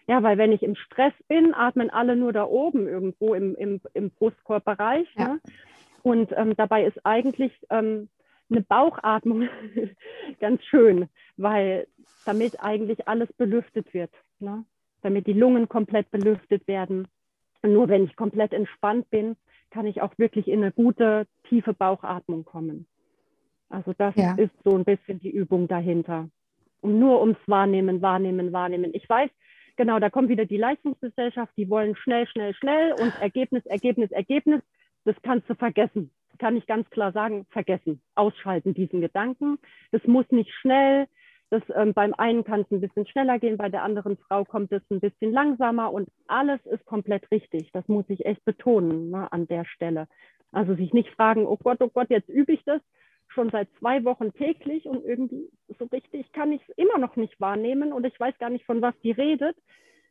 Ja, 0.08 0.24
weil 0.24 0.36
wenn 0.36 0.50
ich 0.50 0.64
im 0.64 0.74
Stress 0.74 1.14
bin, 1.28 1.54
atmen 1.54 1.90
alle 1.90 2.16
nur 2.16 2.32
da 2.32 2.44
oben 2.44 2.88
irgendwo 2.88 3.34
im, 3.34 3.54
im, 3.54 3.80
im 3.94 4.10
Brustkorbbereich. 4.10 5.06
Ja. 5.16 5.28
Ne? 5.28 5.40
Und 6.02 6.32
ähm, 6.36 6.54
dabei 6.56 6.84
ist 6.84 7.06
eigentlich 7.06 7.52
ähm, 7.70 8.08
eine 8.50 8.62
Bauchatmung 8.62 9.48
ganz 10.40 10.62
schön, 10.64 11.08
weil 11.36 11.86
damit 12.24 12.62
eigentlich 12.62 13.08
alles 13.08 13.32
belüftet 13.34 13.92
wird. 13.94 14.10
Ne? 14.40 14.64
damit 15.02 15.26
die 15.26 15.32
Lungen 15.32 15.68
komplett 15.68 16.10
belüftet 16.10 16.66
werden. 16.66 17.08
Und 17.62 17.72
nur 17.72 17.88
wenn 17.88 18.04
ich 18.04 18.16
komplett 18.16 18.52
entspannt 18.52 19.10
bin, 19.10 19.36
kann 19.70 19.86
ich 19.86 20.00
auch 20.00 20.16
wirklich 20.18 20.48
in 20.48 20.62
eine 20.62 20.72
gute, 20.72 21.26
tiefe 21.48 21.74
Bauchatmung 21.74 22.44
kommen. 22.44 22.86
Also 23.68 23.92
das 23.96 24.14
ja. 24.16 24.34
ist 24.36 24.52
so 24.64 24.74
ein 24.76 24.84
bisschen 24.84 25.20
die 25.20 25.30
Übung 25.30 25.68
dahinter. 25.68 26.28
Und 26.80 26.98
nur 26.98 27.20
ums 27.20 27.38
Wahrnehmen, 27.46 28.00
Wahrnehmen, 28.00 28.52
Wahrnehmen. 28.52 28.92
Ich 28.94 29.08
weiß, 29.08 29.30
genau, 29.76 29.98
da 29.98 30.10
kommt 30.10 30.28
wieder 30.28 30.46
die 30.46 30.56
Leistungsgesellschaft, 30.56 31.52
die 31.56 31.68
wollen 31.68 31.96
schnell, 31.96 32.26
schnell, 32.28 32.54
schnell 32.54 32.92
und 32.92 33.12
Ergebnis, 33.20 33.66
Ergebnis, 33.66 34.10
Ergebnis. 34.10 34.62
Das 35.04 35.16
kannst 35.22 35.50
du 35.50 35.54
vergessen. 35.54 36.10
Kann 36.38 36.56
ich 36.56 36.66
ganz 36.66 36.88
klar 36.90 37.12
sagen, 37.12 37.46
vergessen. 37.50 38.00
Ausschalten 38.14 38.74
diesen 38.74 39.00
Gedanken. 39.00 39.58
Das 39.92 40.04
muss 40.04 40.26
nicht 40.30 40.52
schnell, 40.60 41.06
das, 41.50 41.62
ähm, 41.74 41.94
beim 41.94 42.12
einen 42.14 42.44
kann 42.44 42.60
es 42.60 42.70
ein 42.70 42.80
bisschen 42.80 43.06
schneller 43.06 43.38
gehen, 43.38 43.56
bei 43.56 43.70
der 43.70 43.82
anderen 43.82 44.18
Frau 44.18 44.44
kommt 44.44 44.70
es 44.70 44.82
ein 44.90 45.00
bisschen 45.00 45.32
langsamer 45.32 45.92
und 45.92 46.08
alles 46.26 46.60
ist 46.66 46.84
komplett 46.84 47.30
richtig. 47.30 47.70
Das 47.72 47.88
muss 47.88 48.04
ich 48.08 48.26
echt 48.26 48.44
betonen 48.44 49.10
ne, 49.10 49.32
an 49.32 49.46
der 49.46 49.64
Stelle. 49.64 50.08
Also 50.52 50.74
sich 50.74 50.92
nicht 50.92 51.08
fragen, 51.10 51.46
oh 51.46 51.56
Gott, 51.56 51.78
oh 51.80 51.88
Gott, 51.88 52.10
jetzt 52.10 52.28
übe 52.28 52.52
ich 52.52 52.62
das 52.64 52.82
schon 53.28 53.50
seit 53.50 53.68
zwei 53.78 54.04
Wochen 54.04 54.32
täglich 54.34 54.86
und 54.86 55.04
irgendwie 55.04 55.48
so 55.78 55.86
richtig 55.86 56.32
kann 56.32 56.52
ich 56.52 56.62
es 56.66 56.76
immer 56.76 56.98
noch 56.98 57.16
nicht 57.16 57.40
wahrnehmen 57.40 57.92
und 57.92 58.04
ich 58.04 58.18
weiß 58.18 58.36
gar 58.38 58.50
nicht, 58.50 58.64
von 58.64 58.82
was 58.82 58.98
die 59.02 59.12
redet. 59.12 59.56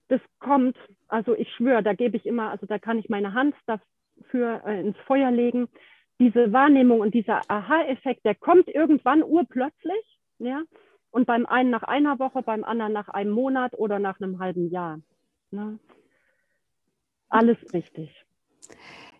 Das 0.07 0.21
kommt, 0.39 0.77
also 1.07 1.35
ich 1.35 1.51
schwöre, 1.53 1.83
da 1.83 1.93
gebe 1.93 2.17
ich 2.17 2.25
immer, 2.25 2.49
also 2.49 2.65
da 2.65 2.79
kann 2.79 2.97
ich 2.97 3.09
meine 3.09 3.33
Hand 3.33 3.55
dafür 3.65 4.63
äh, 4.65 4.79
ins 4.79 4.97
Feuer 5.05 5.31
legen. 5.31 5.67
Diese 6.19 6.51
Wahrnehmung 6.51 6.99
und 6.99 7.13
dieser 7.13 7.41
Aha-Effekt, 7.47 8.25
der 8.25 8.35
kommt 8.35 8.67
irgendwann 8.67 9.23
urplötzlich, 9.23 10.19
ja, 10.39 10.63
und 11.11 11.25
beim 11.25 11.45
einen 11.45 11.69
nach 11.69 11.83
einer 11.83 12.19
Woche, 12.19 12.41
beim 12.41 12.63
anderen 12.63 12.93
nach 12.93 13.09
einem 13.09 13.31
Monat 13.31 13.73
oder 13.77 13.99
nach 13.99 14.19
einem 14.19 14.39
halben 14.39 14.69
Jahr. 14.69 14.99
Ne? 15.51 15.79
Alles 17.29 17.57
richtig. 17.73 18.25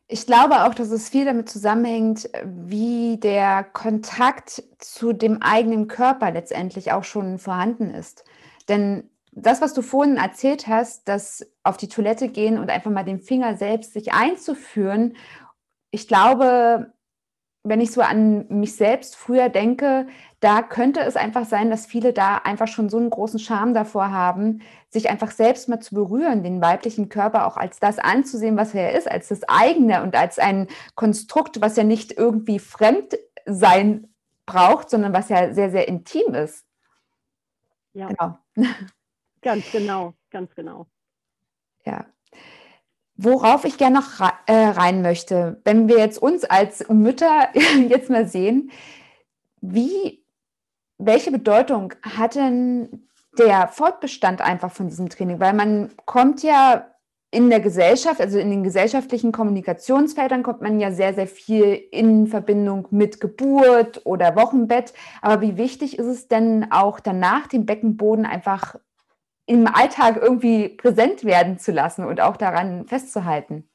Ich 0.07 0.25
glaube 0.25 0.63
auch, 0.63 0.73
dass 0.73 0.89
es 0.91 1.10
viel 1.10 1.25
damit 1.25 1.49
zusammenhängt, 1.49 2.29
wie 2.45 3.17
der 3.17 3.63
Kontakt 3.63 4.63
zu 4.77 5.12
dem 5.12 5.41
eigenen 5.41 5.88
Körper 5.88 6.31
letztendlich 6.31 6.93
auch 6.93 7.03
schon 7.03 7.39
vorhanden 7.39 7.89
ist. 7.89 8.23
Denn 8.69 9.10
das, 9.31 9.62
was 9.62 9.73
du 9.73 9.81
vorhin 9.81 10.17
erzählt 10.17 10.67
hast, 10.67 11.07
dass 11.10 11.51
auf 11.63 11.77
die 11.77 11.89
Toilette 11.89 12.29
gehen 12.29 12.57
und 12.57 12.69
einfach 12.69 12.89
mal 12.89 13.03
den 13.03 13.19
Finger 13.19 13.57
selbst 13.57 13.93
sich 13.93 14.13
einzuführen, 14.13 15.17
ich 15.97 16.07
glaube, 16.07 16.93
wenn 17.63 17.81
ich 17.81 17.91
so 17.91 18.01
an 18.01 18.45
mich 18.49 18.75
selbst 18.75 19.15
früher 19.15 19.49
denke, 19.49 20.05
da 20.39 20.62
könnte 20.62 20.99
es 20.99 21.15
einfach 21.15 21.45
sein, 21.45 21.71
dass 21.71 21.88
viele 21.88 22.13
da 22.13 22.38
einfach 22.38 22.67
schon 22.67 22.88
so 22.88 22.97
einen 22.97 23.10
großen 23.10 23.39
Charme 23.39 23.73
davor 23.73 24.12
haben, 24.12 24.62
sich 24.89 25.10
einfach 25.10 25.31
selbst 25.31 25.67
mal 25.69 25.79
zu 25.79 25.95
berühren, 25.95 26.43
den 26.43 26.62
weiblichen 26.62 27.10
Körper 27.10 27.47
auch 27.47 27.57
als 27.57 27.79
das 27.79 27.97
anzusehen, 27.97 28.57
was 28.57 28.75
er 28.75 28.95
ist, 28.95 29.10
als 29.10 29.29
das 29.29 29.41
eigene 29.49 30.03
und 30.03 30.15
als 30.15 30.38
ein 30.38 30.67
Konstrukt, 30.93 31.62
was 31.62 31.75
ja 31.77 31.83
nicht 31.83 32.12
irgendwie 32.12 32.60
fremd 32.60 33.17
sein 33.47 34.07
braucht, 34.45 34.91
sondern 34.91 35.13
was 35.13 35.29
ja 35.29 35.51
sehr, 35.51 35.71
sehr 35.71 35.88
intim 35.88 36.36
ist. 36.36 36.63
Ja. 37.93 38.10
Genau. 38.10 38.38
Ganz 39.41 39.71
genau, 39.71 40.13
ganz 40.29 40.53
genau. 40.53 40.86
Ja. 41.86 42.05
Worauf 43.17 43.65
ich 43.65 43.77
gerne 43.77 43.99
noch 43.99 44.21
äh, 44.45 44.53
rein 44.53 45.01
möchte, 45.01 45.60
wenn 45.63 45.88
wir 45.88 45.97
jetzt 45.97 46.21
uns 46.21 46.45
als 46.45 46.88
Mütter 46.88 47.49
jetzt 47.88 48.12
mal 48.12 48.27
sehen, 48.27 48.71
wie, 49.60 50.23
welche 50.99 51.32
Bedeutung 51.32 51.93
hat 52.03 52.36
denn 52.36 53.08
der 53.38 53.67
Fortbestand 53.69 54.41
einfach 54.41 54.71
von 54.71 54.88
diesem 54.88 55.10
Training? 55.10 55.39
Weil 55.39 55.53
man 55.53 55.91
kommt 56.06 56.43
ja 56.43 56.86
in 57.30 57.49
der 57.49 57.60
Gesellschaft, 57.60 58.21
also 58.21 58.39
in 58.39 58.51
den 58.51 58.63
gesellschaftlichen 58.63 59.32
Kommunikationsfeldern 59.32 60.43
kommt 60.43 60.62
man 60.62 60.80
ja 60.80 60.91
sehr, 60.91 61.13
sehr 61.13 61.27
viel 61.27 61.73
in 61.91 62.27
Verbindung 62.27 62.88
mit 62.91 63.19
Geburt 63.19 64.01
oder 64.06 64.36
Wochenbett. 64.36 64.93
Aber 65.21 65.41
wie 65.41 65.58
wichtig 65.58 65.99
ist 65.99 66.06
es 66.06 66.27
denn 66.27 66.71
auch 66.71 66.99
danach 66.99 67.47
den 67.47 67.65
Beckenboden 67.65 68.25
einfach 68.25 68.75
im 69.47 69.65
Alltag 69.65 70.19
irgendwie 70.21 70.69
präsent 70.69 71.23
werden 71.23 71.57
zu 71.57 71.71
lassen 71.71 72.05
und 72.05 72.21
auch 72.21 72.38
daran 72.38 72.86
festzuhalten? 72.86 73.67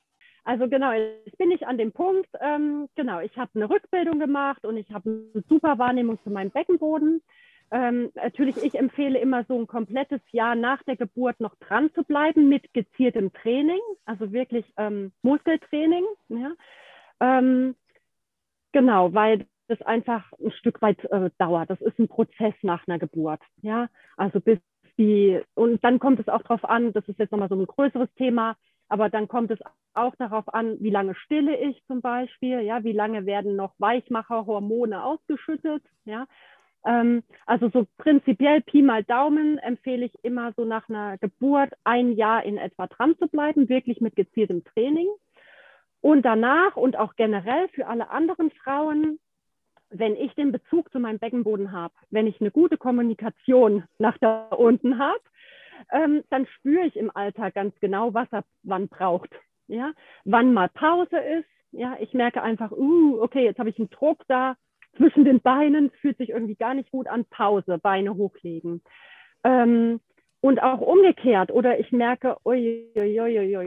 Also 0.44 0.68
genau, 0.68 0.92
jetzt 0.92 1.38
bin 1.38 1.50
ich 1.50 1.66
an 1.66 1.78
dem 1.78 1.92
Punkt, 1.92 2.28
ähm, 2.40 2.88
genau, 2.94 3.20
ich 3.20 3.37
habe 3.38 3.50
eine 3.54 3.70
Rückbildung 3.70 4.18
gemacht 4.18 4.64
und 4.64 4.76
ich 4.76 4.90
habe 4.92 5.22
eine 5.35 5.42
super 5.48 5.78
Wahrnehmung 5.78 6.18
zu 6.24 6.30
meinem 6.30 6.50
Beckenboden. 6.50 7.22
Ähm, 7.70 8.11
natürlich, 8.14 8.62
ich 8.62 8.74
empfehle 8.74 9.18
immer 9.18 9.44
so 9.44 9.58
ein 9.58 9.66
komplettes 9.66 10.20
Jahr 10.30 10.54
nach 10.56 10.82
der 10.82 10.96
Geburt 10.96 11.40
noch 11.40 11.54
dran 11.56 11.90
zu 11.94 12.02
bleiben 12.02 12.48
mit 12.48 12.74
gezieltem 12.74 13.32
Training, 13.32 13.80
also 14.04 14.32
wirklich 14.32 14.66
ähm, 14.76 15.12
Muskeltraining. 15.22 16.04
Ja? 16.28 16.52
Ähm, 17.20 17.76
genau, 18.72 19.14
weil 19.14 19.46
das 19.68 19.80
einfach 19.82 20.30
ein 20.44 20.50
Stück 20.50 20.82
weit 20.82 21.02
äh, 21.04 21.30
dauert. 21.38 21.70
Das 21.70 21.80
ist 21.80 21.98
ein 21.98 22.08
Prozess 22.08 22.54
nach 22.62 22.87
einer 22.87 22.98
Geburt. 22.98 23.40
Ja, 23.62 23.88
also 24.18 24.40
bis 24.40 24.58
die, 24.98 25.40
und 25.55 25.83
dann 25.85 25.98
kommt 25.98 26.20
es 26.20 26.28
auch 26.28 26.42
darauf 26.42 26.64
an, 26.64 26.92
das 26.92 27.07
ist 27.09 27.18
jetzt 27.18 27.33
nochmal 27.33 27.48
so 27.48 27.55
ein 27.55 27.66
größeres 27.66 28.12
Thema, 28.14 28.57
aber 28.88 29.09
dann 29.09 29.28
kommt 29.28 29.50
es 29.50 29.59
auch 29.94 30.14
darauf 30.16 30.52
an, 30.52 30.76
wie 30.81 30.90
lange 30.90 31.14
stille 31.14 31.57
ich 31.57 31.83
zum 31.87 32.00
Beispiel, 32.00 32.61
ja, 32.61 32.85
wie 32.85 32.92
lange 32.92 33.26
werden 33.26 33.57
noch 33.57 33.74
Weichmacherhormone 33.78 35.02
ausgeschüttet, 35.02 35.83
ja. 36.05 36.26
Ähm, 36.85 37.22
also 37.46 37.68
so 37.68 37.87
prinzipiell 37.98 38.61
Pi 38.61 38.83
mal 38.83 39.05
Daumen 39.05 39.59
empfehle 39.59 40.05
ich 40.05 40.24
immer 40.24 40.52
so 40.57 40.64
nach 40.64 40.88
einer 40.88 41.16
Geburt 41.18 41.72
ein 41.85 42.12
Jahr 42.12 42.44
in 42.44 42.59
etwa 42.59 42.87
dran 42.87 43.16
zu 43.18 43.28
bleiben, 43.28 43.68
wirklich 43.68 44.00
mit 44.00 44.16
gezieltem 44.16 44.64
Training. 44.64 45.09
Und 46.00 46.22
danach 46.22 46.76
und 46.76 46.96
auch 46.98 47.14
generell 47.14 47.68
für 47.68 47.87
alle 47.87 48.11
anderen 48.11 48.50
Frauen 48.50 49.20
wenn 49.92 50.16
ich 50.16 50.35
den 50.35 50.52
Bezug 50.52 50.90
zu 50.92 50.98
meinem 50.98 51.18
Beckenboden 51.18 51.72
habe, 51.72 51.94
wenn 52.11 52.26
ich 52.26 52.40
eine 52.40 52.50
gute 52.50 52.76
Kommunikation 52.76 53.85
nach 53.98 54.18
da 54.18 54.46
unten 54.48 54.98
habe, 54.98 55.20
ähm, 55.90 56.24
dann 56.31 56.46
spüre 56.46 56.87
ich 56.87 56.96
im 56.96 57.14
Alltag 57.14 57.55
ganz 57.55 57.74
genau, 57.81 58.14
was 58.14 58.28
er 58.33 58.44
wann 58.62 58.88
braucht. 58.88 59.31
Ja? 59.68 59.92
Wann 60.24 60.52
mal 60.55 60.68
Pause 60.68 61.18
ist. 61.18 61.48
Ja? 61.72 61.96
Ich 62.00 62.14
merke 62.14 62.42
einfach, 62.42 62.72
uh, 62.72 63.20
okay, 63.20 63.44
jetzt 63.44 63.59
habe 63.59 63.70
ich 63.70 63.78
einen 63.78 63.90
Druck 63.90 64.22
da 64.28 64.57
zwischen 64.96 65.24
den 65.24 65.40
Beinen, 65.40 65.90
fühlt 66.00 66.18
sich 66.18 66.31
irgendwie 66.31 66.55
gar 66.55 66.74
nicht 66.74 66.90
gut 66.90 67.09
an. 67.09 67.24
Pause, 67.26 67.78
Beine 67.78 68.14
hochlegen. 68.14 68.83
Ähm, 69.44 70.00
und 70.40 70.62
auch 70.62 70.81
umgekehrt. 70.81 71.52
Oder 71.52 71.78
ich 71.78 71.92
merke, 71.92 72.37
ui, 72.44 72.88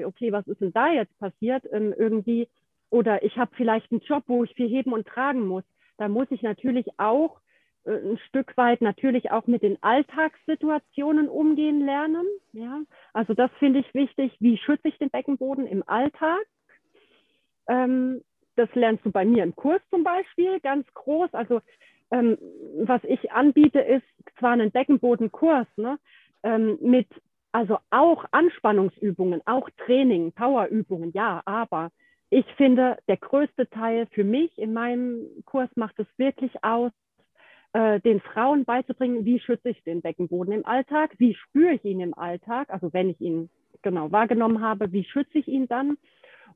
okay, 0.06 0.32
was 0.32 0.48
ist 0.48 0.62
denn 0.62 0.74
da 0.74 0.92
jetzt 0.92 1.18
passiert? 1.20 1.64
Ähm, 1.72 1.94
irgendwie. 1.98 2.50
Oder 2.90 3.24
ich 3.24 3.38
habe 3.38 3.52
vielleicht 3.56 3.92
einen 3.92 4.02
Job, 4.02 4.24
wo 4.28 4.44
ich 4.44 4.54
viel 4.54 4.70
heben 4.70 4.94
und 4.94 5.08
tragen 5.08 5.48
muss 5.48 5.64
da 5.98 6.08
muss 6.08 6.28
ich 6.30 6.42
natürlich 6.42 6.88
auch 6.98 7.40
äh, 7.86 7.92
ein 7.92 8.18
Stück 8.30 8.56
weit 8.58 8.82
natürlich 8.82 9.32
auch 9.32 9.48
mit 9.48 9.64
den 9.64 9.82
Alltagssituationen 9.82 11.30
umgehen 11.30 11.86
lernen. 11.86 12.26
Ja, 12.54 12.82
also 13.14 13.34
das 13.34 13.52
finde 13.60 13.80
ich 13.80 13.94
wichtig. 13.94 14.36
Wie 14.40 14.58
schütze 14.58 14.88
ich 14.88 14.98
den 14.98 15.10
Beckenboden 15.10 15.66
im 15.68 15.88
Alltag? 15.88 16.46
Ähm, 17.68 18.22
das 18.56 18.74
lernst 18.74 19.06
du 19.06 19.12
bei 19.12 19.26
mir 19.26 19.44
im 19.44 19.56
Kurs 19.56 19.82
zum 19.90 20.04
Beispiel 20.04 20.60
ganz 20.60 20.88
groß. 20.94 21.34
Also 21.34 21.62
ähm, 22.12 22.38
was 22.84 23.04
ich 23.04 23.32
anbiete, 23.32 23.80
ist 23.80 24.06
zwar 24.40 24.52
einen 24.52 24.72
Beckenbodenkurs 24.72 25.68
ne, 25.78 25.98
ähm, 26.44 26.78
mit 26.82 27.08
also 27.52 27.78
auch 27.90 28.26
Anspannungsübungen, 28.32 29.42
auch 29.46 29.70
Training, 29.86 30.34
Powerübungen, 30.34 31.12
ja, 31.14 31.42
aber 31.46 31.90
ich 32.36 32.46
finde, 32.56 32.98
der 33.08 33.16
größte 33.16 33.70
Teil 33.70 34.08
für 34.08 34.26
mich 34.26 34.58
in 34.58 34.74
meinem 34.74 35.26
Kurs 35.46 35.70
macht 35.76 35.98
es 36.00 36.08
wirklich 36.18 36.52
aus, 36.66 36.92
äh, 37.72 38.02
den 38.02 38.20
Frauen 38.20 38.66
beizubringen, 38.66 39.24
wie 39.24 39.40
schütze 39.40 39.70
ich 39.70 39.82
den 39.84 40.02
Beckenboden 40.02 40.52
im 40.52 40.66
Alltag, 40.66 41.16
wie 41.18 41.34
spüre 41.34 41.76
ich 41.76 41.86
ihn 41.86 42.02
im 42.02 42.14
Alltag, 42.14 42.70
also 42.70 42.92
wenn 42.92 43.10
ich 43.10 43.22
ihn 43.22 43.50
genau 43.84 44.12
wahrgenommen 44.12 44.60
habe, 44.60 44.92
wie 44.92 45.06
schütze 45.06 45.38
ich 45.38 45.48
ihn 45.48 45.70
dann 45.70 45.98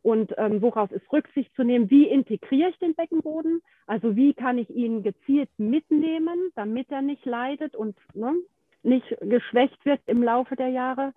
und 0.01 0.33
ähm, 0.37 0.61
worauf 0.61 0.91
ist 0.91 1.09
Rücksicht 1.13 1.55
zu 1.55 1.63
nehmen, 1.63 1.89
wie 1.89 2.09
integriere 2.09 2.71
ich 2.71 2.79
den 2.79 2.95
Beckenboden, 2.95 3.61
also 3.87 4.17
wie 4.17 4.33
kann 4.33 4.57
ich 4.57 4.69
ihn 4.69 5.01
gezielt 5.01 5.49
mitnehmen, 5.57 6.51
damit 6.55 6.91
er 6.91 7.01
nicht 7.01 7.25
leidet 7.25 7.73
und 7.77 7.95
ne, 8.13 8.35
nicht 8.83 9.15
geschwächt 9.21 9.85
wird 9.85 10.01
im 10.07 10.23
Laufe 10.23 10.57
der 10.57 10.69
Jahre. 10.69 11.13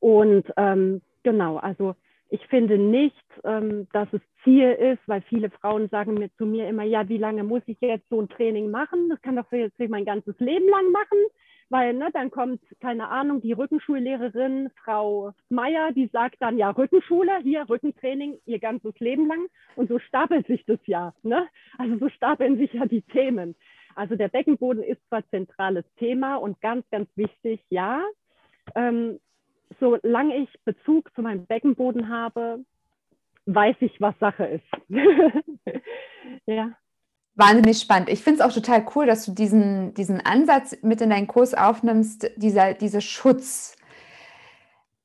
Und 0.00 0.52
ähm, 0.56 1.02
genau, 1.22 1.58
also 1.58 1.94
ich 2.30 2.46
finde 2.48 2.78
nicht, 2.78 3.16
ähm, 3.44 3.88
dass 3.92 4.08
es 4.12 4.20
Ziel 4.44 4.70
ist, 4.72 5.00
weil 5.06 5.22
viele 5.22 5.50
Frauen 5.50 5.88
sagen 5.88 6.14
mir 6.14 6.30
zu 6.36 6.44
mir 6.44 6.68
immer, 6.68 6.84
ja, 6.84 7.08
wie 7.08 7.18
lange 7.18 7.42
muss 7.42 7.62
ich 7.66 7.80
jetzt 7.80 8.08
so 8.08 8.20
ein 8.20 8.28
Training 8.28 8.70
machen? 8.70 9.08
Das 9.08 9.20
kann 9.22 9.36
doch 9.36 9.50
jetzt 9.50 9.78
nicht 9.78 9.90
mein 9.90 10.04
ganzes 10.04 10.38
Leben 10.38 10.68
lang 10.68 10.90
machen, 10.92 11.18
weil 11.70 11.94
ne, 11.94 12.10
dann 12.12 12.30
kommt, 12.30 12.60
keine 12.80 13.08
Ahnung, 13.08 13.40
die 13.40 13.52
Rückenschullehrerin, 13.52 14.70
Frau 14.84 15.32
Meier, 15.48 15.92
die 15.92 16.08
sagt 16.08 16.36
dann, 16.40 16.58
ja, 16.58 16.70
Rückenschule, 16.70 17.38
hier 17.42 17.68
Rückentraining 17.68 18.38
ihr 18.44 18.58
ganzes 18.58 18.98
Leben 19.00 19.26
lang. 19.26 19.46
Und 19.76 19.88
so 19.88 19.98
stapelt 19.98 20.46
sich 20.46 20.64
das 20.66 20.80
ja. 20.84 21.14
Ne? 21.22 21.48
Also 21.78 21.98
so 21.98 22.08
stapeln 22.10 22.58
sich 22.58 22.72
ja 22.74 22.86
die 22.86 23.02
Themen. 23.02 23.54
Also 23.94 24.16
der 24.16 24.28
Beckenboden 24.28 24.82
ist 24.82 25.00
zwar 25.08 25.28
zentrales 25.30 25.84
Thema 25.96 26.36
und 26.36 26.60
ganz, 26.60 26.88
ganz 26.90 27.08
wichtig, 27.16 27.60
ja. 27.70 28.04
Ähm, 28.74 29.18
solange 29.80 30.36
ich 30.36 30.48
Bezug 30.64 31.14
zu 31.14 31.22
meinem 31.22 31.46
Beckenboden 31.46 32.08
habe, 32.08 32.64
weiß 33.46 33.76
ich, 33.80 34.00
was 34.00 34.14
Sache 34.18 34.44
ist. 34.44 34.88
ja. 36.46 36.70
Wahnsinnig 37.34 37.78
spannend. 37.78 38.08
Ich 38.08 38.22
finde 38.22 38.40
es 38.40 38.46
auch 38.46 38.52
total 38.52 38.84
cool, 38.94 39.06
dass 39.06 39.24
du 39.24 39.32
diesen, 39.32 39.94
diesen 39.94 40.20
Ansatz 40.20 40.76
mit 40.82 41.00
in 41.00 41.10
deinen 41.10 41.28
Kurs 41.28 41.54
aufnimmst, 41.54 42.30
dieser, 42.36 42.74
dieser 42.74 43.00
Schutz. 43.00 43.76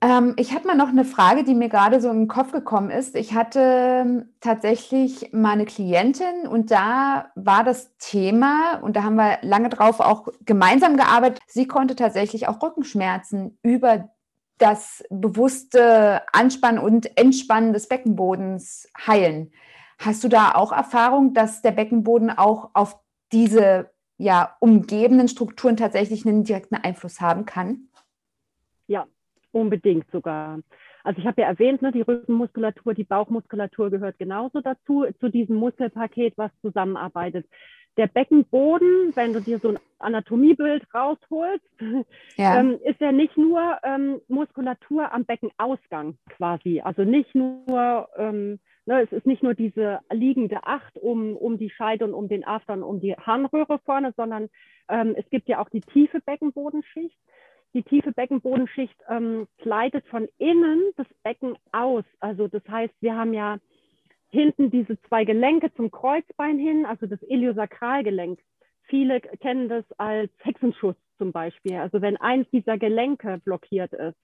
Ähm, 0.02 0.34
ich 0.38 0.54
habe 0.54 0.68
mal 0.68 0.76
noch 0.76 0.90
eine 0.90 1.06
Frage, 1.06 1.44
die 1.44 1.54
mir 1.54 1.70
gerade 1.70 2.02
so 2.02 2.10
im 2.10 2.28
Kopf 2.28 2.52
gekommen 2.52 2.90
ist. 2.90 3.16
Ich 3.16 3.36
hatte 3.36 4.28
tatsächlich 4.42 5.30
meine 5.32 5.66
Klientin 5.66 6.48
und 6.48 6.72
da 6.72 7.32
war 7.36 7.64
das 7.64 7.96
Thema, 8.00 8.80
und 8.82 8.96
da 8.96 9.04
haben 9.04 9.16
wir 9.16 9.38
lange 9.44 9.70
drauf 9.70 10.00
auch 10.00 10.28
gemeinsam 10.44 10.98
gearbeitet, 10.98 11.40
sie 11.48 11.68
konnte 11.68 11.96
tatsächlich 11.96 12.48
auch 12.48 12.62
Rückenschmerzen 12.62 13.58
über 13.62 14.10
das 14.58 15.04
bewusste 15.10 16.22
Anspannen 16.32 16.80
und 16.80 17.18
Entspannen 17.18 17.74
des 17.74 17.88
Beckenbodens 17.88 18.90
heilen. 19.06 19.52
Hast 20.00 20.24
du 20.24 20.28
da 20.28 20.54
auch 20.56 20.72
Erfahrung, 20.72 21.34
dass 21.34 21.62
der 21.62 21.72
Beckenboden 21.72 22.30
auch 22.30 22.72
auf 22.74 23.00
diese 23.32 23.92
ja, 24.18 24.56
umgebenden 24.60 25.28
Strukturen 25.28 25.78
tatsächlich 25.78 26.26
einen 26.26 26.44
direkten 26.44 26.76
Einfluss 26.76 27.20
haben 27.20 27.46
kann? 27.46 27.90
Ja, 28.88 29.08
unbedingt 29.52 30.10
sogar. 30.12 30.60
Also 31.04 31.20
ich 31.20 31.28
habe 31.28 31.42
ja 31.42 31.48
erwähnt, 31.48 31.82
ne, 31.82 31.92
die 31.92 32.02
Rückenmuskulatur, 32.02 32.94
die 32.94 33.04
Bauchmuskulatur 33.04 33.90
gehört 33.90 34.18
genauso 34.18 34.62
dazu, 34.62 35.06
zu 35.20 35.30
diesem 35.30 35.58
Muskelpaket, 35.58 36.38
was 36.38 36.52
zusammenarbeitet 36.62 37.46
der 37.98 38.08
Beckenboden, 38.08 39.16
wenn 39.16 39.34
du 39.34 39.42
dir 39.42 39.60
so 39.60 39.70
ein 39.70 39.80
Anatomiebild 40.00 40.84
rausholst, 40.94 41.66
ja. 42.38 42.60
ähm, 42.60 42.80
ist 42.84 43.00
ja 43.00 43.12
nicht 43.12 43.38
nur 43.38 43.78
ähm, 43.84 44.22
Muskulatur 44.28 45.12
am 45.12 45.26
Beckenausgang 45.26 46.18
quasi. 46.30 46.82
Also 46.82 47.04
nicht 47.04 47.34
nur, 47.36 48.10
ähm, 48.18 48.60
ne, 48.86 49.02
es 49.02 49.12
ist 49.12 49.26
nicht 49.26 49.44
nur 49.44 49.54
diese 49.54 50.00
liegende 50.12 50.66
Acht 50.66 50.98
um, 50.98 51.36
um 51.36 51.58
die 51.58 51.70
Scheide 51.70 52.06
und 52.06 52.14
um 52.14 52.28
den 52.28 52.46
After 52.46 52.74
und 52.74 52.84
um 52.84 53.00
die 53.00 53.16
Harnröhre 53.16 53.80
vorne, 53.86 54.14
sondern 54.18 54.50
ähm, 54.90 55.16
es 55.18 55.30
gibt 55.30 55.48
ja 55.48 55.60
auch 55.60 55.70
die 55.70 55.82
tiefe 55.82 56.20
Beckenbodenschicht. 56.22 57.18
Die 57.76 57.84
tiefe 57.84 58.12
Beckenbodenschicht 58.12 58.96
ähm, 59.10 59.48
kleidet 59.58 60.06
von 60.08 60.28
innen 60.38 60.84
das 60.96 61.08
Becken 61.24 61.58
aus. 61.72 62.04
Also 62.20 62.48
das 62.48 62.62
heißt, 62.70 62.94
wir 63.02 63.16
haben 63.16 63.34
ja 63.34 63.58
hinten 64.34 64.72
diese 64.72 65.00
zwei 65.04 65.26
Gelenke 65.26 65.72
zum 65.76 65.92
Kreuzbein 65.92 66.58
hin, 66.58 66.86
also 66.86 67.06
das 67.06 67.22
Iliosakralgelenk. 67.22 68.40
Viele 68.88 69.22
kennen 69.22 69.70
das 69.70 69.86
als 69.98 70.32
Hexenschuss 70.40 70.96
zum 71.20 71.32
Beispiel, 71.32 71.78
also 71.78 72.02
wenn 72.02 72.18
eins 72.18 72.50
dieser 72.52 72.78
Gelenke 72.78 73.40
blockiert 73.46 73.94
ist. 73.94 74.18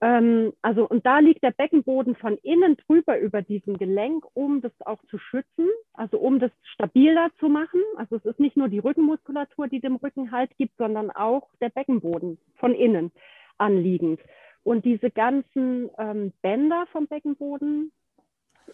Ähm, 0.00 0.52
also, 0.62 0.86
und 0.88 1.04
da 1.04 1.18
liegt 1.18 1.42
der 1.42 1.50
Beckenboden 1.50 2.14
von 2.16 2.38
innen 2.38 2.76
drüber 2.86 3.18
über 3.18 3.42
diesem 3.42 3.76
Gelenk, 3.78 4.24
um 4.34 4.60
das 4.60 4.72
auch 4.84 5.02
zu 5.10 5.18
schützen, 5.18 5.68
also 5.94 6.18
um 6.18 6.38
das 6.38 6.52
stabiler 6.62 7.30
zu 7.40 7.48
machen. 7.48 7.82
Also 7.96 8.16
es 8.16 8.24
ist 8.26 8.38
nicht 8.38 8.56
nur 8.56 8.68
die 8.68 8.78
Rückenmuskulatur, 8.78 9.66
die 9.66 9.80
dem 9.80 9.96
Rücken 9.96 10.30
Halt 10.30 10.56
gibt, 10.56 10.76
sondern 10.76 11.10
auch 11.10 11.48
der 11.60 11.70
Beckenboden 11.70 12.38
von 12.56 12.74
innen 12.74 13.10
anliegend. 13.58 14.20
Und 14.62 14.84
diese 14.84 15.10
ganzen 15.10 15.90
ähm, 15.98 16.32
Bänder 16.42 16.86
vom 16.92 17.06
Beckenboden, 17.06 17.92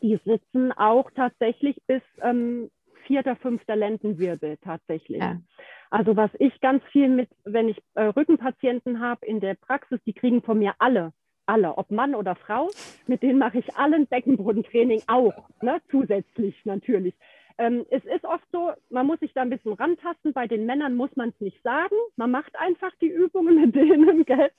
die 0.00 0.18
sitzen 0.24 0.72
auch 0.72 1.10
tatsächlich 1.10 1.76
bis 1.86 2.02
ähm, 2.20 2.70
vierter, 3.06 3.36
fünfter 3.36 3.76
Lendenwirbel 3.76 4.58
tatsächlich. 4.58 5.20
Ja. 5.20 5.40
Also 5.90 6.16
was 6.16 6.30
ich 6.38 6.58
ganz 6.60 6.82
viel 6.92 7.08
mit, 7.08 7.28
wenn 7.44 7.68
ich 7.68 7.82
äh, 7.94 8.04
Rückenpatienten 8.04 9.00
habe 9.00 9.26
in 9.26 9.40
der 9.40 9.54
Praxis, 9.54 10.00
die 10.06 10.14
kriegen 10.14 10.42
von 10.42 10.58
mir 10.58 10.74
alle, 10.78 11.12
alle, 11.46 11.76
ob 11.76 11.90
Mann 11.90 12.14
oder 12.14 12.34
Frau, 12.34 12.70
mit 13.06 13.22
denen 13.22 13.38
mache 13.38 13.58
ich 13.58 13.76
allen 13.76 14.06
Beckenbodentraining 14.06 15.02
auch, 15.08 15.48
ne, 15.60 15.82
zusätzlich 15.90 16.56
natürlich. 16.64 17.14
Ähm, 17.58 17.86
es 17.90 18.04
ist 18.04 18.24
oft 18.24 18.44
so, 18.50 18.72
man 18.90 19.06
muss 19.06 19.20
sich 19.20 19.32
da 19.34 19.42
ein 19.42 19.50
bisschen 19.50 19.72
rantasten. 19.72 20.32
Bei 20.32 20.46
den 20.46 20.66
Männern 20.66 20.94
muss 20.94 21.14
man 21.16 21.30
es 21.30 21.40
nicht 21.40 21.62
sagen. 21.62 21.94
Man 22.16 22.30
macht 22.30 22.54
einfach 22.58 22.92
die 23.00 23.08
Übungen 23.08 23.60
mit 23.60 23.74
denen. 23.74 24.24
Gell? 24.26 24.50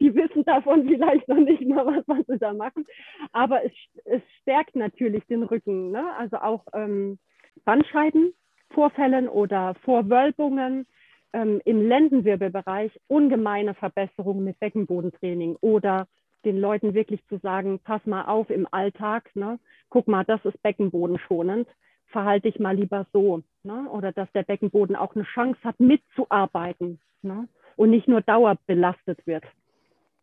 Die 0.00 0.14
wissen 0.14 0.44
davon 0.44 0.86
vielleicht 0.86 1.28
noch 1.28 1.36
nicht 1.36 1.62
mal, 1.66 1.86
was, 1.86 2.04
was 2.06 2.26
sie 2.26 2.38
da 2.38 2.52
machen. 2.52 2.86
Aber 3.32 3.64
es, 3.64 3.72
es 4.04 4.22
stärkt 4.42 4.76
natürlich 4.76 5.24
den 5.26 5.42
Rücken. 5.42 5.90
Ne? 5.90 6.14
Also 6.16 6.36
auch 6.38 6.64
ähm, 6.72 7.18
Bandscheidenvorfällen 7.64 9.28
oder 9.28 9.74
Vorwölbungen 9.84 10.86
ähm, 11.32 11.60
im 11.64 11.86
Lendenwirbelbereich 11.86 12.92
ungemeine 13.08 13.74
Verbesserungen 13.74 14.44
mit 14.44 14.58
Beckenbodentraining 14.60 15.56
oder 15.60 16.06
den 16.44 16.58
Leuten 16.58 16.94
wirklich 16.94 17.26
zu 17.26 17.38
sagen, 17.38 17.80
pass 17.82 18.04
mal 18.06 18.24
auf 18.26 18.50
im 18.50 18.66
Alltag, 18.70 19.30
ne? 19.34 19.58
guck 19.90 20.06
mal, 20.08 20.24
das 20.24 20.44
ist 20.44 20.62
beckenbodenschonend 20.62 21.68
verhalte 22.06 22.48
ich 22.48 22.58
mal 22.58 22.76
lieber 22.76 23.06
so. 23.12 23.42
Ne? 23.62 23.88
Oder 23.90 24.12
dass 24.12 24.30
der 24.32 24.42
Beckenboden 24.42 24.96
auch 24.96 25.14
eine 25.14 25.24
Chance 25.24 25.58
hat, 25.64 25.80
mitzuarbeiten 25.80 27.00
ne? 27.22 27.48
und 27.76 27.90
nicht 27.90 28.08
nur 28.08 28.20
dauerbelastet 28.20 29.26
wird. 29.26 29.44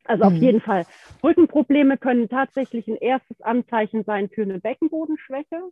Also 0.06 0.26
mhm. 0.26 0.36
auf 0.36 0.41
jeden 0.41 0.62
Fall. 0.62 0.86
Rückenprobleme 1.24 1.98
können 1.98 2.30
tatsächlich 2.30 2.88
ein 2.88 2.98
erstes 2.98 3.41
Anzeichen 3.41 4.04
sein 4.04 4.30
für 4.30 4.43
eine 4.43 4.60
Beckenbodenschwäche. 4.60 5.63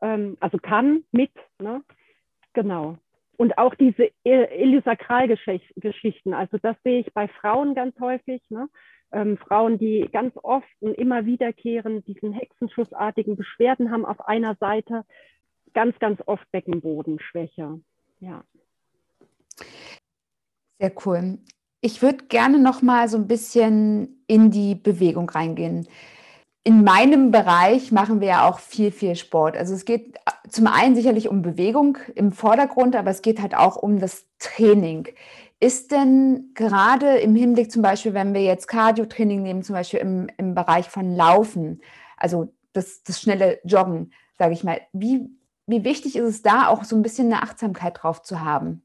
Ähm, 0.00 0.36
also 0.40 0.58
kann 0.58 1.04
mit, 1.12 1.30
ne? 1.60 1.84
Genau. 2.52 2.98
Und 3.36 3.58
auch 3.58 3.74
diese 3.74 4.10
Iliosakralgeschichten, 4.22 6.34
also 6.34 6.56
das 6.58 6.76
sehe 6.84 7.00
ich 7.00 7.12
bei 7.12 7.26
Frauen 7.26 7.74
ganz 7.74 7.98
häufig. 7.98 8.40
Ne? 8.48 8.68
Ähm, 9.14 9.38
Frauen, 9.38 9.78
die 9.78 10.08
ganz 10.12 10.34
oft 10.42 10.68
und 10.80 10.94
immer 10.94 11.24
wiederkehrend 11.24 12.06
diesen 12.06 12.32
hexenschussartigen 12.32 13.36
Beschwerden 13.36 13.90
haben 13.90 14.04
auf 14.04 14.20
einer 14.26 14.56
Seite, 14.56 15.04
ganz, 15.72 15.98
ganz 15.98 16.20
oft 16.26 16.50
Beckenbodenschwäche. 16.52 17.80
Ja. 18.20 18.44
Sehr 20.78 20.92
cool. 21.06 21.38
Ich 21.80 22.02
würde 22.02 22.24
gerne 22.26 22.58
noch 22.58 22.82
mal 22.82 23.08
so 23.08 23.16
ein 23.16 23.28
bisschen 23.28 24.24
in 24.26 24.50
die 24.50 24.74
Bewegung 24.74 25.28
reingehen. 25.28 25.86
In 26.66 26.82
meinem 26.82 27.30
Bereich 27.30 27.92
machen 27.92 28.20
wir 28.20 28.28
ja 28.28 28.48
auch 28.48 28.58
viel, 28.58 28.90
viel 28.90 29.16
Sport. 29.16 29.56
Also 29.56 29.74
es 29.74 29.84
geht 29.84 30.16
zum 30.48 30.66
einen 30.66 30.94
sicherlich 30.94 31.28
um 31.28 31.42
Bewegung 31.42 31.98
im 32.14 32.32
Vordergrund, 32.32 32.96
aber 32.96 33.10
es 33.10 33.20
geht 33.20 33.40
halt 33.42 33.54
auch 33.54 33.76
um 33.76 34.00
das 34.00 34.26
Training. 34.38 35.08
Ist 35.60 35.92
denn 35.92 36.50
gerade 36.54 37.18
im 37.18 37.34
Hinblick 37.34 37.70
zum 37.70 37.82
Beispiel, 37.82 38.12
wenn 38.12 38.34
wir 38.34 38.42
jetzt 38.42 38.66
Cardio-Training 38.66 39.42
nehmen, 39.42 39.62
zum 39.62 39.74
Beispiel 39.74 40.00
im, 40.00 40.28
im 40.36 40.54
Bereich 40.54 40.88
von 40.88 41.14
Laufen, 41.14 41.80
also 42.16 42.52
das, 42.72 43.02
das 43.02 43.20
schnelle 43.20 43.60
Joggen, 43.64 44.12
sage 44.36 44.52
ich 44.52 44.64
mal, 44.64 44.80
wie, 44.92 45.30
wie 45.66 45.84
wichtig 45.84 46.16
ist 46.16 46.24
es 46.24 46.42
da 46.42 46.68
auch 46.68 46.84
so 46.84 46.96
ein 46.96 47.02
bisschen 47.02 47.32
eine 47.32 47.42
Achtsamkeit 47.42 48.02
drauf 48.02 48.22
zu 48.22 48.40
haben? 48.40 48.82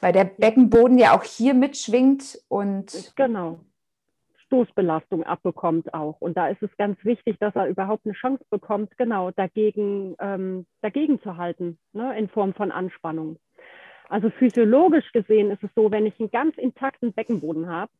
Weil 0.00 0.12
der 0.12 0.24
Beckenboden 0.24 0.98
ja 0.98 1.16
auch 1.16 1.22
hier 1.22 1.54
mitschwingt 1.54 2.38
und. 2.48 3.12
Genau. 3.16 3.60
Stoßbelastung 4.46 5.24
abbekommt 5.24 5.92
auch. 5.92 6.20
Und 6.20 6.36
da 6.36 6.48
ist 6.48 6.62
es 6.62 6.70
ganz 6.76 7.02
wichtig, 7.04 7.36
dass 7.40 7.56
er 7.56 7.66
überhaupt 7.66 8.06
eine 8.06 8.14
Chance 8.14 8.44
bekommt, 8.50 8.96
genau 8.96 9.32
dagegen, 9.32 10.14
ähm, 10.20 10.66
dagegen 10.82 11.20
zu 11.22 11.36
halten, 11.36 11.78
ne, 11.92 12.16
in 12.16 12.28
Form 12.28 12.54
von 12.54 12.70
Anspannung. 12.70 13.38
Also 14.08 14.30
physiologisch 14.30 15.10
gesehen 15.12 15.50
ist 15.50 15.62
es 15.62 15.70
so, 15.74 15.90
wenn 15.90 16.06
ich 16.06 16.18
einen 16.20 16.30
ganz 16.30 16.56
intakten 16.58 17.12
Beckenboden 17.12 17.68
habe, 17.68 17.90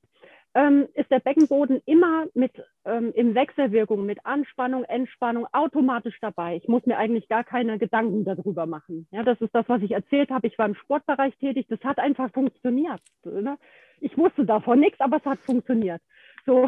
ähm, 0.56 0.88
ist 0.94 1.10
der 1.10 1.20
Beckenboden 1.20 1.82
immer 1.84 2.26
mit 2.32 2.52
ähm, 2.86 3.12
in 3.14 3.34
Wechselwirkung 3.34 4.06
mit 4.06 4.24
Anspannung, 4.24 4.84
Entspannung 4.84 5.46
automatisch 5.52 6.16
dabei. 6.20 6.56
Ich 6.56 6.66
muss 6.66 6.86
mir 6.86 6.96
eigentlich 6.96 7.28
gar 7.28 7.44
keine 7.44 7.78
Gedanken 7.78 8.24
darüber 8.24 8.64
machen. 8.64 9.06
Ja, 9.10 9.22
das 9.22 9.38
ist 9.42 9.54
das, 9.54 9.68
was 9.68 9.82
ich 9.82 9.90
erzählt 9.90 10.30
habe. 10.30 10.46
Ich 10.46 10.56
war 10.58 10.66
im 10.66 10.74
Sportbereich 10.74 11.36
tätig. 11.36 11.66
Das 11.68 11.80
hat 11.84 11.98
einfach 11.98 12.32
funktioniert. 12.32 13.02
Ne? 13.24 13.58
Ich 14.00 14.16
wusste 14.16 14.46
davon 14.46 14.80
nichts, 14.80 14.98
aber 15.00 15.18
es 15.18 15.24
hat 15.26 15.40
funktioniert. 15.40 16.00
So, 16.46 16.66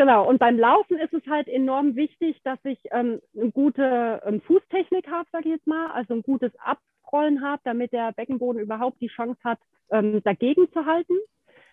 genau. 0.00 0.26
Und 0.26 0.38
beim 0.38 0.58
Laufen 0.58 0.96
ist 0.96 1.12
es 1.12 1.26
halt 1.26 1.46
enorm 1.46 1.94
wichtig, 1.94 2.40
dass 2.42 2.58
ich 2.64 2.78
ähm, 2.90 3.20
eine 3.36 3.50
gute 3.50 4.22
ähm, 4.24 4.40
Fußtechnik 4.40 5.10
habe, 5.10 5.28
sage 5.30 5.50
ich 5.50 5.56
jetzt 5.56 5.66
mal, 5.66 5.90
also 5.90 6.14
ein 6.14 6.22
gutes 6.22 6.52
Abrollen 6.58 7.42
habe, 7.42 7.60
damit 7.64 7.92
der 7.92 8.10
Beckenboden 8.12 8.62
überhaupt 8.62 8.98
die 9.02 9.08
Chance 9.08 9.38
hat, 9.44 9.58
ähm, 9.90 10.22
dagegen 10.24 10.72
zu 10.72 10.86
halten. 10.86 11.18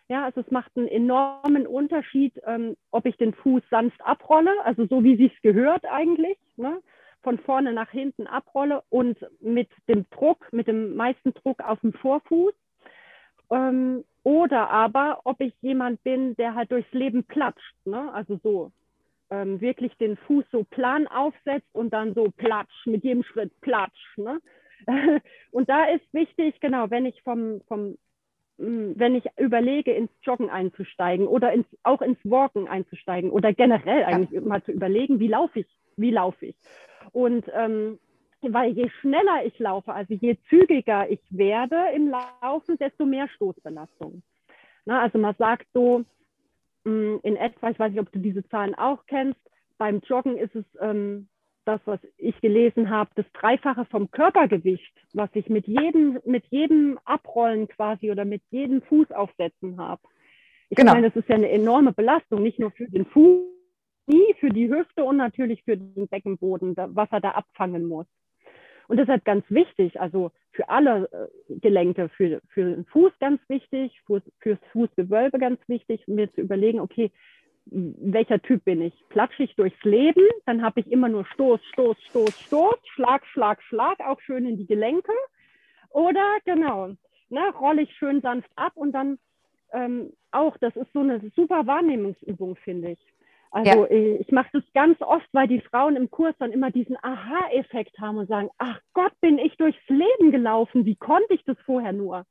Ja, 0.10 0.26
also 0.26 0.42
es 0.42 0.52
macht 0.52 0.76
einen 0.76 0.90
enormen 0.90 1.66
Unterschied, 1.68 2.34
ähm, 2.46 2.76
ob 2.92 3.06
ich 3.06 3.16
den 3.16 3.34
Fuß 3.34 3.64
sanft 3.70 4.02
abrolle, 4.06 4.52
also 4.66 4.86
so 4.88 5.06
wie 5.06 5.16
sich's 5.16 5.42
gehört 5.42 5.86
eigentlich, 5.86 6.38
ne? 6.58 6.82
von 7.24 7.40
vorne 7.40 7.72
nach 7.72 7.92
hinten 7.92 8.28
abrolle 8.28 8.84
und 8.90 9.18
mit 9.40 9.70
dem 9.88 10.06
Druck, 10.10 10.52
mit 10.52 10.68
dem 10.68 10.98
meisten 10.98 11.34
Druck 11.34 11.62
auf 11.62 11.80
dem 11.80 11.94
Vorfuß. 11.94 12.54
Oder 14.28 14.70
aber, 14.70 15.22
ob 15.24 15.40
ich 15.40 15.54
jemand 15.62 16.04
bin, 16.04 16.36
der 16.36 16.54
halt 16.54 16.70
durchs 16.70 16.92
Leben 16.92 17.24
platscht, 17.24 17.74
ne? 17.86 18.12
also 18.14 18.38
so 18.44 18.74
ähm, 19.30 19.62
wirklich 19.62 19.96
den 20.00 20.18
Fuß 20.18 20.44
so 20.52 20.66
plan 20.66 21.08
aufsetzt 21.08 21.70
und 21.72 21.94
dann 21.94 22.14
so 22.14 22.30
platsch, 22.36 22.86
mit 22.86 23.06
jedem 23.06 23.24
Schritt 23.24 23.54
platsch. 23.62 24.18
Ne? 24.18 24.42
und 25.52 25.70
da 25.70 25.86
ist 25.86 26.14
wichtig, 26.14 26.60
genau, 26.60 26.90
wenn 26.90 27.06
ich 27.06 27.22
vom, 27.22 27.62
vom 27.70 27.98
wenn 28.58 29.16
ich 29.16 29.24
überlege, 29.38 29.94
ins 29.94 30.12
Joggen 30.24 30.50
einzusteigen 30.50 31.26
oder 31.26 31.54
ins, 31.54 31.68
auch 31.84 32.02
ins 32.02 32.20
Walken 32.26 32.68
einzusteigen 32.68 33.32
oder 33.32 33.54
generell 33.54 34.04
eigentlich 34.04 34.32
ja. 34.32 34.42
mal 34.42 34.62
zu 34.62 34.74
überlegen, 34.74 35.22
wie 35.22 35.30
laufe 35.30 35.62
ich, 35.62 35.68
wie 35.96 36.12
laufe 36.12 36.48
ich. 36.48 36.56
Und 37.14 37.46
ähm, 37.54 37.98
weil 38.42 38.72
je 38.72 38.90
schneller 39.02 39.46
ich 39.46 39.58
laufe, 39.60 39.94
also 39.94 40.14
je 40.14 40.38
zügiger 40.50 41.10
ich 41.10 41.22
werde 41.30 41.78
im 41.96 42.10
Laufen, 42.10 42.78
desto 42.78 43.06
mehr 43.06 43.28
Stoßbelastung. 43.30 44.22
Na, 44.86 45.02
also 45.02 45.18
man 45.18 45.36
sagt 45.38 45.68
so 45.74 46.06
mm, 46.86 47.18
in 47.24 47.36
etwa, 47.36 47.70
ich 47.70 47.80
weiß 47.80 47.92
nicht, 47.92 48.02
ob 48.02 48.12
du 48.12 48.20
diese 48.20 48.48
Zahlen 48.50 48.76
auch 48.76 49.06
kennst, 49.06 49.40
beim 49.78 50.00
Joggen 50.08 50.38
ist 50.38 50.56
es 50.56 50.66
ähm, 50.80 51.28
das, 51.66 51.82
was 51.86 52.00
ich 52.18 52.40
gelesen 52.40 52.90
habe, 52.90 53.10
das 53.16 53.26
Dreifache 53.34 53.86
vom 53.86 54.10
Körpergewicht, 54.10 54.94
was 55.14 55.30
ich 55.34 55.50
mit 55.50 55.68
jedem, 55.68 56.20
mit 56.26 56.46
jedem 56.48 56.98
Abrollen 57.04 57.68
quasi 57.68 58.10
oder 58.10 58.26
mit 58.26 58.42
jedem 58.50 58.82
Fuß 58.84 59.12
aufsetzen 59.12 59.78
habe. 59.78 60.02
Ich 60.70 60.78
genau. 60.78 60.94
meine, 60.94 61.10
das 61.10 61.18
ist 61.18 61.30
ja 61.30 61.36
eine 61.36 61.50
enorme 61.50 61.92
Belastung, 61.94 62.42
nicht 62.42 62.60
nur 62.60 62.72
für 62.72 62.88
den 62.90 63.06
Fuß, 63.06 63.46
für 64.40 64.50
die 64.50 64.70
Hüfte 64.70 65.04
und 65.04 65.18
natürlich 65.18 65.64
für 65.64 65.76
den 65.76 66.08
Beckenboden, 66.08 66.76
was 66.78 67.12
er 67.12 67.20
da 67.20 67.32
abfangen 67.32 67.86
muss. 67.86 68.08
Und 68.88 68.98
deshalb 68.98 69.26
ganz 69.26 69.46
wichtig, 69.50 70.00
also 70.00 70.32
für 70.52 70.70
alle 70.70 71.10
äh, 71.12 71.60
Gelenke, 71.60 72.10
für, 72.10 72.42
für 72.50 72.64
den 72.64 72.86
Fuß 72.86 73.12
ganz 73.20 73.42
wichtig, 73.50 74.00
für, 74.06 74.22
fürs 74.40 74.60
Fußgewölbe 74.72 75.40
ganz 75.40 75.60
wichtig, 75.68 76.08
mir 76.08 76.32
zu 76.34 76.42
überlegen, 76.42 76.80
okay, 76.80 77.12
welcher 77.70 78.42
Typ 78.42 78.64
bin 78.64 78.82
ich? 78.82 78.94
Platsche 79.10 79.44
ich 79.44 79.56
durchs 79.56 79.84
Leben, 79.84 80.26
dann 80.46 80.62
habe 80.62 80.80
ich 80.80 80.92
immer 80.92 81.10
nur 81.10 81.26
Stoß, 81.26 81.60
Stoß, 81.74 82.02
Stoß, 82.10 82.40
Stoß, 82.46 82.78
Schlag, 82.94 83.26
Schlag, 83.28 83.62
Schlag, 83.64 84.00
auch 84.00 84.22
schön 84.22 84.46
in 84.46 84.58
die 84.58 84.66
Gelenke. 84.68 85.12
Oder 85.90 86.38
genau, 86.46 86.94
ne, 87.30 87.54
rolle 87.60 87.82
ich 87.82 87.94
schön 87.98 88.22
sanft 88.22 88.50
ab 88.56 88.74
und 88.76 88.94
dann 88.94 89.20
ähm, 89.74 90.14
auch, 90.32 90.58
das 90.58 90.76
ist 90.76 90.92
so 90.94 91.00
eine 91.00 91.20
super 91.36 91.68
Wahrnehmungsübung, 91.68 92.56
finde 92.58 92.92
ich. 92.92 93.00
Also 93.52 93.86
ja. 93.86 93.92
ich, 93.92 94.22
ich 94.22 94.32
mache 94.32 94.50
das 94.54 94.64
ganz 94.74 95.02
oft, 95.02 95.28
weil 95.32 95.48
die 95.48 95.62
Frauen 95.62 95.96
im 95.96 96.12
Kurs 96.12 96.36
dann 96.40 96.52
immer 96.52 96.72
diesen 96.72 96.98
Aha-Effekt 97.02 98.00
haben 98.00 98.18
und 98.18 98.28
sagen, 98.28 98.50
ach 98.58 98.80
Gott, 98.94 99.14
bin 99.22 99.40
ich 99.40 99.56
durchs 99.58 99.80
Leben 99.88 100.32
gelaufen, 100.32 100.86
wie 100.86 100.96
konnte 100.96 101.34
ich 101.34 101.44
das 101.46 101.58
vorher 101.66 101.94
nur? 101.94 102.26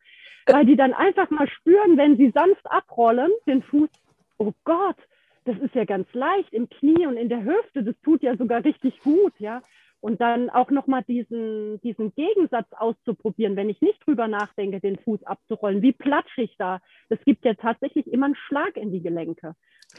Weil 0.47 0.67
die 0.67 0.77
dann 0.77 0.95
einfach 0.95 1.31
mal 1.31 1.49
spüren, 1.49 1.97
wenn 1.97 2.17
sie 2.17 2.31
sanft 2.31 2.71
abrollen, 2.71 3.33
den 3.47 3.63
Fuß, 3.63 3.91
oh 4.39 4.53
Gott, 4.65 4.97
das 5.45 5.59
ist 5.59 5.75
ja 5.75 5.85
ganz 5.85 6.13
leicht 6.13 6.53
im 6.53 6.69
Knie 6.69 7.07
und 7.07 7.17
in 7.17 7.29
der 7.29 7.45
Hüfte, 7.45 7.83
das 7.83 7.95
tut 8.03 8.23
ja 8.23 8.37
sogar 8.37 8.65
richtig 8.65 9.01
gut, 9.01 9.33
ja. 9.39 9.63
Und 10.01 10.21
dann 10.21 10.51
auch 10.51 10.71
nochmal 10.71 11.03
diesen, 11.05 11.81
diesen 11.81 12.15
Gegensatz 12.15 12.71
auszuprobieren, 12.73 13.57
wenn 13.57 13.71
ich 13.71 13.81
nicht 13.81 14.07
drüber 14.07 14.29
nachdenke, 14.29 14.79
den 14.79 14.99
Fuß 14.99 15.25
abzurollen. 15.25 15.83
Wie 15.83 15.93
platsche 15.93 16.43
ich 16.43 16.55
da? 16.59 16.81
Das 17.09 17.19
gibt 17.25 17.45
ja 17.45 17.55
tatsächlich 17.55 18.07
immer 18.13 18.27
einen 18.27 18.37
Schlag 18.37 18.77
in 18.77 18.93
die 18.93 19.03
Gelenke. 19.03 19.55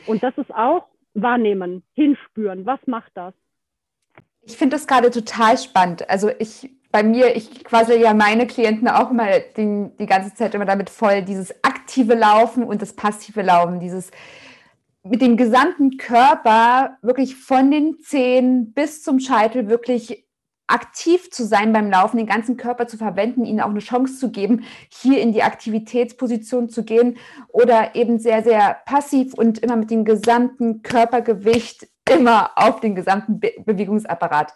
Und 0.05 0.21
das 0.23 0.37
ist 0.37 0.53
auch 0.53 0.87
wahrnehmen, 1.13 1.83
hinspüren. 1.93 2.65
Was 2.65 2.79
macht 2.85 3.11
das? 3.15 3.33
Ich 4.41 4.57
finde 4.57 4.75
das 4.75 4.87
gerade 4.87 5.11
total 5.11 5.57
spannend. 5.57 6.09
Also 6.09 6.29
ich 6.39 6.69
bei 6.91 7.03
mir, 7.03 7.35
ich 7.35 7.63
quasi 7.63 7.95
ja 7.95 8.13
meine 8.13 8.47
Klienten 8.47 8.87
auch 8.87 9.11
mal 9.11 9.43
die, 9.57 9.89
die 9.99 10.05
ganze 10.05 10.33
Zeit 10.33 10.55
immer 10.55 10.65
damit 10.65 10.89
voll, 10.89 11.21
dieses 11.21 11.63
aktive 11.63 12.15
Laufen 12.15 12.63
und 12.63 12.81
das 12.81 12.93
passive 12.93 13.41
Laufen, 13.41 13.79
dieses 13.79 14.11
mit 15.03 15.21
dem 15.21 15.37
gesamten 15.37 15.97
Körper 15.97 16.97
wirklich 17.01 17.35
von 17.35 17.71
den 17.71 17.99
Zehen 17.99 18.73
bis 18.73 19.03
zum 19.03 19.19
Scheitel 19.19 19.69
wirklich 19.69 20.26
aktiv 20.67 21.31
zu 21.31 21.45
sein 21.45 21.73
beim 21.73 21.89
Laufen, 21.89 22.17
den 22.17 22.27
ganzen 22.27 22.57
Körper 22.57 22.87
zu 22.87 22.97
verwenden, 22.97 23.45
ihnen 23.45 23.61
auch 23.61 23.69
eine 23.69 23.79
Chance 23.79 24.19
zu 24.19 24.31
geben, 24.31 24.63
hier 24.89 25.21
in 25.21 25.31
die 25.31 25.43
Aktivitätsposition 25.43 26.69
zu 26.69 26.83
gehen 26.83 27.17
oder 27.47 27.95
eben 27.95 28.19
sehr, 28.19 28.43
sehr 28.43 28.77
passiv 28.85 29.33
und 29.33 29.59
immer 29.59 29.77
mit 29.77 29.89
dem 29.89 30.05
gesamten 30.05 30.81
Körpergewicht 30.83 31.87
immer 32.09 32.51
auf 32.55 32.79
den 32.79 32.95
gesamten 32.95 33.39
Be 33.39 33.53
Bewegungsapparat. 33.65 34.53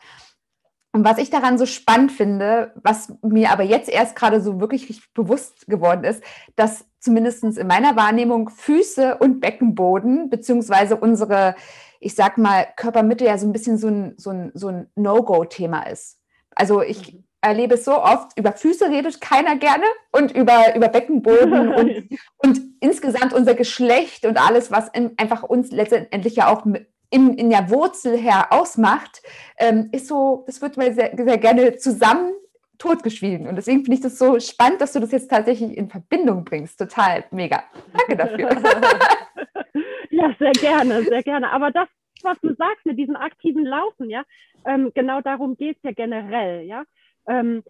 Und 0.93 1.05
was 1.05 1.17
ich 1.19 1.29
daran 1.29 1.57
so 1.57 1.65
spannend 1.65 2.11
finde, 2.11 2.73
was 2.83 3.13
mir 3.21 3.51
aber 3.51 3.63
jetzt 3.63 3.89
erst 3.89 4.15
gerade 4.15 4.41
so 4.41 4.59
wirklich 4.59 5.01
bewusst 5.13 5.67
geworden 5.67 6.03
ist, 6.03 6.21
dass 6.57 6.85
zumindest 6.99 7.43
in 7.43 7.67
meiner 7.67 7.95
Wahrnehmung 7.95 8.49
Füße 8.49 9.17
und 9.17 9.39
Beckenboden, 9.39 10.29
beziehungsweise 10.29 10.97
unsere, 10.97 11.55
ich 12.01 12.15
sag 12.15 12.37
mal, 12.37 12.67
Körpermitte 12.75 13.25
ja 13.25 13.37
so 13.37 13.47
ein 13.47 13.53
bisschen 13.53 13.77
so 13.77 13.87
ein, 13.87 14.15
so 14.17 14.31
ein, 14.31 14.51
so 14.55 14.67
ein 14.67 14.87
No-Go-Thema 14.95 15.83
ist. 15.83 16.17
Also 16.55 16.81
ich 16.81 17.13
mhm. 17.13 17.23
erlebe 17.41 17.75
es 17.75 17.85
so 17.85 18.01
oft, 18.01 18.37
über 18.37 18.51
Füße 18.51 18.89
redet 18.89 19.21
keiner 19.21 19.55
gerne 19.55 19.85
und 20.11 20.31
über, 20.31 20.75
über 20.75 20.89
Beckenboden 20.89 21.73
und, 21.75 22.09
und 22.37 22.61
insgesamt 22.81 23.33
unser 23.33 23.53
Geschlecht 23.53 24.25
und 24.25 24.41
alles, 24.41 24.71
was 24.71 24.89
in, 24.89 25.13
einfach 25.17 25.43
uns 25.43 25.71
letztendlich 25.71 26.35
ja 26.35 26.51
auch 26.51 26.65
in, 27.11 27.35
in 27.35 27.49
der 27.51 27.69
Wurzel 27.69 28.17
her 28.17 28.47
ausmacht, 28.49 29.21
ähm, 29.57 29.89
ist 29.91 30.07
so, 30.07 30.43
das 30.47 30.61
wird 30.61 30.77
mal 30.77 30.93
sehr, 30.93 31.11
sehr 31.15 31.37
gerne 31.37 31.77
zusammen 31.77 32.33
totgeschwiegen. 32.81 33.47
Und 33.47 33.55
deswegen 33.55 33.83
finde 33.83 33.93
ich 33.93 34.01
das 34.01 34.17
so 34.17 34.39
spannend, 34.39 34.81
dass 34.81 34.93
du 34.93 34.99
das 34.99 35.11
jetzt 35.11 35.29
tatsächlich 35.29 35.77
in 35.77 35.87
Verbindung 35.87 36.43
bringst. 36.43 36.79
Total 36.79 37.23
mega. 37.29 37.63
Danke 37.93 38.17
dafür. 38.17 38.49
ja, 40.09 40.35
sehr 40.39 40.51
gerne, 40.53 41.03
sehr 41.03 41.21
gerne. 41.21 41.51
Aber 41.51 41.69
das, 41.69 41.87
was 42.23 42.39
du 42.41 42.55
sagst 42.55 42.85
mit 42.85 42.97
diesem 42.97 43.15
aktiven 43.15 43.65
Laufen, 43.65 44.09
ja, 44.09 44.23
ähm, 44.65 44.91
genau 44.95 45.21
darum 45.21 45.55
geht 45.55 45.77
es 45.77 45.83
ja 45.83 45.91
generell, 45.91 46.65
ja. 46.65 46.83
Ähm, 47.27 47.63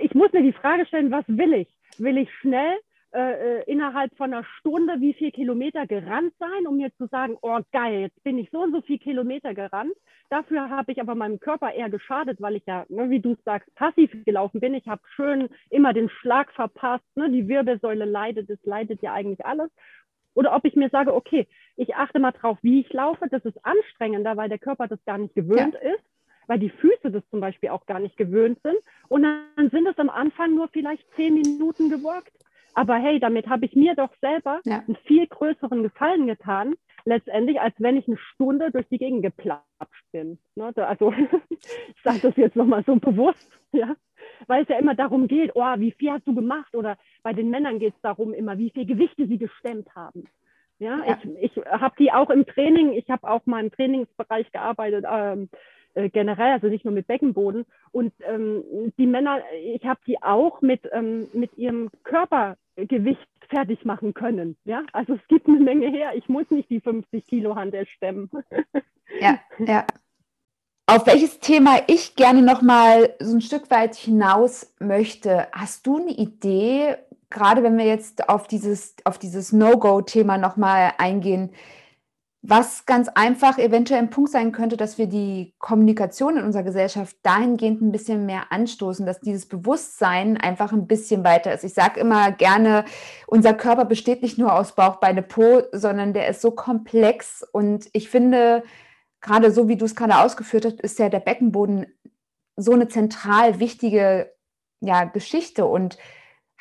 ich 0.00 0.14
muss 0.14 0.32
mir 0.32 0.42
die 0.42 0.52
Frage 0.52 0.86
stellen, 0.86 1.10
was 1.10 1.24
will 1.26 1.52
ich? 1.52 1.68
Will 1.98 2.16
ich 2.16 2.32
schnell 2.40 2.78
äh, 3.14 3.58
äh, 3.58 3.70
innerhalb 3.70 4.16
von 4.16 4.32
einer 4.32 4.44
Stunde 4.58 4.94
wie 5.00 5.12
viel 5.12 5.32
Kilometer 5.32 5.86
gerannt 5.86 6.32
sein, 6.38 6.66
um 6.66 6.78
mir 6.78 6.90
zu 6.96 7.06
sagen, 7.08 7.36
oh 7.42 7.58
geil, 7.70 8.00
jetzt 8.00 8.24
bin 8.24 8.38
ich 8.38 8.48
so 8.50 8.62
und 8.62 8.72
so 8.72 8.80
viel 8.80 8.98
Kilometer 8.98 9.52
gerannt. 9.52 9.92
Dafür 10.30 10.70
habe 10.70 10.92
ich 10.92 11.00
aber 11.00 11.14
meinem 11.14 11.38
Körper 11.38 11.72
eher 11.72 11.90
geschadet, 11.90 12.40
weil 12.40 12.56
ich 12.56 12.64
ja, 12.64 12.86
ne, 12.88 13.10
wie 13.10 13.20
du 13.20 13.36
sagst, 13.44 13.74
passiv 13.74 14.10
gelaufen 14.24 14.60
bin. 14.60 14.72
Ich 14.72 14.88
habe 14.88 15.02
schön 15.14 15.50
immer 15.68 15.92
den 15.92 16.08
Schlag 16.08 16.52
verpasst, 16.52 17.04
ne, 17.14 17.30
die 17.30 17.48
Wirbelsäule 17.48 18.06
leidet, 18.06 18.48
das 18.48 18.58
leidet 18.64 19.02
ja 19.02 19.12
eigentlich 19.12 19.44
alles. 19.44 19.70
Oder 20.34 20.56
ob 20.56 20.64
ich 20.64 20.74
mir 20.74 20.88
sage, 20.88 21.14
okay, 21.14 21.46
ich 21.76 21.94
achte 21.94 22.18
mal 22.18 22.32
drauf, 22.32 22.56
wie 22.62 22.80
ich 22.80 22.90
laufe. 22.94 23.28
Das 23.28 23.44
ist 23.44 23.62
anstrengender, 23.62 24.38
weil 24.38 24.48
der 24.48 24.58
Körper 24.58 24.88
das 24.88 25.04
gar 25.04 25.18
nicht 25.18 25.34
gewöhnt 25.34 25.74
ja. 25.74 25.92
ist 25.92 26.04
weil 26.48 26.58
die 26.58 26.70
Füße 26.70 27.10
das 27.10 27.22
zum 27.30 27.40
Beispiel 27.40 27.70
auch 27.70 27.86
gar 27.86 28.00
nicht 28.00 28.16
gewöhnt 28.16 28.58
sind. 28.62 28.76
Und 29.08 29.22
dann 29.22 29.70
sind 29.70 29.86
es 29.86 29.96
am 29.96 30.10
Anfang 30.10 30.54
nur 30.54 30.68
vielleicht 30.68 31.04
zehn 31.14 31.34
Minuten 31.34 31.88
gewirkt. 31.88 32.32
Aber 32.74 32.96
hey, 32.96 33.20
damit 33.20 33.48
habe 33.48 33.66
ich 33.66 33.74
mir 33.74 33.94
doch 33.94 34.10
selber 34.20 34.60
ja. 34.64 34.82
einen 34.86 34.96
viel 35.04 35.26
größeren 35.26 35.82
Gefallen 35.82 36.26
getan, 36.26 36.74
letztendlich, 37.04 37.60
als 37.60 37.74
wenn 37.78 37.96
ich 37.96 38.06
eine 38.06 38.16
Stunde 38.16 38.70
durch 38.70 38.88
die 38.88 38.98
Gegend 38.98 39.22
geplatscht 39.22 40.04
bin. 40.12 40.38
Ne? 40.54 40.72
Also 40.76 41.12
ich 41.48 42.02
sage 42.02 42.20
das 42.20 42.36
jetzt 42.36 42.56
nochmal 42.56 42.84
so 42.84 42.96
bewusst, 42.96 43.50
ja, 43.72 43.94
weil 44.46 44.62
es 44.62 44.68
ja 44.68 44.78
immer 44.78 44.94
darum 44.94 45.28
geht, 45.28 45.52
oh, 45.54 45.74
wie 45.78 45.92
viel 45.92 46.10
hast 46.10 46.26
du 46.26 46.34
gemacht? 46.34 46.74
Oder 46.74 46.96
bei 47.22 47.32
den 47.32 47.50
Männern 47.50 47.78
geht 47.78 47.94
es 47.94 48.00
darum 48.02 48.32
immer, 48.32 48.58
wie 48.58 48.70
viel 48.70 48.86
Gewichte 48.86 49.26
sie 49.26 49.38
gestemmt 49.38 49.94
haben. 49.94 50.24
Ja, 50.78 51.04
ja. 51.04 51.18
ich, 51.40 51.56
ich 51.56 51.64
habe 51.66 51.94
die 51.98 52.12
auch 52.12 52.30
im 52.30 52.44
Training, 52.44 52.92
ich 52.92 53.08
habe 53.08 53.28
auch 53.28 53.46
mal 53.46 53.62
im 53.62 53.70
Trainingsbereich 53.70 54.50
gearbeitet, 54.50 55.04
ähm, 55.08 55.48
äh, 55.94 56.08
generell, 56.08 56.52
also 56.52 56.68
nicht 56.68 56.84
nur 56.84 56.94
mit 56.94 57.06
Beckenboden. 57.06 57.64
Und 57.90 58.12
ähm, 58.26 58.64
die 58.98 59.06
Männer, 59.06 59.40
ich 59.62 59.84
habe 59.84 60.00
die 60.06 60.22
auch 60.22 60.60
mit, 60.62 60.88
ähm, 60.92 61.28
mit 61.32 61.56
ihrem 61.56 61.90
Körpergewicht 62.04 63.28
fertig 63.48 63.84
machen 63.84 64.14
können. 64.14 64.56
Ja, 64.64 64.82
also 64.92 65.14
es 65.14 65.28
gibt 65.28 65.48
eine 65.48 65.60
Menge 65.60 65.88
her. 65.90 66.12
Ich 66.14 66.28
muss 66.28 66.50
nicht 66.50 66.70
die 66.70 66.80
50 66.80 67.26
Kilo 67.26 67.54
Handel 67.56 67.86
stemmen. 67.86 68.30
ja, 69.20 69.38
ja. 69.58 69.84
Auf 70.86 71.06
welches 71.06 71.38
Thema 71.38 71.78
ich 71.86 72.16
gerne 72.16 72.42
noch 72.42 72.60
mal 72.60 73.14
so 73.20 73.36
ein 73.36 73.40
Stück 73.40 73.70
weit 73.70 73.94
hinaus 73.94 74.74
möchte, 74.80 75.46
hast 75.52 75.86
du 75.86 75.98
eine 75.98 76.10
Idee, 76.10 76.96
gerade 77.30 77.62
wenn 77.62 77.78
wir 77.78 77.86
jetzt 77.86 78.28
auf 78.28 78.48
dieses, 78.48 78.96
auf 79.04 79.18
dieses 79.18 79.52
No-Go-Thema 79.52 80.38
noch 80.38 80.56
mal 80.56 80.92
eingehen, 80.98 81.50
was 82.44 82.86
ganz 82.86 83.08
einfach 83.08 83.56
eventuell 83.58 84.00
ein 84.00 84.10
Punkt 84.10 84.32
sein 84.32 84.50
könnte, 84.50 84.76
dass 84.76 84.98
wir 84.98 85.06
die 85.06 85.54
Kommunikation 85.60 86.36
in 86.36 86.44
unserer 86.44 86.64
Gesellschaft 86.64 87.16
dahingehend 87.22 87.80
ein 87.80 87.92
bisschen 87.92 88.26
mehr 88.26 88.50
anstoßen, 88.50 89.06
dass 89.06 89.20
dieses 89.20 89.46
Bewusstsein 89.46 90.36
einfach 90.36 90.72
ein 90.72 90.88
bisschen 90.88 91.22
weiter 91.22 91.54
ist. 91.54 91.62
Ich 91.62 91.72
sage 91.72 92.00
immer 92.00 92.32
gerne, 92.32 92.84
unser 93.28 93.54
Körper 93.54 93.84
besteht 93.84 94.22
nicht 94.22 94.38
nur 94.38 94.52
aus 94.52 94.74
Bauch, 94.74 94.96
Beine, 94.96 95.22
Po, 95.22 95.62
sondern 95.70 96.14
der 96.14 96.26
ist 96.26 96.40
so 96.40 96.50
komplex. 96.50 97.46
Und 97.52 97.88
ich 97.92 98.10
finde, 98.10 98.64
gerade 99.20 99.52
so 99.52 99.68
wie 99.68 99.76
du 99.76 99.84
es 99.84 99.94
gerade 99.94 100.18
ausgeführt 100.18 100.64
hast, 100.64 100.80
ist 100.80 100.98
ja 100.98 101.08
der 101.08 101.20
Beckenboden 101.20 101.86
so 102.56 102.72
eine 102.72 102.88
zentral 102.88 103.60
wichtige 103.60 104.32
ja, 104.80 105.04
Geschichte. 105.04 105.64
Und 105.64 105.96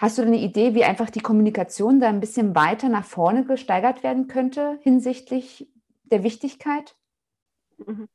Hast 0.02 0.18
du 0.18 0.24
eine 0.24 0.40
Idee, 0.40 0.74
wie 0.74 0.84
einfach 0.84 1.12
die 1.12 1.20
Kommunikation 1.20 2.00
da 2.00 2.10
ein 2.10 2.20
bisschen 2.20 2.56
weiter 2.56 2.90
nach 2.90 3.06
vorne 3.06 3.46
gesteigert 3.46 4.02
werden 4.02 4.28
könnte 4.28 4.80
hinsichtlich 4.82 5.68
der 6.06 6.24
Wichtigkeit? 6.24 6.96
Mhm. 7.78 8.08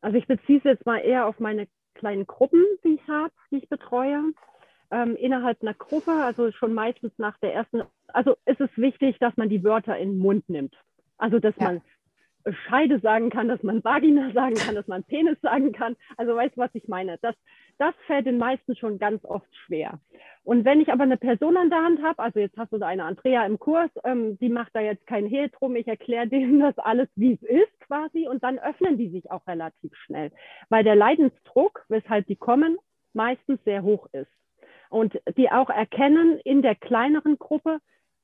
Also 0.00 0.16
ich 0.16 0.26
beziehe 0.26 0.58
es 0.58 0.64
jetzt 0.64 0.86
mal 0.86 0.98
eher 0.98 1.26
auf 1.26 1.38
meine 1.38 1.68
kleinen 1.94 2.26
Gruppen, 2.26 2.64
die 2.82 2.94
ich 2.94 3.08
habe, 3.08 3.32
die 3.52 3.58
ich 3.58 3.68
betreue. 3.68 4.32
Ähm, 4.90 5.14
innerhalb 5.14 5.62
einer 5.62 5.74
Gruppe, 5.74 6.10
also 6.10 6.50
schon 6.50 6.74
meistens 6.74 7.12
nach 7.18 7.38
der 7.38 7.54
ersten, 7.54 7.82
also 8.08 8.34
ist 8.44 8.60
es 8.60 8.70
wichtig, 8.74 9.16
dass 9.20 9.36
man 9.36 9.48
die 9.48 9.62
Wörter 9.62 9.96
in 9.96 10.14
den 10.14 10.18
Mund 10.18 10.48
nimmt. 10.48 10.74
Also 11.18 11.38
dass 11.38 11.54
ja. 11.58 11.66
man 11.66 11.82
Scheide 12.66 12.98
sagen 12.98 13.30
kann, 13.30 13.46
dass 13.46 13.62
man 13.62 13.84
Vagina 13.84 14.32
sagen 14.32 14.56
kann, 14.56 14.74
dass 14.74 14.88
man 14.88 15.04
Penis 15.04 15.38
sagen 15.40 15.70
kann. 15.70 15.96
Also 16.16 16.34
weißt 16.34 16.56
du, 16.56 16.60
was 16.60 16.74
ich 16.74 16.88
meine? 16.88 17.18
Das, 17.22 17.36
das 17.80 17.94
fällt 18.06 18.26
den 18.26 18.38
meisten 18.38 18.76
schon 18.76 18.98
ganz 18.98 19.24
oft 19.24 19.48
schwer. 19.64 19.98
Und 20.44 20.64
wenn 20.64 20.80
ich 20.80 20.92
aber 20.92 21.04
eine 21.04 21.16
Person 21.16 21.56
an 21.56 21.70
der 21.70 21.82
Hand 21.82 22.02
habe, 22.02 22.22
also 22.22 22.38
jetzt 22.38 22.56
hast 22.58 22.72
du 22.72 22.78
da 22.78 22.86
eine 22.86 23.04
Andrea 23.04 23.46
im 23.46 23.58
Kurs, 23.58 23.90
ähm, 24.04 24.38
die 24.38 24.50
macht 24.50 24.74
da 24.74 24.80
jetzt 24.80 25.06
kein 25.06 25.26
Hehl 25.26 25.48
drum, 25.48 25.76
ich 25.76 25.88
erkläre 25.88 26.26
denen 26.28 26.60
das 26.60 26.78
alles, 26.78 27.08
wie 27.16 27.32
es 27.32 27.42
ist 27.42 27.80
quasi, 27.80 28.28
und 28.28 28.42
dann 28.42 28.58
öffnen 28.58 28.98
die 28.98 29.08
sich 29.08 29.30
auch 29.30 29.46
relativ 29.46 29.94
schnell, 29.96 30.30
weil 30.68 30.84
der 30.84 30.94
Leidensdruck, 30.94 31.84
weshalb 31.88 32.26
die 32.26 32.36
kommen, 32.36 32.76
meistens 33.14 33.62
sehr 33.64 33.82
hoch 33.82 34.06
ist. 34.12 34.30
Und 34.90 35.18
die 35.36 35.50
auch 35.50 35.70
erkennen 35.70 36.38
in 36.44 36.62
der 36.62 36.74
kleineren 36.74 37.38
Gruppe, 37.38 37.78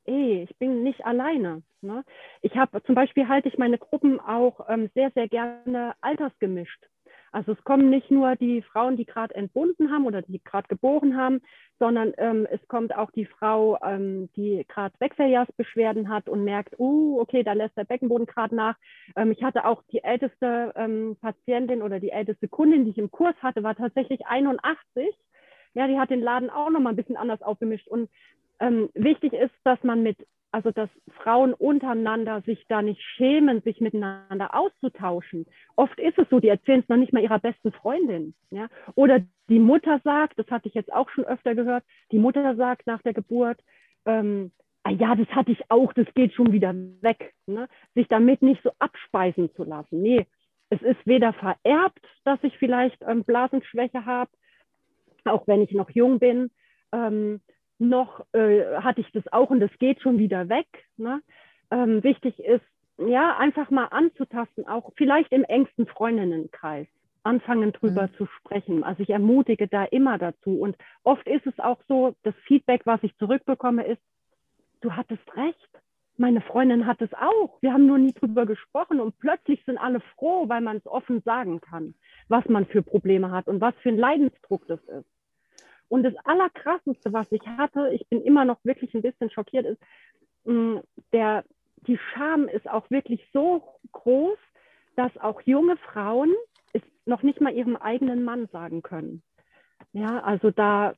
ey, 0.04 0.42
ich 0.48 0.56
bin 0.58 0.82
nicht 0.82 1.04
alleine. 1.06 1.62
Ne? 1.80 2.04
Ich 2.42 2.56
habe 2.56 2.82
zum 2.82 2.94
Beispiel 2.94 3.28
halte 3.28 3.48
ich 3.48 3.56
meine 3.56 3.78
Gruppen 3.78 4.20
auch 4.20 4.68
ähm, 4.68 4.90
sehr, 4.94 5.10
sehr 5.12 5.28
gerne 5.28 5.94
altersgemischt. 6.00 6.88
Also 7.36 7.52
es 7.52 7.62
kommen 7.64 7.90
nicht 7.90 8.10
nur 8.10 8.34
die 8.34 8.62
Frauen, 8.62 8.96
die 8.96 9.04
gerade 9.04 9.34
entbunden 9.34 9.92
haben 9.92 10.06
oder 10.06 10.22
die 10.22 10.42
gerade 10.42 10.68
geboren 10.68 11.18
haben, 11.18 11.42
sondern 11.78 12.14
ähm, 12.16 12.48
es 12.50 12.66
kommt 12.66 12.96
auch 12.96 13.10
die 13.10 13.26
Frau, 13.26 13.76
ähm, 13.84 14.30
die 14.36 14.64
gerade 14.66 14.94
Wechseljahrsbeschwerden 15.00 16.08
hat 16.08 16.30
und 16.30 16.44
merkt, 16.44 16.80
uh, 16.80 17.20
okay, 17.20 17.42
da 17.42 17.52
lässt 17.52 17.76
der 17.76 17.84
Beckenboden 17.84 18.26
gerade 18.26 18.56
nach. 18.56 18.76
Ähm, 19.16 19.32
ich 19.32 19.42
hatte 19.42 19.66
auch 19.66 19.82
die 19.92 20.02
älteste 20.02 20.72
ähm, 20.76 21.18
Patientin 21.20 21.82
oder 21.82 22.00
die 22.00 22.08
älteste 22.08 22.48
Kundin, 22.48 22.86
die 22.86 22.92
ich 22.92 22.98
im 22.98 23.10
Kurs 23.10 23.36
hatte, 23.42 23.62
war 23.62 23.74
tatsächlich 23.74 24.26
81. 24.26 25.06
Ja, 25.74 25.88
die 25.88 25.98
hat 25.98 26.08
den 26.08 26.22
Laden 26.22 26.48
auch 26.48 26.70
nochmal 26.70 26.94
ein 26.94 26.96
bisschen 26.96 27.18
anders 27.18 27.42
aufgemischt. 27.42 27.86
Und 27.86 28.08
ähm, 28.60 28.88
wichtig 28.94 29.34
ist, 29.34 29.52
dass 29.62 29.84
man 29.84 30.02
mit 30.02 30.16
also 30.52 30.70
dass 30.70 30.88
Frauen 31.22 31.52
untereinander 31.52 32.42
sich 32.42 32.64
da 32.68 32.82
nicht 32.82 33.02
schämen, 33.02 33.60
sich 33.62 33.80
miteinander 33.80 34.54
auszutauschen. 34.54 35.46
Oft 35.76 35.98
ist 35.98 36.18
es 36.18 36.28
so, 36.30 36.40
die 36.40 36.48
erzählen 36.48 36.80
es 36.80 36.88
noch 36.88 36.96
nicht 36.96 37.12
mal 37.12 37.22
ihrer 37.22 37.38
besten 37.38 37.72
Freundin. 37.72 38.34
Ja? 38.50 38.68
Oder 38.94 39.20
die 39.48 39.58
Mutter 39.58 40.00
sagt, 40.02 40.38
das 40.38 40.50
hatte 40.50 40.68
ich 40.68 40.74
jetzt 40.74 40.92
auch 40.92 41.10
schon 41.10 41.24
öfter 41.24 41.54
gehört, 41.54 41.84
die 42.10 42.18
Mutter 42.18 42.56
sagt 42.56 42.86
nach 42.86 43.02
der 43.02 43.14
Geburt, 43.14 43.58
ähm, 44.06 44.52
ah 44.82 44.90
ja, 44.90 45.14
das 45.14 45.28
hatte 45.28 45.52
ich 45.52 45.70
auch, 45.70 45.92
das 45.92 46.06
geht 46.14 46.32
schon 46.32 46.52
wieder 46.52 46.74
weg. 47.00 47.34
Ne? 47.46 47.68
Sich 47.94 48.08
damit 48.08 48.42
nicht 48.42 48.62
so 48.62 48.70
abspeisen 48.78 49.52
zu 49.54 49.64
lassen. 49.64 50.00
Nee, 50.00 50.26
es 50.70 50.82
ist 50.82 51.06
weder 51.06 51.32
vererbt, 51.32 52.04
dass 52.24 52.42
ich 52.42 52.56
vielleicht 52.58 53.00
ähm, 53.02 53.24
Blasenschwäche 53.24 54.04
habe, 54.04 54.30
auch 55.24 55.46
wenn 55.46 55.62
ich 55.62 55.72
noch 55.72 55.90
jung 55.90 56.18
bin. 56.18 56.50
Ähm, 56.92 57.40
noch 57.78 58.24
äh, 58.32 58.76
hatte 58.76 59.00
ich 59.00 59.10
das 59.12 59.30
auch 59.32 59.50
und 59.50 59.60
das 59.60 59.70
geht 59.78 60.00
schon 60.00 60.18
wieder 60.18 60.48
weg. 60.48 60.66
Ne? 60.96 61.20
Ähm, 61.70 62.02
wichtig 62.02 62.38
ist, 62.38 62.64
ja, 62.98 63.36
einfach 63.36 63.70
mal 63.70 63.86
anzutasten, 63.86 64.66
auch 64.66 64.92
vielleicht 64.96 65.32
im 65.32 65.44
engsten 65.44 65.86
Freundinnenkreis 65.86 66.86
anfangen 67.26 67.72
drüber 67.72 68.04
mhm. 68.04 68.14
zu 68.14 68.26
sprechen. 68.26 68.84
Also 68.84 69.02
ich 69.02 69.10
ermutige 69.10 69.66
da 69.66 69.84
immer 69.84 70.16
dazu. 70.16 70.60
Und 70.60 70.76
oft 71.02 71.26
ist 71.26 71.46
es 71.46 71.58
auch 71.58 71.78
so, 71.88 72.14
das 72.22 72.34
Feedback, 72.46 72.82
was 72.84 73.02
ich 73.02 73.16
zurückbekomme, 73.18 73.84
ist, 73.84 74.00
du 74.80 74.92
hattest 74.92 75.36
recht. 75.36 75.68
Meine 76.16 76.40
Freundin 76.40 76.86
hat 76.86 77.02
es 77.02 77.12
auch. 77.12 77.60
Wir 77.60 77.72
haben 77.72 77.86
nur 77.86 77.98
nie 77.98 78.12
drüber 78.12 78.46
gesprochen 78.46 79.00
und 79.00 79.18
plötzlich 79.18 79.62
sind 79.66 79.76
alle 79.76 80.00
froh, 80.14 80.48
weil 80.48 80.62
man 80.62 80.78
es 80.78 80.86
offen 80.86 81.20
sagen 81.22 81.60
kann, 81.60 81.94
was 82.28 82.46
man 82.46 82.64
für 82.64 82.82
Probleme 82.82 83.30
hat 83.30 83.48
und 83.48 83.60
was 83.60 83.74
für 83.82 83.90
ein 83.90 83.98
Leidensdruck 83.98 84.66
das 84.68 84.82
ist. 84.84 85.15
Und 85.88 86.02
das 86.02 86.14
Allerkrasseste, 86.24 87.12
was 87.12 87.30
ich 87.30 87.46
hatte, 87.46 87.90
ich 87.92 88.06
bin 88.08 88.22
immer 88.22 88.44
noch 88.44 88.58
wirklich 88.64 88.94
ein 88.94 89.02
bisschen 89.02 89.30
schockiert, 89.30 89.66
ist, 89.66 89.80
mm, 90.44 90.78
der, 91.12 91.44
die 91.86 91.98
Scham 91.98 92.48
ist 92.48 92.68
auch 92.68 92.90
wirklich 92.90 93.26
so 93.32 93.62
groß, 93.92 94.38
dass 94.96 95.16
auch 95.18 95.40
junge 95.42 95.76
Frauen 95.76 96.34
es 96.72 96.82
noch 97.04 97.22
nicht 97.22 97.40
mal 97.40 97.54
ihrem 97.54 97.76
eigenen 97.76 98.24
Mann 98.24 98.46
sagen 98.48 98.82
können. 98.82 99.22
Ja, 99.92 100.20
also 100.20 100.50
da 100.50 100.94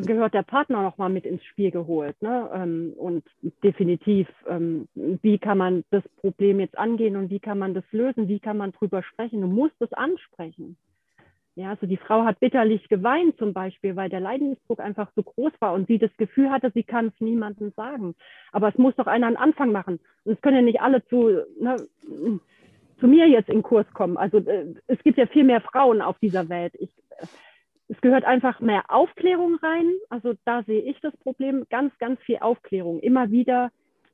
gehört 0.00 0.34
der 0.34 0.42
Partner 0.42 0.82
noch 0.82 0.96
mal 0.96 1.10
mit 1.10 1.26
ins 1.26 1.44
Spiel 1.44 1.70
geholt. 1.70 2.20
Ne? 2.22 2.50
Ähm, 2.54 2.94
und 2.96 3.24
definitiv, 3.62 4.28
ähm, 4.48 4.88
wie 4.94 5.38
kann 5.38 5.58
man 5.58 5.84
das 5.90 6.02
Problem 6.20 6.60
jetzt 6.60 6.78
angehen 6.78 7.16
und 7.16 7.30
wie 7.30 7.40
kann 7.40 7.58
man 7.58 7.74
das 7.74 7.84
lösen? 7.92 8.28
Wie 8.28 8.40
kann 8.40 8.56
man 8.56 8.72
drüber 8.72 9.02
sprechen? 9.02 9.40
Du 9.42 9.46
musst 9.46 9.80
es 9.80 9.92
ansprechen. 9.92 10.76
Ja, 11.54 11.70
also 11.70 11.86
die 11.86 11.98
Frau 11.98 12.24
hat 12.24 12.40
bitterlich 12.40 12.88
geweint 12.88 13.36
zum 13.36 13.52
Beispiel, 13.52 13.94
weil 13.94 14.08
der 14.08 14.20
Leidensdruck 14.20 14.80
einfach 14.80 15.10
so 15.14 15.22
groß 15.22 15.52
war 15.60 15.74
und 15.74 15.86
sie 15.86 15.98
das 15.98 16.10
Gefühl 16.16 16.50
hatte, 16.50 16.70
sie 16.74 16.82
kann 16.82 17.08
es 17.08 17.20
niemandem 17.20 17.72
sagen. 17.76 18.14
Aber 18.52 18.68
es 18.68 18.78
muss 18.78 18.96
doch 18.96 19.06
einer 19.06 19.26
einen 19.26 19.36
Anfang 19.36 19.70
machen. 19.70 20.00
Und 20.24 20.32
es 20.32 20.40
können 20.40 20.56
ja 20.56 20.62
nicht 20.62 20.80
alle 20.80 21.04
zu, 21.08 21.42
ne, 21.60 21.76
zu 23.00 23.06
mir 23.06 23.28
jetzt 23.28 23.50
in 23.50 23.62
Kurs 23.62 23.86
kommen. 23.92 24.16
Also 24.16 24.38
äh, 24.38 24.74
es 24.86 25.02
gibt 25.02 25.18
ja 25.18 25.26
viel 25.26 25.44
mehr 25.44 25.60
Frauen 25.60 26.00
auf 26.00 26.18
dieser 26.20 26.48
Welt. 26.48 26.72
Ich, 26.78 26.90
es 27.88 28.00
gehört 28.00 28.24
einfach 28.24 28.60
mehr 28.60 28.84
Aufklärung 28.88 29.56
rein. 29.56 29.92
Also 30.08 30.32
da 30.46 30.62
sehe 30.62 30.80
ich 30.80 30.98
das 31.00 31.14
Problem, 31.18 31.66
ganz, 31.68 31.92
ganz 31.98 32.18
viel 32.22 32.38
Aufklärung. 32.38 33.00
Immer 33.00 33.30
wieder 33.30 33.70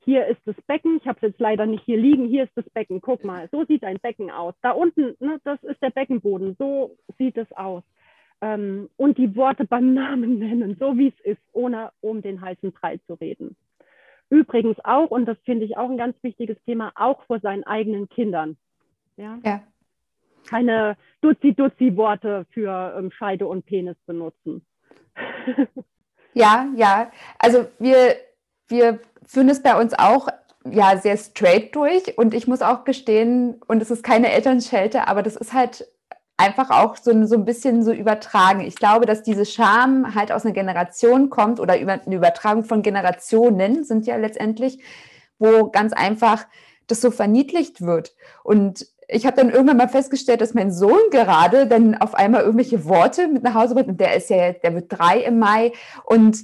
hier 0.09 0.27
ist 0.27 0.41
das 0.47 0.57
Becken, 0.67 0.97
ich 0.97 1.07
habe 1.07 1.19
es 1.21 1.33
jetzt 1.33 1.39
leider 1.39 1.67
nicht 1.67 1.85
hier 1.85 1.99
liegen, 1.99 2.29
hier 2.29 2.45
ist 2.45 2.57
das 2.57 2.65
Becken, 2.71 3.03
guck 3.03 3.25
mal, 3.25 3.47
so 3.53 3.67
sieht 3.67 3.85
ein 3.85 3.99
Becken 3.99 4.31
aus. 4.31 4.55
Da 4.63 4.71
unten, 4.71 5.15
ne, 5.21 5.39
das 5.45 5.63
ist 5.65 5.83
der 5.83 5.91
Beckenboden, 5.91 6.57
so 6.59 6.97
sieht 7.19 7.37
es 7.37 7.53
aus. 7.53 7.83
Ähm, 8.41 8.89
und 8.97 9.19
die 9.19 9.37
Worte 9.37 9.67
beim 9.67 9.93
Namen 9.93 10.39
nennen, 10.39 10.79
so 10.81 10.97
wie 10.97 11.09
es 11.09 11.21
ist, 11.27 11.43
ohne 11.53 11.93
um 12.01 12.23
den 12.23 12.41
heißen 12.41 12.73
Brei 12.73 12.97
zu 13.07 13.21
reden. 13.21 13.55
Übrigens 14.31 14.79
auch, 14.83 15.11
und 15.11 15.27
das 15.27 15.37
finde 15.45 15.67
ich 15.67 15.77
auch 15.77 15.91
ein 15.91 15.99
ganz 15.99 16.17
wichtiges 16.23 16.57
Thema, 16.65 16.91
auch 16.95 17.23
vor 17.25 17.41
seinen 17.41 17.65
eigenen 17.65 18.09
Kindern. 18.09 18.57
Ja. 19.19 19.39
ja. 19.45 19.63
Keine 20.49 20.97
Duzi-Duzi-Worte 21.21 22.47
für 22.53 22.95
ähm, 22.97 23.11
Scheide 23.11 23.47
und 23.47 23.67
Penis 23.67 23.99
benutzen. 24.07 24.65
ja, 26.33 26.67
ja. 26.77 27.13
Also 27.39 27.67
wir 27.79 28.15
wir 28.69 29.01
führen 29.29 29.49
es 29.49 29.63
bei 29.63 29.79
uns 29.81 29.95
auch 29.97 30.29
ja 30.69 30.97
sehr 30.99 31.17
straight 31.17 31.77
durch 31.77 32.19
und 32.19 32.35
ich 32.35 32.49
muss 32.49 32.63
auch 32.63 32.85
gestehen, 32.85 33.61
und 33.69 33.81
es 33.81 33.91
ist 33.91 34.03
keine 34.03 34.33
Elternschelte, 34.33 35.07
aber 35.07 35.23
das 35.23 35.37
ist 35.37 35.53
halt 35.53 35.87
einfach 36.37 36.71
auch 36.71 36.97
so, 36.97 37.27
so 37.27 37.35
ein 37.35 37.45
bisschen 37.45 37.83
so 37.83 37.93
übertragen. 37.93 38.61
Ich 38.61 38.77
glaube, 38.77 39.07
dass 39.07 39.23
diese 39.23 39.45
Scham 39.45 40.15
halt 40.15 40.33
aus 40.33 40.45
einer 40.45 40.55
Generation 40.55 41.31
kommt 41.31 41.61
oder 41.61 41.79
über 41.79 41.93
eine 41.93 42.15
Übertragung 42.15 42.65
von 42.65 42.83
Generationen 42.83 43.85
sind 43.85 44.07
ja 44.07 44.17
letztendlich, 44.17 44.81
wo 45.39 45.69
ganz 45.71 45.93
einfach 45.93 46.47
das 46.87 47.01
so 47.01 47.11
verniedlicht 47.11 47.83
wird. 47.83 48.15
Und 48.45 48.87
ich 49.09 49.27
habe 49.27 49.37
dann 49.37 49.51
irgendwann 49.51 49.79
mal 49.79 49.89
festgestellt, 49.89 50.41
dass 50.41 50.55
mein 50.55 50.71
Sohn 50.71 51.01
gerade 51.11 51.67
dann 51.67 51.97
auf 51.97 52.15
einmal 52.15 52.43
irgendwelche 52.43 52.85
Worte 52.85 53.27
mit 53.27 53.43
nach 53.43 53.55
Hause 53.55 53.75
bringt 53.75 53.89
und 53.89 54.01
der 54.01 54.17
ist 54.17 54.31
ja, 54.31 54.53
der 54.53 54.75
wird 54.75 54.87
drei 54.89 55.19
im 55.21 55.39
Mai 55.39 55.73
und 56.05 56.39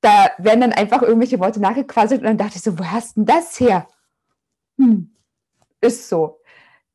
da 0.00 0.30
werden 0.38 0.60
dann 0.60 0.72
einfach 0.72 1.02
irgendwelche 1.02 1.40
Worte 1.40 1.60
nachgequasselt 1.60 2.20
und 2.20 2.26
dann 2.26 2.38
dachte 2.38 2.56
ich 2.56 2.62
so, 2.62 2.78
wo 2.78 2.84
hast 2.84 3.16
denn 3.16 3.26
das 3.26 3.58
her? 3.58 3.86
Hm, 4.78 5.14
ist 5.80 6.08
so. 6.08 6.40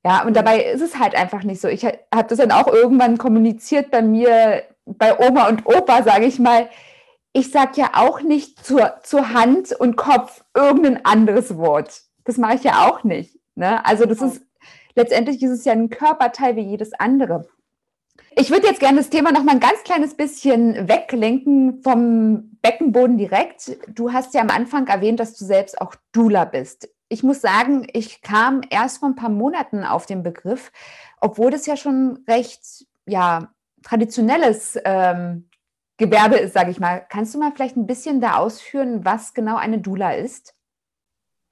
Ja, 0.06 0.26
und 0.26 0.36
dabei 0.36 0.64
ist 0.64 0.82
es 0.82 1.00
halt 1.00 1.16
einfach 1.16 1.44
nicht 1.44 1.62
so. 1.62 1.68
Ich 1.68 1.86
habe 1.86 2.28
das 2.28 2.38
dann 2.38 2.52
auch 2.52 2.68
irgendwann 2.68 3.18
kommuniziert 3.18 3.90
bei 3.90 4.02
mir, 4.02 4.64
bei 4.86 5.18
Oma 5.18 5.48
und 5.48 5.66
Opa, 5.66 6.04
sage 6.04 6.26
ich 6.26 6.40
mal. 6.40 6.70
Ich 7.32 7.52
sage 7.52 7.72
ja 7.76 7.92
auch 7.96 8.22
nicht 8.22 8.64
zur, 8.66 8.96
zur 9.04 9.34
Hand 9.34 9.72
und 9.72 9.96
Kopf 9.96 10.44
irgendein 10.54 11.06
anderes 11.06 11.58
Wort. 11.58 12.02
Das 12.26 12.38
mache 12.38 12.56
ich 12.56 12.64
ja 12.64 12.90
auch 12.90 13.04
nicht. 13.04 13.40
Ne? 13.56 13.84
Also 13.86 14.06
das 14.06 14.22
ist, 14.22 14.42
letztendlich 14.96 15.42
ist 15.42 15.52
es 15.52 15.66
ja 15.66 15.72
ein 15.72 15.90
Körperteil 15.90 16.56
wie 16.58 16.62
jedes 16.62 16.94
andere. 16.94 17.48
Ich 18.36 18.50
würde 18.50 18.68
jetzt 18.68 18.80
gerne 18.80 18.98
das 18.98 19.10
Thema 19.10 19.32
noch 19.32 19.44
mal 19.44 19.54
ein 19.54 19.60
ganz 19.60 19.84
kleines 19.84 20.16
bisschen 20.16 20.88
weglenken 20.88 21.82
vom 21.84 22.58
Beckenboden 22.62 23.18
direkt. 23.18 23.78
Du 23.88 24.12
hast 24.12 24.34
ja 24.34 24.42
am 24.42 24.50
Anfang 24.50 24.88
erwähnt, 24.88 25.20
dass 25.20 25.36
du 25.36 25.46
selbst 25.46 25.80
auch 25.80 25.96
Dula 26.12 26.46
bist 26.46 26.90
ich 27.14 27.22
muss 27.22 27.42
sagen, 27.42 27.86
ich 27.94 28.24
kam 28.24 28.62
erst 28.72 28.98
vor 28.98 29.10
ein 29.10 29.16
paar 29.16 29.30
Monaten 29.30 29.84
auf 29.84 30.08
den 30.08 30.24
Begriff, 30.24 30.72
obwohl 31.22 31.52
das 31.52 31.68
ja 31.68 31.78
schon 31.78 32.24
recht, 32.28 32.88
ja, 33.06 33.54
traditionelles 33.84 34.80
ähm, 34.84 35.48
Gewerbe 35.98 36.38
ist, 36.38 36.54
sage 36.54 36.72
ich 36.72 36.80
mal. 36.80 37.06
Kannst 37.08 37.36
du 37.36 37.40
mal 37.40 37.52
vielleicht 37.52 37.78
ein 37.78 37.86
bisschen 37.86 38.20
da 38.20 38.38
ausführen, 38.38 39.06
was 39.06 39.36
genau 39.36 39.58
eine 39.58 39.78
Dula 39.78 40.16
ist? 40.16 40.56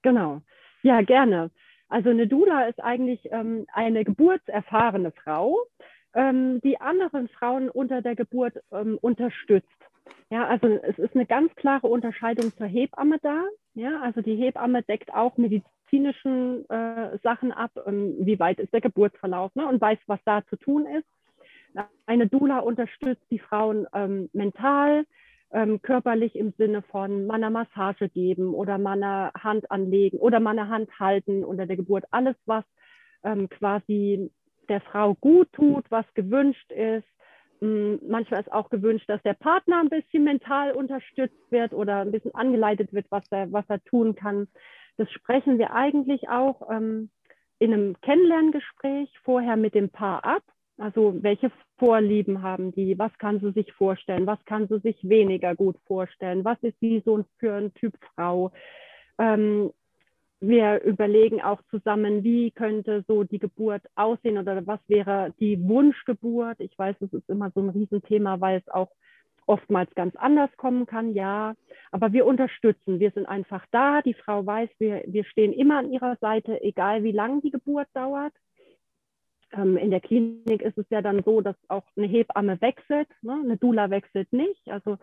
Genau, 0.01 0.41
ja, 0.82 1.01
gerne. 1.03 1.51
Also 1.89 2.09
eine 2.09 2.26
Dula 2.26 2.66
ist 2.66 2.82
eigentlich 2.82 3.32
ähm, 3.32 3.68
eine 3.72 4.03
geburtserfahrene 4.03 5.12
Frau, 5.12 5.59
ähm, 6.14 6.62
die 6.62 6.80
anderen 6.80 7.30
Frauen 7.30 7.70
unter 7.70 8.01
der 8.01 8.16
Geburt 8.16 8.55
ähm, 8.72 8.97
unterstützt. 9.01 9.68
Ja, 10.30 10.47
also 10.47 10.68
es 10.68 10.97
ist 10.97 11.16
eine 11.16 11.26
ganz 11.26 11.53
klare 11.55 11.88
Unterscheidung 11.88 12.51
zur 12.57 12.68
Hebamme 12.68 13.20
da. 13.22 13.43
Ja, 13.74 14.01
also 14.01 14.22
die 14.22 14.36
Hebamme 14.36 14.84
deckt 14.84 15.14
auch 15.14 15.38
medizinischen 15.38 16.70
äh, 16.70 17.18
Sachen 17.24 17.51
ab, 17.51 17.72
ähm, 17.86 18.16
wie 18.20 18.39
weit 18.39 18.59
ist 18.59 18.74
der 18.74 18.82
Geburtsverlauf 18.82 19.53
ne, 19.55 19.68
und 19.68 19.80
weiß, 19.80 19.99
was 20.07 20.20
da 20.26 20.45
zu 20.47 20.57
tun 20.57 20.86
ist. 20.86 21.07
Eine 22.05 22.28
Dula 22.28 22.59
unterstützt 22.59 23.26
die 23.32 23.39
Frauen 23.39 23.88
ähm, 23.93 24.30
mental, 24.34 25.05
ähm, 25.53 25.82
körperlich 25.82 26.36
im 26.36 26.53
Sinne 26.57 26.82
von 26.82 27.26
mal 27.26 27.49
Massage 27.49 28.09
geben 28.09 28.53
oder 28.53 28.78
mal 28.78 29.32
Hand 29.34 29.72
anlegen 29.72 30.18
oder 30.18 30.39
mal 30.39 30.68
Hand 30.68 30.89
halten 30.99 31.43
unter 31.45 31.66
der 31.66 31.78
Geburt. 31.78 32.05
Alles, 32.12 32.36
was 32.45 32.66
ähm, 33.24 33.49
quasi 33.49 34.32
der 34.72 34.82
Frau 34.82 35.13
gut 35.15 35.51
tut, 35.51 35.86
was 35.91 36.05
gewünscht 36.15 36.72
ist, 36.72 37.07
hm, 37.59 37.99
manchmal 38.07 38.41
ist 38.41 38.51
auch 38.51 38.69
gewünscht, 38.69 39.07
dass 39.07 39.22
der 39.22 39.34
Partner 39.34 39.80
ein 39.80 39.89
bisschen 39.89 40.24
mental 40.24 40.72
unterstützt 40.72 41.51
wird 41.51 41.74
oder 41.74 41.97
ein 41.97 42.11
bisschen 42.11 42.34
angeleitet 42.34 42.91
wird, 42.91 43.05
was 43.09 43.24
er, 43.32 43.51
was 43.51 43.65
er 43.67 43.84
tun 43.84 44.15
kann. 44.15 44.47
Das 44.97 45.11
sprechen 45.11 45.59
wir 45.59 45.74
eigentlich 45.74 46.28
auch 46.30 46.69
ähm, 46.72 47.11
in 47.59 47.74
einem 47.74 48.01
Kennenlerngespräch 48.01 49.09
vorher 49.24 49.57
mit 49.57 49.76
dem 49.76 49.89
Paar 49.89 50.26
ab. 50.26 50.43
Also 50.78 51.15
welche 51.22 51.51
Vorlieben 51.78 52.41
haben 52.41 52.72
die? 52.72 52.97
Was 52.97 53.15
kann 53.19 53.39
sie 53.39 53.51
sich 53.51 53.72
vorstellen? 53.74 54.26
Was 54.26 54.43
kann 54.45 54.67
sie 54.67 54.80
sich 54.80 54.97
weniger 55.07 55.53
gut 55.55 55.78
vorstellen? 55.86 56.43
Was 56.43 56.57
ist 56.63 56.80
sie 56.80 57.03
so 57.05 57.24
für 57.38 57.53
ein 57.53 57.74
Typ 57.76 57.93
Frau? 58.15 58.51
Ähm, 59.19 59.72
wir 60.42 60.82
überlegen 60.82 61.42
auch 61.42 61.62
zusammen, 61.70 62.24
wie 62.24 62.50
könnte 62.52 63.06
so 63.08 63.24
die 63.24 63.39
Geburt 63.39 63.84
aussehen 63.96 64.39
oder 64.39 64.66
was 64.66 64.80
wäre 64.88 65.34
die 65.39 65.62
Wunschgeburt. 65.64 66.60
Ich 66.60 66.78
weiß, 66.78 66.96
es 67.00 67.14
ist 67.14 67.30
immer 67.30 67.52
so 67.52 67.62
ein 67.62 67.70
Riesenthema, 67.70 68.42
weil 68.42 68.58
es 68.58 68.68
auch 68.68 68.89
oftmals 69.46 69.94
ganz 69.94 70.16
anders 70.16 70.50
kommen 70.58 70.88
kann, 70.88 71.14
ja. 71.14 71.56
Aber 71.92 72.12
wir 72.12 72.26
unterstützen, 72.26 73.00
wir 73.00 73.12
sind 73.12 73.28
einfach 73.28 73.66
da. 73.72 74.02
Die 74.02 74.16
Frau 74.16 74.46
weiß, 74.46 74.70
wir, 74.80 75.04
wir 75.06 75.26
stehen 75.26 75.54
immer 75.54 75.78
an 75.78 75.92
ihrer 75.92 76.16
Seite, 76.18 76.62
egal 76.64 77.04
wie 77.04 77.12
lange 77.12 77.42
die 77.42 77.52
Geburt 77.52 77.88
dauert. 77.94 78.34
Ähm, 79.52 79.78
in 79.78 79.92
der 79.92 80.02
Klinik 80.02 80.62
ist 80.62 80.78
es 80.78 80.89
ja 80.89 81.02
dann 81.02 81.22
so, 81.24 81.42
dass 81.42 81.56
auch 81.68 81.86
eine 81.96 82.08
Hebamme 82.08 82.60
wechselt, 82.62 83.10
ne? 83.22 83.39
eine 83.44 83.58
Dula 83.58 83.89
wechselt 83.92 84.32
nicht. 84.34 84.68
Also 84.70 84.98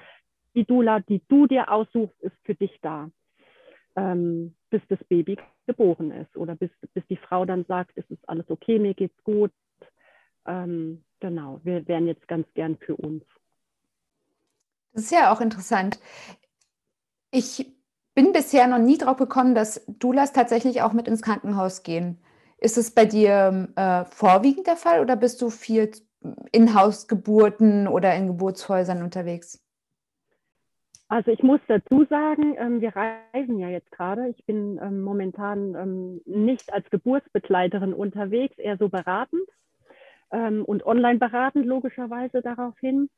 die 0.55 0.64
Dula, 0.64 1.01
die 1.01 1.22
du 1.28 1.47
dir 1.47 1.70
aussuchst, 1.70 2.20
ist 2.22 2.36
für 2.45 2.55
dich 2.55 2.76
da 2.80 3.11
ähm, 3.99 4.55
bis 4.70 4.82
das 4.88 4.98
Baby 5.04 5.38
geboren 5.66 6.10
ist 6.10 6.36
oder 6.36 6.54
bis, 6.54 6.70
bis 6.94 7.06
die 7.08 7.16
Frau 7.16 7.44
dann 7.44 7.64
sagt, 7.66 7.92
es 7.96 8.08
ist 8.10 8.28
alles 8.28 8.48
okay, 8.50 8.78
mir 8.78 8.94
geht's 8.94 9.22
gut. 9.24 9.52
Ähm, 10.46 11.04
genau, 11.20 11.60
wir 11.64 11.86
wären 11.88 12.06
jetzt 12.06 12.26
ganz 12.28 12.46
gern 12.54 12.76
für 12.78 12.96
uns. 12.96 13.24
Das 14.92 15.04
ist 15.04 15.12
ja 15.12 15.32
auch 15.32 15.40
interessant. 15.40 16.00
Ich 17.30 17.72
bin 18.14 18.32
bisher 18.32 18.66
noch 18.66 18.78
nie 18.78 18.98
drauf 18.98 19.16
gekommen, 19.16 19.54
dass 19.54 19.84
Doulas 19.86 20.32
tatsächlich 20.32 20.82
auch 20.82 20.92
mit 20.92 21.06
ins 21.06 21.22
Krankenhaus 21.22 21.82
gehen. 21.82 22.18
Ist 22.56 22.76
es 22.76 22.90
bei 22.90 23.04
dir 23.04 23.68
äh, 23.76 24.04
vorwiegend 24.06 24.66
der 24.66 24.76
Fall 24.76 25.00
oder 25.00 25.14
bist 25.14 25.40
du 25.40 25.50
viel 25.50 25.92
in 26.50 26.74
Hausgeburten 26.74 27.86
oder 27.86 28.14
in 28.16 28.26
Geburtshäusern 28.26 29.02
unterwegs? 29.02 29.62
Also 31.09 31.30
ich 31.30 31.42
muss 31.42 31.61
dazu 31.68 32.04
sagen, 32.04 32.54
ähm, 32.59 32.82
wir 32.82 32.92
reisen 32.94 33.59
ja 33.59 33.68
jetzt 33.70 33.90
gerade. 33.90 34.28
Ich 34.28 34.44
bin 34.44 34.78
ähm, 34.82 35.00
momentan 35.00 35.74
ähm, 35.74 36.20
nicht 36.26 36.72
als 36.72 36.88
Geburtsbegleiterin 36.90 37.94
unterwegs, 37.94 38.59
eher 38.59 38.76
so 38.76 38.90
beratend 38.90 39.48
ähm, 40.30 40.64
und 40.66 40.84
online 40.84 41.18
beratend 41.18 41.64
logischerweise 41.64 42.42
daraufhin. 42.42 43.09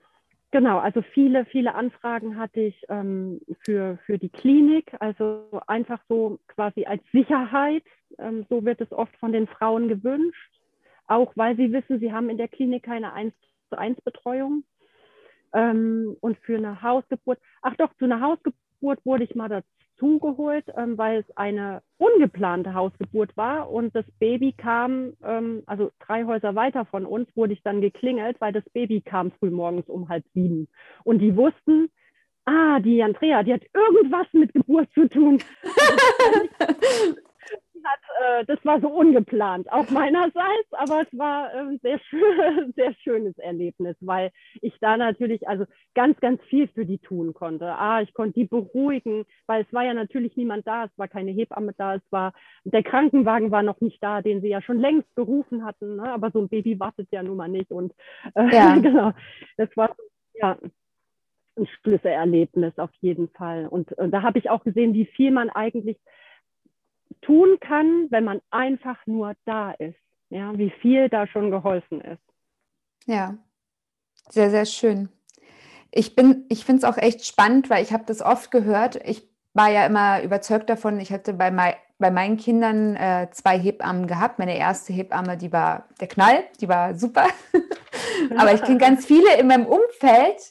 Genau, 0.53 0.78
also 0.78 1.03
viele, 1.03 1.45
viele 1.47 1.74
Anfragen 1.74 2.36
hatte 2.36 2.61
ich 2.61 2.80
ähm, 2.88 3.41
für, 3.64 3.99
für 4.07 4.18
die 4.18 4.30
Klinik, 4.30 4.93
also 5.01 5.49
einfach 5.66 6.01
so 6.09 6.38
quasi 6.47 6.84
als 6.86 7.03
Sicherheit. 7.12 7.84
Ähm, 8.18 8.47
so 8.49 8.64
wird 8.64 8.80
es 8.80 8.93
oft 8.93 9.16
von 9.18 9.32
den 9.32 9.49
Frauen 9.49 9.88
gewünscht, 9.88 10.61
auch 11.09 11.32
weil 11.36 11.57
sie 11.57 11.72
wissen, 11.72 11.99
sie 11.99 12.12
haben 12.12 12.30
in 12.30 12.38
der 12.38 12.49
Klinik 12.49 12.84
keine 12.84 13.12
1 13.12 13.34
zu 13.68 13.78
1 13.78 14.01
Betreuung. 14.03 14.62
Ähm, 15.53 16.16
und 16.20 16.38
für 16.38 16.57
eine 16.57 16.82
Hausgeburt, 16.82 17.38
ach 17.62 17.74
doch, 17.76 17.92
zu 17.98 18.05
einer 18.05 18.20
Hausgeburt 18.20 19.05
wurde 19.05 19.24
ich 19.24 19.34
mal 19.34 19.48
dazu 19.48 20.18
geholt, 20.18 20.64
ähm, 20.76 20.96
weil 20.96 21.20
es 21.20 21.36
eine 21.36 21.82
ungeplante 21.98 22.74
Hausgeburt 22.74 23.36
war 23.36 23.70
und 23.70 23.94
das 23.94 24.05
Baby 24.18 24.53
kam, 24.53 25.14
ähm, 25.22 25.62
also 25.66 25.90
drei 26.01 26.24
Häuser 26.24 26.55
weiter 26.55 26.84
von 26.84 27.05
uns, 27.07 27.28
wurde 27.36 27.53
ich 27.53 27.62
dann 27.62 27.80
geklingelt, 27.80 28.40
weil 28.40 28.53
das 28.53 28.64
Baby 28.72 29.01
kam 29.01 29.32
früh 29.32 29.51
morgens 29.51 29.88
um 29.88 30.09
halb 30.09 30.24
sieben. 30.34 30.68
Und 31.05 31.18
die 31.18 31.36
wussten, 31.36 31.90
ah, 32.44 32.80
die 32.80 33.03
Andrea, 33.03 33.42
die 33.42 33.55
hat 33.55 33.62
irgendwas 33.74 34.26
mit 34.32 34.53
Geburt 34.53 34.88
zu 34.94 35.09
tun. 35.09 35.42
hat, 37.85 38.01
äh, 38.41 38.45
das 38.47 38.64
war 38.64 38.81
so 38.81 38.89
ungeplant, 38.89 39.70
auch 39.72 39.89
meinerseits, 39.91 40.72
aber 40.72 41.03
es 41.03 41.18
war 41.18 41.51
ein 41.51 41.72
ähm, 41.72 41.81
sehr, 41.83 41.99
schön, 42.01 42.72
sehr 42.76 42.95
schönes 42.95 43.39
Erlebnis, 43.39 43.97
weil 44.01 44.31
ich 44.61 44.74
da 44.81 44.97
natürlich 44.97 45.49
also 45.49 45.64
ganz, 45.95 46.18
ganz 46.20 46.43
viel 46.45 46.68
für 46.68 46.87
die 46.87 46.99
tun 46.99 47.35
konnte. 47.35 47.66
Ah, 47.66 48.03
ich 48.03 48.12
konnte 48.14 48.41
die 48.41 48.47
beruhigen, 48.47 49.24
weil 49.47 49.62
es 49.62 49.72
war 49.72 49.85
ja 49.85 49.95
natürlich 49.95 50.37
niemand 50.37 50.66
da, 50.66 50.85
es 50.85 50.99
war 50.99 51.09
keine 51.09 51.31
Hebamme 51.31 51.74
da, 51.76 51.97
es 51.97 52.03
war, 52.11 52.33
der 52.64 52.83
Krankenwagen 52.83 53.51
war 53.51 53.62
noch 53.62 53.81
nicht 53.81 54.03
da, 54.03 54.22
den 54.22 54.41
sie 54.41 54.49
ja 54.49 54.62
schon 54.62 54.78
längst 54.78 55.14
berufen 55.14 55.64
hatten, 55.64 55.97
ne? 55.97 56.11
aber 56.12 56.31
so 56.31 56.41
ein 56.41 56.49
Baby 56.49 56.78
wartet 56.78 57.09
ja 57.11 57.22
nun 57.22 57.37
mal 57.37 57.49
nicht 57.49 57.70
und 57.70 57.93
äh, 58.35 58.55
ja. 58.55 58.76
genau, 58.81 59.12
das 59.57 59.68
war 59.76 59.97
ja 60.35 60.59
ein 61.57 61.66
Schlüsselerlebnis 61.66 62.78
auf 62.78 62.91
jeden 63.01 63.28
Fall. 63.28 63.66
Und, 63.66 63.93
und 63.93 64.11
da 64.11 64.22
habe 64.22 64.39
ich 64.39 64.51
auch 64.51 64.64
gesehen, 64.64 64.95
wie 64.95 65.07
viel 65.07 65.31
man 65.31 65.51
eigentlich 65.51 65.99
tun 67.23 67.59
kann, 67.61 68.07
wenn 68.11 68.25
man 68.25 68.41
einfach 68.51 68.99
nur 69.07 69.35
da 69.45 69.73
ist. 69.73 69.99
Ja, 70.31 70.57
wie 70.57 70.71
viel 70.81 71.09
da 71.09 71.27
schon 71.27 71.51
geholfen 71.51 72.01
ist. 72.01 72.23
Ja, 73.07 73.37
sehr, 74.29 74.51
sehr 74.51 74.65
schön. 74.65 75.09
Ich 75.91 76.15
bin, 76.15 76.45
ich 76.49 76.65
finde 76.65 76.79
es 76.79 76.85
auch 76.85 76.97
echt 76.97 77.27
spannend, 77.27 77.69
weil 77.69 77.83
ich 77.83 77.93
habe 77.93 78.05
das 78.07 78.23
oft 78.23 78.51
gehört. 78.53 78.97
Ich 79.05 79.29
war 79.55 79.71
ja 79.71 79.87
immer 79.87 80.23
überzeugt 80.23 80.71
davon, 80.71 81.01
ich 81.01 81.11
hatte 81.11 81.33
bei, 81.33 81.51
mein, 81.51 81.75
bei 81.99 82.13
meinen 82.13 82.37
Kindern 82.37 82.95
äh, 82.95 83.29
zwei 83.33 83.59
Hebammen 83.59 84.07
gehabt. 84.07 84.39
Meine 84.39 84.57
erste 84.57 84.93
Hebamme, 84.93 85.37
die 85.37 85.53
war 85.53 85.89
der 86.01 86.07
Knall, 86.07 86.45
die 86.61 86.69
war 86.69 86.95
super. 86.95 87.27
Aber 88.37 88.55
ich 88.55 88.63
kenne 88.65 88.79
ganz 88.79 89.05
viele 89.05 89.37
in 89.39 89.49
meinem 89.49 89.67
Umfeld, 89.67 90.51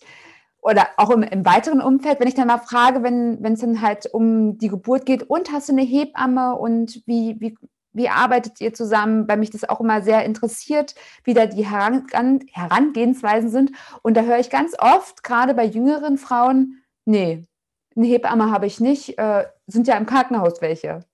oder 0.61 0.87
auch 0.97 1.09
im, 1.09 1.23
im, 1.23 1.45
weiteren 1.45 1.81
Umfeld, 1.81 2.19
wenn 2.19 2.27
ich 2.27 2.35
dann 2.35 2.47
mal 2.47 2.57
frage, 2.57 3.01
wenn 3.03 3.43
es 3.45 3.61
dann 3.61 3.81
halt 3.81 4.07
um 4.13 4.57
die 4.57 4.67
Geburt 4.67 5.05
geht 5.05 5.23
und 5.23 5.51
hast 5.51 5.69
du 5.69 5.73
eine 5.73 5.83
Hebamme 5.83 6.55
und 6.55 7.01
wie, 7.05 7.37
wie, 7.39 7.57
wie 7.93 8.09
arbeitet 8.09 8.59
ihr 8.61 8.73
zusammen, 8.73 9.27
weil 9.27 9.37
mich 9.37 9.49
das 9.49 9.67
auch 9.67 9.79
immer 9.79 10.01
sehr 10.01 10.25
interessiert, 10.25 10.95
wie 11.23 11.33
da 11.33 11.45
die 11.45 11.65
Heran 11.65 12.05
Herangehensweisen 12.51 13.49
sind. 13.49 13.71
Und 14.01 14.17
da 14.17 14.21
höre 14.21 14.39
ich 14.39 14.49
ganz 14.49 14.75
oft, 14.77 15.23
gerade 15.23 15.53
bei 15.53 15.65
jüngeren 15.65 16.17
Frauen, 16.17 16.83
nee, 17.05 17.47
eine 17.95 18.07
Hebamme 18.07 18.51
habe 18.51 18.67
ich 18.67 18.79
nicht, 18.79 19.17
äh, 19.17 19.45
sind 19.67 19.87
ja 19.87 19.97
im 19.97 20.05
Krankenhaus 20.05 20.61
welche. 20.61 21.05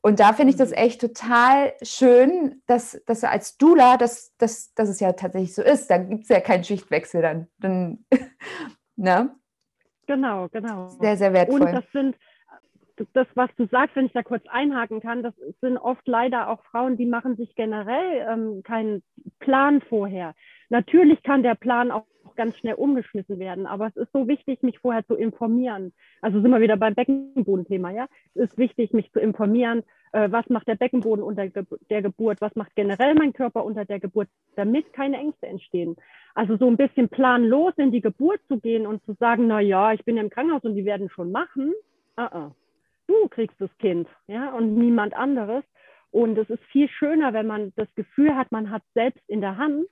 Und 0.00 0.20
da 0.20 0.34
finde 0.34 0.50
ich 0.50 0.56
das 0.56 0.68
mhm. 0.68 0.76
echt 0.76 1.00
total 1.00 1.72
schön, 1.82 2.60
dass, 2.66 3.00
dass 3.06 3.24
als 3.24 3.56
Dula, 3.56 3.96
dass, 3.96 4.36
dass, 4.36 4.74
dass 4.74 4.90
es 4.90 5.00
ja 5.00 5.12
tatsächlich 5.12 5.54
so 5.54 5.62
ist. 5.62 5.88
Dann 5.88 6.10
gibt 6.10 6.24
es 6.24 6.28
ja 6.28 6.40
keinen 6.40 6.62
Schichtwechsel 6.62 7.22
dann. 7.22 7.46
dann 7.58 8.04
ne? 8.96 9.34
Genau, 10.06 10.48
genau. 10.48 10.88
Sehr, 10.88 11.16
sehr 11.16 11.32
wertvoll. 11.32 11.62
Und 11.62 11.72
das 11.72 11.84
sind, 11.92 12.16
das, 13.14 13.26
was 13.34 13.50
du 13.56 13.66
sagst, 13.66 13.96
wenn 13.96 14.06
ich 14.06 14.12
da 14.12 14.22
kurz 14.22 14.44
einhaken 14.46 15.00
kann, 15.00 15.22
das 15.22 15.34
sind 15.60 15.78
oft 15.78 16.06
leider 16.06 16.48
auch 16.48 16.62
Frauen, 16.64 16.96
die 16.96 17.06
machen 17.06 17.36
sich 17.36 17.54
generell 17.54 18.26
ähm, 18.30 18.62
keinen 18.62 19.02
Plan 19.40 19.80
vorher. 19.80 20.34
Natürlich 20.68 21.22
kann 21.22 21.42
der 21.42 21.54
Plan 21.54 21.90
auch 21.90 22.04
ganz 22.36 22.56
schnell 22.56 22.74
umgeschmissen 22.74 23.38
werden, 23.38 23.66
aber 23.66 23.86
es 23.86 23.96
ist 23.96 24.12
so 24.12 24.26
wichtig, 24.26 24.62
mich 24.62 24.78
vorher 24.78 25.06
zu 25.06 25.14
informieren. 25.14 25.92
Also 26.20 26.40
sind 26.40 26.50
wir 26.50 26.60
wieder 26.60 26.76
beim 26.76 26.94
Beckenbodenthema, 26.94 27.90
ja? 27.90 28.08
Es 28.34 28.50
ist 28.50 28.58
wichtig, 28.58 28.92
mich 28.92 29.12
zu 29.12 29.20
informieren, 29.20 29.84
was 30.30 30.48
macht 30.48 30.68
der 30.68 30.76
Beckenboden 30.76 31.24
unter 31.24 31.48
der 31.48 32.02
Geburt, 32.02 32.40
was 32.40 32.54
macht 32.54 32.74
generell 32.76 33.14
mein 33.14 33.32
Körper 33.32 33.64
unter 33.64 33.84
der 33.84 34.00
Geburt, 34.00 34.28
damit 34.56 34.92
keine 34.92 35.18
Ängste 35.18 35.46
entstehen. 35.46 35.96
Also 36.34 36.56
so 36.56 36.66
ein 36.66 36.76
bisschen 36.76 37.08
planlos 37.08 37.74
in 37.76 37.92
die 37.92 38.00
Geburt 38.00 38.40
zu 38.48 38.58
gehen 38.58 38.86
und 38.86 39.04
zu 39.04 39.14
sagen, 39.14 39.46
na 39.46 39.60
ja, 39.60 39.92
ich 39.92 40.04
bin 40.04 40.16
ja 40.16 40.22
im 40.22 40.30
Krankenhaus 40.30 40.64
und 40.64 40.74
die 40.74 40.84
werden 40.84 41.10
schon 41.10 41.32
machen. 41.32 41.72
Uh 42.18 42.22
-uh 42.22 42.50
du 43.06 43.28
kriegst 43.28 43.60
das 43.60 43.70
Kind, 43.78 44.08
ja, 44.26 44.52
und 44.52 44.74
niemand 44.76 45.14
anderes. 45.14 45.64
Und 46.10 46.38
es 46.38 46.48
ist 46.48 46.62
viel 46.70 46.88
schöner, 46.88 47.32
wenn 47.32 47.46
man 47.46 47.72
das 47.76 47.88
Gefühl 47.96 48.36
hat, 48.36 48.52
man 48.52 48.70
hat 48.70 48.82
selbst 48.94 49.22
in 49.28 49.40
der 49.40 49.56
Hand, 49.56 49.86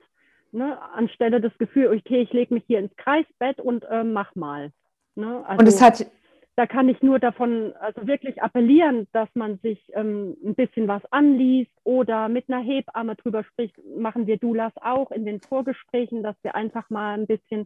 ne, 0.51 0.77
anstelle 0.93 1.41
das 1.41 1.57
Gefühl, 1.57 1.87
okay, 1.87 2.21
ich 2.21 2.31
lege 2.31 2.53
mich 2.53 2.63
hier 2.65 2.79
ins 2.79 2.95
Kreisbett 2.95 3.59
und 3.59 3.83
äh, 3.85 4.03
mach 4.03 4.33
mal. 4.35 4.71
Ne? 5.15 5.43
Also, 5.45 5.59
und 5.59 5.67
es 5.67 5.81
hat 5.81 6.05
da 6.55 6.67
kann 6.67 6.87
ich 6.87 7.01
nur 7.01 7.19
davon, 7.19 7.73
also 7.79 8.05
wirklich 8.05 8.41
appellieren, 8.43 9.07
dass 9.11 9.29
man 9.33 9.57
sich 9.59 9.79
ähm, 9.93 10.37
ein 10.45 10.55
bisschen 10.55 10.87
was 10.87 11.01
anliest 11.11 11.71
oder 11.83 12.29
mit 12.29 12.49
einer 12.49 12.61
Hebamme 12.61 13.15
drüber 13.15 13.43
spricht. 13.43 13.75
Machen 13.97 14.27
wir 14.27 14.37
Dulas 14.37 14.73
auch 14.75 15.09
in 15.11 15.25
den 15.25 15.41
Vorgesprächen, 15.41 16.21
dass 16.21 16.35
wir 16.43 16.55
einfach 16.55 16.89
mal 16.89 17.17
ein 17.17 17.25
bisschen 17.25 17.65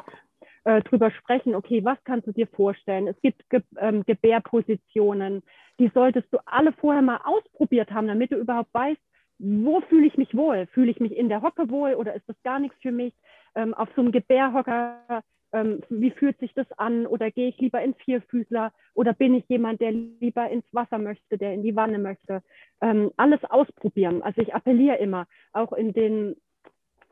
äh, 0.64 0.82
drüber 0.82 1.12
sprechen, 1.12 1.56
okay, 1.56 1.84
was 1.84 1.98
kannst 2.04 2.28
du 2.28 2.32
dir 2.32 2.48
vorstellen? 2.48 3.08
Es 3.08 3.20
gibt 3.22 3.50
Ge 3.50 3.62
ähm, 3.78 4.04
Gebärpositionen, 4.06 5.44
die 5.80 5.90
solltest 5.94 6.32
du 6.34 6.40
alle 6.46 6.74
vorher 6.74 7.02
mal 7.02 7.22
ausprobiert 7.24 7.92
haben, 7.92 8.08
damit 8.08 8.32
du 8.32 8.36
überhaupt 8.36 8.74
weißt, 8.74 9.02
wo 9.40 9.82
fühle 9.82 10.08
ich 10.08 10.18
mich 10.18 10.36
wohl? 10.36 10.68
Fühle 10.74 10.92
ich 10.92 11.00
mich 11.00 11.16
in 11.16 11.30
der 11.30 11.42
Hocke 11.42 11.70
wohl 11.70 11.94
oder 11.94 12.16
ist 12.16 12.28
das 12.28 12.36
gar 12.44 12.60
nichts 12.60 12.78
für 12.82 12.92
mich? 12.92 13.14
Ähm, 13.56 13.74
auf 13.74 13.88
so 13.96 14.02
einem 14.02 14.12
Gebärhocker, 14.12 15.24
ähm, 15.58 15.82
wie 15.90 16.12
fühlt 16.12 16.40
sich 16.40 16.54
das 16.54 16.72
an? 16.78 17.06
Oder 17.08 17.32
gehe 17.32 17.50
ich 17.50 17.58
lieber 17.58 17.82
in 17.82 17.96
Vierfüßler? 17.96 18.72
Oder 18.94 19.14
bin 19.14 19.34
ich 19.34 19.46
jemand, 19.48 19.82
der 19.82 19.92
lieber 19.92 20.50
ins 20.50 20.66
Wasser 20.72 20.98
möchte, 20.98 21.38
der 21.38 21.54
in 21.54 21.64
die 21.64 21.76
Wanne 21.76 22.00
möchte? 22.00 22.44
Ähm, 22.82 23.12
alles 23.18 23.44
ausprobieren. 23.46 24.22
Also 24.22 24.42
ich 24.42 24.54
appelliere 24.54 24.98
immer, 24.98 25.28
auch 25.54 25.74
in 25.74 25.94
den 25.94 26.36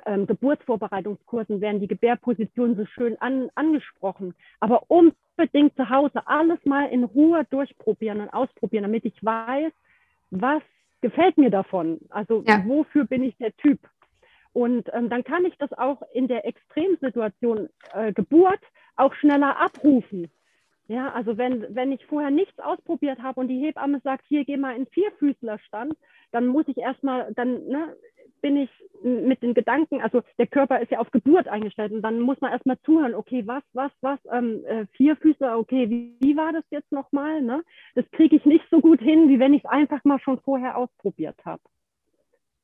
ähm, 0.05 0.27
Geburtsvorbereitungskursen 0.27 1.61
werden 1.61 1.81
die 1.81 1.87
Gebärpositionen 1.87 2.75
so 2.75 2.85
schön 2.85 3.19
an, 3.19 3.49
angesprochen. 3.55 4.35
Aber 4.59 4.83
unbedingt 4.89 5.75
zu 5.75 5.89
Hause 5.89 6.27
alles 6.27 6.63
mal 6.65 6.87
in 6.89 7.03
Ruhe 7.03 7.45
durchprobieren 7.49 8.21
und 8.21 8.29
ausprobieren, 8.29 8.83
damit 8.83 9.05
ich 9.05 9.23
weiß, 9.23 9.71
was 10.31 10.61
gefällt 11.01 11.37
mir 11.37 11.49
davon. 11.49 11.99
Also 12.09 12.43
ja. 12.47 12.63
wofür 12.65 13.05
bin 13.05 13.23
ich 13.23 13.35
der 13.37 13.55
Typ? 13.57 13.79
Und 14.55 14.87
ähm, 14.93 15.09
dann 15.09 15.25
kann 15.25 15.43
ich 15.43 15.57
das 15.57 15.73
auch 15.73 16.01
in 16.13 16.29
der 16.29 16.45
Extremsituation 16.45 17.67
äh, 17.93 18.13
Geburt 18.13 18.61
auch 18.95 19.13
schneller 19.15 19.59
abrufen. 19.59 20.31
Ja, 20.87 21.11
also 21.11 21.37
wenn, 21.37 21.75
wenn 21.75 21.91
ich 21.91 22.05
vorher 22.05 22.31
nichts 22.31 22.57
ausprobiert 22.59 23.21
habe 23.21 23.41
und 23.41 23.49
die 23.49 23.59
Hebamme 23.59 23.99
sagt, 24.05 24.23
hier 24.29 24.45
geh 24.45 24.55
mal 24.55 24.77
in 24.77 24.85
Vierfüßlerstand, 24.85 25.95
dann 26.31 26.47
muss 26.47 26.69
ich 26.69 26.77
erstmal, 26.77 27.33
dann 27.33 27.67
ne, 27.67 27.97
bin 28.41 28.55
ich 28.55 28.69
mit 29.03 29.43
den 29.43 29.55
Gedanken, 29.55 30.01
also 30.01 30.21
der 30.37 30.47
Körper 30.47 30.79
ist 30.79 30.91
ja 30.91 30.99
auf 30.99 31.11
Geburt 31.11 31.49
eingestellt 31.49 31.91
und 31.91 32.01
dann 32.01 32.21
muss 32.21 32.39
man 32.39 32.53
erstmal 32.53 32.79
zuhören, 32.85 33.13
okay, 33.13 33.45
was, 33.45 33.63
was, 33.73 33.91
was, 33.99 34.19
ähm, 34.31 34.63
äh, 34.65 34.85
Vierfüßler, 34.93 35.59
okay, 35.59 35.89
wie, 35.89 36.15
wie 36.21 36.37
war 36.37 36.53
das 36.53 36.63
jetzt 36.69 36.93
nochmal? 36.93 37.41
Ne? 37.41 37.61
Das 37.95 38.09
kriege 38.11 38.37
ich 38.37 38.45
nicht 38.45 38.63
so 38.71 38.79
gut 38.79 39.01
hin, 39.01 39.27
wie 39.27 39.39
wenn 39.39 39.53
ich 39.53 39.65
es 39.65 39.69
einfach 39.69 40.01
mal 40.05 40.19
schon 40.19 40.39
vorher 40.39 40.77
ausprobiert 40.77 41.35
habe. 41.43 41.61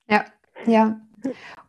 Ja, 0.07 0.23
ja. 0.66 0.99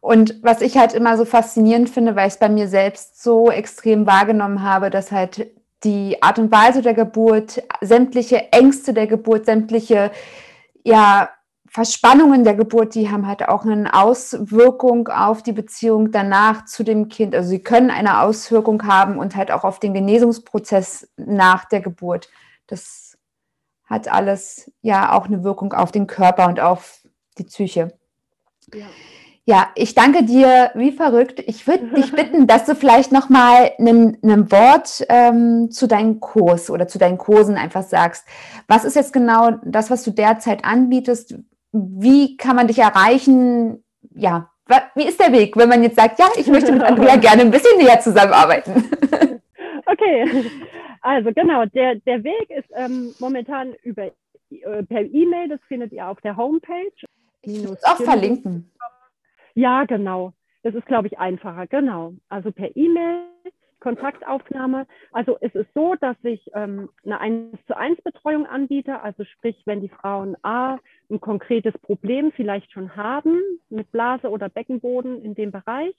Und 0.01 0.43
was 0.43 0.63
ich 0.63 0.79
halt 0.79 0.95
immer 0.95 1.17
so 1.17 1.25
faszinierend 1.25 1.91
finde, 1.91 2.17
weil 2.17 2.29
ich 2.29 2.35
es 2.35 2.41
bei 2.41 2.49
mir 2.49 2.69
selbst 2.69 3.23
so 3.23 3.51
extrem 3.51 4.07
wahrgenommen 4.07 4.63
habe, 4.63 4.91
dass 4.91 5.13
halt 5.13 5.51
die 5.85 6.23
Art 6.23 6.39
und 6.39 6.51
Weise 6.51 6.83
der 6.83 6.95
Geburt, 6.95 7.63
sämtliche 7.81 8.53
Ängste 8.53 8.95
der 8.95 9.07
Geburt, 9.07 9.47
sämtliche 9.47 10.11
ja, 10.85 11.29
Verspannungen 11.69 12.45
der 12.45 12.55
Geburt, 12.55 12.95
die 12.95 13.11
haben 13.11 13.27
halt 13.27 13.49
auch 13.49 13.65
eine 13.65 13.95
Auswirkung 13.95 15.09
auf 15.09 15.43
die 15.43 15.53
Beziehung 15.53 16.13
danach 16.13 16.67
zu 16.67 16.85
dem 16.85 17.09
Kind. 17.09 17.35
Also 17.35 17.49
sie 17.49 17.63
können 17.63 17.91
eine 17.91 18.21
Auswirkung 18.21 18.87
haben 18.87 19.19
und 19.19 19.37
halt 19.37 19.51
auch 19.51 19.65
auf 19.65 19.81
den 19.81 19.95
Genesungsprozess 19.95 21.09
nach 21.17 21.65
der 21.65 21.81
Geburt. 21.81 22.29
Das 22.67 23.17
hat 23.85 24.07
alles 24.09 24.71
ja 24.83 25.13
auch 25.13 25.27
eine 25.27 25.45
Wirkung 25.45 25.73
auf 25.73 25.93
den 25.93 26.07
Körper 26.07 26.47
und 26.47 26.61
auf 26.61 27.01
die 27.39 27.45
Psyche. 27.45 27.99
Ja. 28.75 28.87
Ja, 29.45 29.73
ich 29.75 29.97
danke 29.97 30.23
dir 30.23 30.71
wie 30.75 30.93
verrückt. 30.93 31.41
Ich 31.41 31.67
würde 31.67 31.87
dich 31.89 32.13
bitten, 32.17 32.47
dass 32.47 32.65
du 32.65 32.77
vielleicht 32.77 33.11
noch 33.11 33.29
mal 33.29 33.73
ein 33.79 34.53
Wort 34.53 35.05
ähm, 35.09 35.71
zu 35.71 35.89
deinem 35.89 36.21
Kurs 36.21 36.71
oder 36.71 36.87
zu 36.87 36.99
deinen 36.99 37.19
Kursen 37.19 37.57
einfach 37.57 37.83
sagst. 37.83 38.27
Was 38.69 38.85
ist 38.85 38.95
jetzt 38.95 39.13
genau 39.13 39.51
das, 39.65 39.91
was 39.91 40.05
du 40.05 40.13
derzeit 40.13 40.65
anbietest? 40.65 41.35
Wie 41.73 42.37
kann 42.37 42.55
man 42.55 42.69
dich 42.69 42.79
erreichen? 42.79 43.83
Ja, 44.15 44.51
wie 44.95 45.07
ist 45.07 45.21
der 45.21 45.33
Weg, 45.33 45.57
wenn 45.57 45.69
man 45.69 45.83
jetzt 45.83 45.97
sagt, 45.97 46.19
ja, 46.21 46.27
ich 46.37 46.47
möchte 46.47 46.73
mit 46.73 46.83
Andrea 46.83 47.17
gerne 47.21 47.43
ein 47.43 47.51
bisschen 47.51 47.79
näher 47.79 48.01
zusammenarbeiten? 48.01 48.85
Okay, 49.85 50.51
also 51.03 51.33
genau, 51.35 51.67
der, 51.67 51.97
der 51.97 52.25
Weg 52.25 52.49
ist 52.49 52.69
ähm, 52.75 53.15
momentan 53.19 53.75
über 53.83 54.05
äh, 54.05 54.83
per 54.85 55.03
E-Mail, 55.03 55.49
das 55.49 55.61
findet 55.69 55.93
ihr 55.93 56.07
auf 56.07 56.21
der 56.23 56.37
Homepage. 56.37 56.93
Ich 57.43 57.63
muss 57.67 57.83
auch 57.85 57.97
verlinken. 57.97 58.71
Ja, 59.55 59.85
genau. 59.85 60.33
Das 60.63 60.75
ist, 60.75 60.87
glaube 60.87 61.09
ich, 61.09 61.19
einfacher. 61.19 61.67
Genau. 61.67 62.15
Also 62.29 62.53
per 62.53 62.75
E-Mail, 62.77 63.25
Kontaktaufnahme. 63.81 64.87
Also 65.11 65.37
es 65.41 65.55
ist 65.55 65.69
so, 65.75 65.97
dass 65.97 66.17
ich 66.23 66.51
ähm, 66.55 66.89
eine 67.05 67.21
1 67.21 67.59
zu 67.67 67.77
1 67.77 68.01
Betreuung 68.03 68.47
anbiete. 68.47 69.03
Also 69.03 69.25
sprich, 69.25 69.61
wenn 69.65 69.81
die 69.81 69.89
Frauen 69.89 70.37
A 70.43 70.79
ein 71.11 71.21
konkretes 71.21 71.77
Problem 71.79 72.31
vielleicht 72.33 72.71
schon 72.71 72.95
haben 72.95 73.41
mit 73.71 73.91
Blase 73.91 74.31
oder 74.31 74.49
Beckenboden 74.49 75.21
in 75.21 75.35
dem 75.35 75.51
Bereich, 75.51 75.95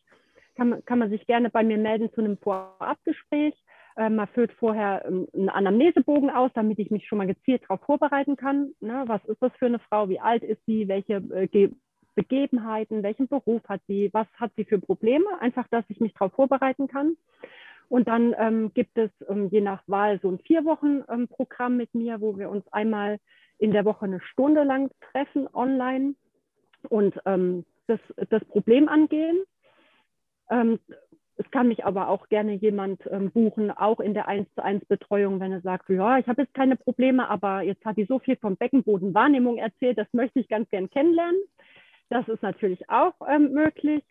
kann 0.55 0.69
man, 0.69 0.85
kann 0.85 0.99
man 0.99 1.09
sich 1.09 1.27
gerne 1.27 1.49
bei 1.49 1.63
mir 1.63 1.77
melden 1.77 2.11
zu 2.13 2.21
einem 2.21 2.37
Vorabgespräch. 2.37 3.53
Ähm, 3.97 4.15
man 4.15 4.27
füllt 4.27 4.51
vorher 4.53 5.05
ähm, 5.05 5.27
einen 5.33 5.49
Anamnesebogen 5.49 6.29
aus, 6.29 6.51
damit 6.53 6.79
ich 6.79 6.91
mich 6.91 7.07
schon 7.07 7.17
mal 7.17 7.27
gezielt 7.27 7.63
darauf 7.63 7.81
vorbereiten 7.81 8.35
kann. 8.35 8.73
Ne? 8.79 9.03
Was 9.07 9.23
ist 9.25 9.41
das 9.41 9.51
für 9.57 9.67
eine 9.67 9.79
Frau? 9.79 10.09
Wie 10.09 10.19
alt 10.19 10.43
ist 10.43 10.61
sie? 10.65 10.87
Welche 10.87 11.15
äh, 11.15 11.69
Begebenheiten, 12.15 13.03
welchen 13.03 13.27
Beruf 13.27 13.61
hat 13.67 13.81
sie, 13.87 14.09
was 14.13 14.27
hat 14.35 14.51
sie 14.55 14.65
für 14.65 14.79
Probleme, 14.79 15.25
einfach, 15.39 15.67
dass 15.69 15.85
ich 15.89 15.99
mich 15.99 16.13
darauf 16.13 16.33
vorbereiten 16.33 16.87
kann. 16.87 17.17
Und 17.89 18.07
dann 18.07 18.35
ähm, 18.37 18.71
gibt 18.73 18.97
es 18.97 19.11
ähm, 19.27 19.49
je 19.49 19.61
nach 19.61 19.83
Wahl 19.87 20.19
so 20.21 20.29
ein 20.29 20.39
vier 20.39 20.65
Wochen 20.65 21.03
ähm, 21.09 21.27
Programm 21.27 21.77
mit 21.77 21.93
mir, 21.93 22.21
wo 22.21 22.37
wir 22.37 22.49
uns 22.49 22.65
einmal 22.71 23.19
in 23.59 23.71
der 23.71 23.85
Woche 23.85 24.05
eine 24.05 24.19
Stunde 24.21 24.63
lang 24.63 24.89
treffen 25.11 25.47
online 25.53 26.15
und 26.89 27.19
ähm, 27.25 27.65
das, 27.87 27.99
das 28.29 28.43
Problem 28.45 28.87
angehen. 28.87 29.43
Es 31.37 31.49
kann 31.49 31.67
mich 31.67 31.83
aber 31.83 32.09
auch 32.09 32.29
gerne 32.29 32.53
jemand 32.53 33.01
ähm, 33.09 33.31
buchen, 33.31 33.71
auch 33.71 33.99
in 33.99 34.13
der 34.13 34.27
1 34.27 34.47
zu 34.53 34.63
1 34.63 34.85
Betreuung, 34.85 35.39
wenn 35.39 35.51
er 35.51 35.61
sagt, 35.61 35.89
ja, 35.89 36.19
ich 36.19 36.27
habe 36.27 36.43
jetzt 36.43 36.53
keine 36.53 36.75
Probleme, 36.75 37.27
aber 37.27 37.61
jetzt 37.61 37.83
hat 37.85 37.97
die 37.97 38.05
so 38.05 38.19
viel 38.19 38.35
vom 38.35 38.55
Beckenbodenwahrnehmung 38.55 39.57
erzählt, 39.57 39.97
das 39.97 40.07
möchte 40.13 40.39
ich 40.39 40.47
ganz 40.47 40.69
gern 40.69 40.89
kennenlernen. 40.89 41.41
Das 42.09 42.27
ist 42.27 42.43
natürlich 42.43 42.87
auch 42.89 43.15
ähm, 43.27 43.51
möglich. 43.53 44.03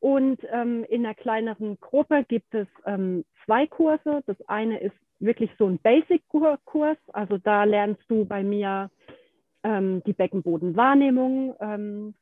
Und 0.00 0.40
ähm, 0.52 0.84
in 0.88 1.06
einer 1.06 1.14
kleineren 1.14 1.78
Gruppe 1.80 2.24
gibt 2.24 2.52
es 2.54 2.66
ähm, 2.84 3.24
zwei 3.44 3.66
Kurse. 3.66 4.22
Das 4.26 4.36
eine 4.48 4.80
ist 4.80 4.96
wirklich 5.20 5.50
so 5.58 5.66
ein 5.66 5.78
Basic-Kurs. 5.78 6.98
Also 7.12 7.38
da 7.38 7.64
lernst 7.64 8.02
du 8.08 8.24
bei 8.24 8.42
mir 8.42 8.90
ähm, 9.62 10.02
die 10.04 10.12
Beckenbodenwahrnehmung, 10.12 11.54
ähm, 11.60 12.14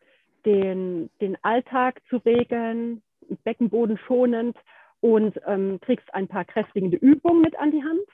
den, 0.44 1.10
den 1.20 1.36
Alltag 1.42 2.00
zu 2.08 2.18
regeln, 2.18 3.02
Beckenboden 3.36 3.98
schonend 4.06 4.56
und 5.00 5.40
ähm, 5.46 5.78
kriegst 5.80 6.12
ein 6.14 6.28
paar 6.28 6.44
kräftigende 6.44 6.96
Übungen 6.96 7.40
mit 7.40 7.58
an 7.58 7.70
die 7.70 7.82
Hand. 7.82 8.06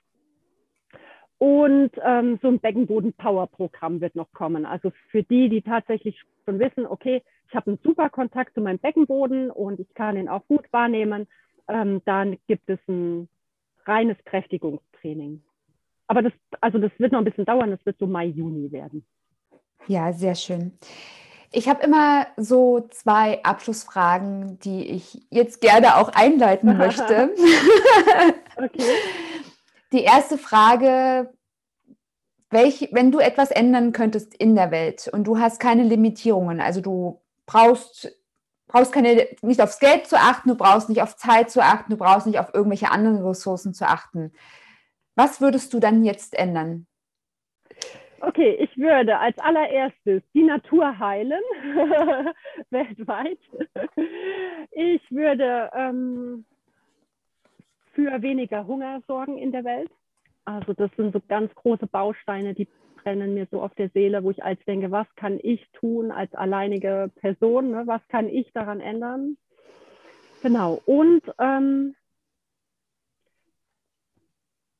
Und 1.39 1.91
ähm, 2.05 2.39
so 2.43 2.49
ein 2.49 2.59
Beckenboden-Power-Programm 2.59 4.01
wird 4.01 4.17
noch 4.17 4.33
kommen. 4.33 4.67
Also 4.67 4.93
für 5.11 5.23
die, 5.23 5.49
die 5.49 5.63
tatsächlich 5.63 6.21
schon 6.45 6.59
wissen, 6.59 6.85
okay, 6.87 7.23
ich 7.49 7.55
habe 7.55 7.69
einen 7.69 7.79
super 7.85 8.11
Kontakt 8.11 8.55
zu 8.55 8.61
meinem 8.61 8.79
Beckenboden 8.79 9.51
und 9.51 9.79
ich 9.79 9.95
kann 9.95 10.17
ihn 10.17 10.29
auch 10.29 10.45
gut 10.49 10.65
wahrnehmen, 10.73 11.29
ähm, 11.69 12.03
dann 12.05 12.39
gibt 12.49 12.69
es 12.69 12.81
ein 12.89 13.29
reines 13.87 14.17
Kräftigungstraining. 14.25 15.43
Aber 16.09 16.23
das, 16.23 16.33
also 16.61 16.79
das 16.79 16.91
wird 16.99 17.13
noch 17.13 17.21
ein 17.21 17.25
bisschen 17.25 17.45
dauern, 17.45 17.71
das 17.71 17.85
wird 17.87 17.99
so 17.99 18.07
Mai, 18.07 18.27
Juni 18.27 18.73
werden. 18.73 19.05
Ja, 19.87 20.13
sehr 20.13 20.35
schön. 20.35 20.73
Ich 21.51 21.69
habe 21.69 21.83
immer 21.83 22.27
so 22.37 22.87
zwei 22.91 23.43
Abschlussfragen, 23.43 24.59
die 24.59 24.87
ich 24.89 25.27
jetzt 25.31 25.61
gerne 25.61 25.97
auch 25.97 26.11
einleiten 26.11 26.77
möchte. 26.79 27.31
okay. 28.57 28.83
Die 29.93 30.03
erste 30.03 30.37
Frage, 30.37 31.33
welch, 32.51 32.91
wenn 32.93 33.11
du 33.11 33.19
etwas 33.19 33.51
ändern 33.51 33.93
könntest 33.93 34.35
in 34.35 34.55
der 34.55 34.71
Welt 34.71 35.09
und 35.09 35.25
du 35.25 35.39
hast 35.39 35.61
keine 35.61 35.83
Limitierungen, 35.83 36.61
also 36.61 36.81
du 36.81 37.23
brauchst, 37.47 38.13
brauchst 38.67 38.93
keine, 38.93 39.27
nicht 39.43 39.63
aufs 39.63 39.79
Geld 39.79 40.07
zu 40.07 40.17
achten, 40.17 40.51
du 40.51 40.55
brauchst 40.55 40.89
nicht 40.89 41.03
auf 41.03 41.17
Zeit 41.17 41.51
zu 41.51 41.63
achten, 41.63 41.91
du 41.91 41.97
brauchst 41.97 42.27
nicht 42.27 42.39
auf 42.39 42.53
irgendwelche 42.53 42.91
anderen 42.91 43.25
Ressourcen 43.25 43.73
zu 43.73 43.87
achten. 43.87 44.33
Was 45.15 45.41
würdest 45.41 45.73
du 45.73 45.81
dann 45.81 46.05
jetzt 46.05 46.35
ändern? 46.35 46.87
Okay, 48.21 48.57
ich 48.61 48.77
würde 48.77 49.19
als 49.19 49.39
allererstes 49.39 50.23
die 50.35 50.43
Natur 50.43 50.99
heilen, 50.99 51.43
weltweit. 52.71 53.39
Ich 54.73 55.03
würde 55.11 55.71
ähm, 55.75 56.45
für 57.95 58.21
weniger 58.23 58.67
Hunger 58.67 59.03
sorgen 59.07 59.39
in 59.39 59.53
der 59.53 59.65
Welt. 59.65 59.91
Also 60.45 60.73
das 60.73 60.91
sind 60.97 61.13
so 61.13 61.21
ganz 61.29 61.55
große 61.55 61.87
Bausteine, 61.87 62.55
die 62.55 62.67
brennen 63.03 63.35
mir 63.35 63.47
so 63.51 63.63
auf 63.63 63.75
der 63.75 63.91
Seele, 63.91 64.25
wo 64.25 64.31
ich 64.31 64.43
als 64.43 64.63
denke, 64.65 64.91
was 64.91 65.07
kann 65.15 65.39
ich 65.43 65.65
tun 65.73 66.11
als 66.11 66.35
alleinige 66.35 67.11
Person, 67.17 67.71
ne? 67.71 67.83
was 67.87 68.01
kann 68.09 68.29
ich 68.29 68.51
daran 68.53 68.81
ändern? 68.81 69.37
Genau. 70.43 70.81
Und 70.87 71.23
ähm, 71.39 71.95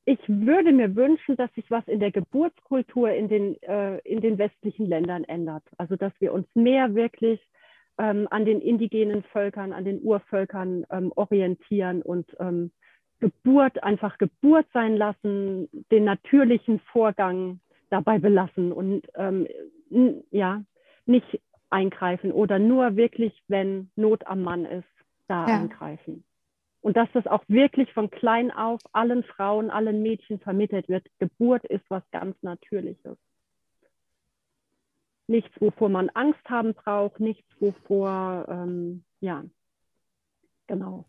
ich 0.09 0.19
würde 0.27 0.71
mir 0.71 0.95
wünschen, 0.95 1.35
dass 1.35 1.53
sich 1.53 1.69
was 1.69 1.87
in 1.87 1.99
der 1.99 2.09
Geburtskultur 2.09 3.11
in 3.11 3.27
den, 3.29 3.61
äh, 3.61 3.99
in 3.99 4.21
den 4.21 4.39
westlichen 4.39 4.87
Ländern 4.87 5.23
ändert. 5.23 5.61
Also 5.77 5.97
dass 5.97 6.11
wir 6.17 6.33
uns 6.33 6.47
mehr 6.55 6.95
wirklich 6.95 7.39
ähm, 7.99 8.27
an 8.31 8.43
den 8.43 8.59
indigenen 8.59 9.21
Völkern, 9.21 9.71
an 9.71 9.85
den 9.85 10.01
Urvölkern 10.01 10.83
ähm, 10.89 11.11
orientieren 11.15 12.01
und 12.01 12.25
ähm, 12.39 12.71
Geburt 13.19 13.83
einfach 13.83 14.17
Geburt 14.17 14.65
sein 14.73 14.97
lassen, 14.97 15.69
den 15.91 16.05
natürlichen 16.05 16.79
Vorgang 16.91 17.59
dabei 17.91 18.17
belassen 18.17 18.71
und 18.71 19.05
ähm, 19.13 19.47
ja, 20.31 20.63
nicht 21.05 21.39
eingreifen 21.69 22.31
oder 22.31 22.57
nur 22.57 22.95
wirklich, 22.95 23.43
wenn 23.47 23.91
Not 23.95 24.25
am 24.25 24.41
Mann 24.41 24.65
ist, 24.65 24.89
da 25.27 25.45
ja. 25.47 25.59
eingreifen. 25.59 26.23
Und 26.81 26.95
dass 26.95 27.09
das 27.13 27.27
auch 27.27 27.43
wirklich 27.47 27.91
von 27.93 28.09
klein 28.09 28.51
auf 28.51 28.79
allen 28.93 29.23
Frauen, 29.23 29.69
allen 29.69 30.01
Mädchen 30.01 30.39
vermittelt 30.39 30.87
wird. 30.87 31.05
Geburt 31.19 31.65
ist 31.65 31.83
was 31.89 32.03
ganz 32.11 32.41
Natürliches. 32.41 33.17
Nichts, 35.27 35.51
wovor 35.59 35.89
man 35.89 36.09
Angst 36.09 36.43
haben 36.49 36.73
braucht, 36.73 37.19
nichts, 37.19 37.47
wovor, 37.59 38.45
ähm, 38.49 39.03
ja, 39.19 39.43
genau. 40.67 41.05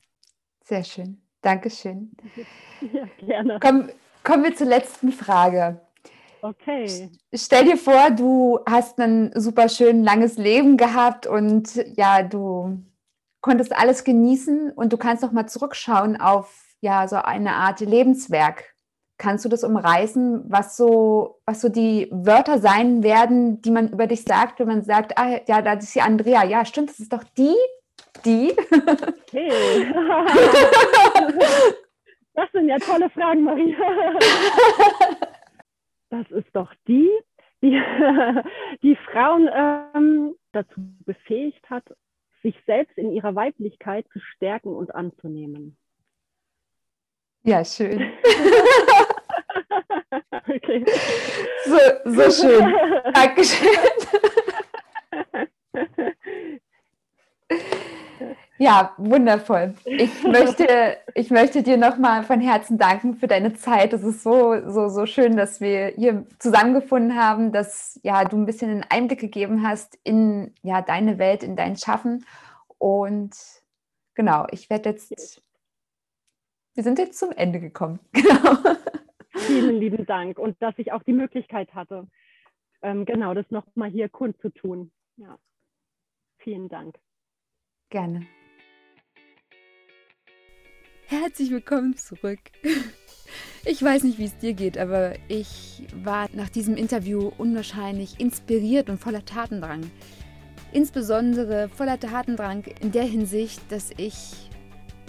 Sehr 0.65 0.85
schön. 0.85 1.21
Dankeschön. 1.43 2.13
Ja, 2.93 3.05
gerne. 3.19 3.61
Komm, 3.61 3.91
kommen 4.25 4.43
wir 4.43 4.55
zur 4.55 4.67
letzten 4.67 5.13
Frage. 5.13 5.83
Okay. 6.41 7.11
Stell 7.35 7.67
dir 7.67 7.77
vor, 7.77 8.11
du 8.11 8.59
hast 8.67 8.99
ein 8.99 9.33
super 9.35 9.69
schön 9.69 10.03
langes 10.03 10.39
Leben 10.39 10.79
gehabt 10.79 11.27
und 11.27 11.75
ja, 11.97 12.23
du 12.23 12.83
konntest 13.41 13.77
alles 13.77 14.05
genießen 14.05 14.71
und 14.73 14.93
du 14.93 14.97
kannst 14.97 15.23
noch 15.23 15.33
mal 15.33 15.47
zurückschauen 15.47 16.21
auf 16.21 16.53
ja 16.81 17.07
so 17.09 17.17
eine 17.17 17.55
Art 17.55 17.81
Lebenswerk. 17.81 18.75
Kannst 19.19 19.45
du 19.45 19.51
das 19.51 19.65
umreißen, 19.65 20.45
was 20.51 20.79
so, 20.79 21.41
was 21.45 21.61
so 21.61 21.69
die 21.69 22.09
Wörter 22.11 22.59
sein 22.59 23.03
werden, 23.03 23.61
die 23.61 23.71
man 23.71 23.91
über 23.91 24.07
dich 24.07 24.23
sagt, 24.23 24.61
wenn 24.61 24.69
man 24.69 24.83
sagt, 24.83 25.19
ah 25.19 25.41
ja, 25.47 25.61
das 25.61 25.85
ist 25.85 25.95
die 25.95 26.01
Andrea, 26.01 26.45
ja, 26.45 26.65
stimmt, 26.65 26.89
das 26.89 27.01
ist 27.01 27.13
doch 27.13 27.25
die, 27.37 27.57
die. 28.25 28.55
Hey. 29.31 29.93
Das 32.35 32.51
sind 32.53 32.69
ja 32.69 32.79
tolle 32.79 33.11
Fragen, 33.11 33.43
Maria. 33.43 33.77
Das 36.11 36.31
ist 36.31 36.49
doch 36.55 36.73
die, 36.89 37.11
die, 37.63 37.81
die 38.83 38.97
Frauen 38.97 39.49
ähm, 39.53 40.35
dazu 40.53 40.81
befähigt 41.05 41.69
hat, 41.69 41.85
sich 42.43 42.57
selbst 42.67 42.97
in 42.97 43.13
ihrer 43.13 43.35
Weiblichkeit 43.35 44.07
zu 44.13 44.21
stärken 44.21 44.75
und 44.75 44.95
anzunehmen. 44.95 45.77
Ja, 47.43 47.65
schön. 47.65 48.01
okay. 50.33 50.85
So, 51.65 51.79
so 52.05 52.31
schön. 52.31 52.75
Dankeschön. 53.15 53.69
Ja, 58.61 58.93
wundervoll. 58.99 59.75
Ich 59.87 60.23
möchte, 60.23 60.99
ich 61.15 61.31
möchte 61.31 61.63
dir 61.63 61.79
nochmal 61.79 62.25
von 62.25 62.43
Herzen 62.43 62.77
danken 62.77 63.15
für 63.15 63.27
deine 63.27 63.55
Zeit. 63.55 63.95
Es 63.95 64.03
ist 64.03 64.23
so, 64.23 64.69
so, 64.69 64.91
so 64.91 65.07
schön, 65.07 65.39
dass 65.39 65.63
wir 65.63 65.95
hier 65.97 66.27
zusammengefunden 66.39 67.17
haben, 67.17 67.53
dass 67.53 67.99
ja, 68.03 68.23
du 68.27 68.37
ein 68.37 68.45
bisschen 68.45 68.71
einen 68.71 68.85
Einblick 68.87 69.19
gegeben 69.19 69.67
hast 69.67 69.99
in 70.05 70.53
ja, 70.61 70.83
deine 70.83 71.19
Welt, 71.19 71.43
in 71.43 71.57
dein 71.57 71.77
Schaffen. 71.77 72.27
Und 72.77 73.35
genau, 74.15 74.47
ich 74.51 74.69
werde 74.69 74.91
jetzt, 74.91 75.43
wir 76.75 76.83
sind 76.83 76.99
jetzt 76.99 77.19
zum 77.19 77.33
Ende 77.33 77.61
gekommen. 77.61 77.99
Genau. 79.33 79.47
Vielen 79.47 79.77
lieben 79.77 80.05
Dank 80.07 80.39
und 80.39 80.61
dass 80.61 80.75
ich 80.77 80.93
auch 80.93 81.03
die 81.03 81.13
Möglichkeit 81.13 81.73
hatte, 81.73 82.07
ähm, 82.83 83.07
genau 83.07 83.33
das 83.33 83.51
nochmal 83.51 83.89
hier 83.89 84.09
kundzutun. 84.09 84.93
Ja. 85.17 85.39
Vielen 86.39 86.69
Dank. 86.69 86.99
Gerne. 87.89 88.27
Herzlich 91.11 91.51
willkommen 91.51 91.97
zurück. 91.97 92.39
Ich 93.65 93.83
weiß 93.83 94.05
nicht, 94.05 94.19
wie 94.19 94.27
es 94.27 94.39
dir 94.39 94.53
geht, 94.53 94.79
aber 94.79 95.15
ich 95.27 95.89
war 96.05 96.29
nach 96.35 96.49
diesem 96.49 96.77
Interview 96.77 97.33
unwahrscheinlich 97.37 98.21
inspiriert 98.21 98.89
und 98.89 99.01
voller 99.01 99.25
Tatendrang. 99.25 99.91
Insbesondere 100.71 101.69
voller 101.69 101.99
Tatendrang 101.99 102.63
in 102.81 102.93
der 102.93 103.03
Hinsicht, 103.03 103.61
dass 103.71 103.91
ich 103.97 104.49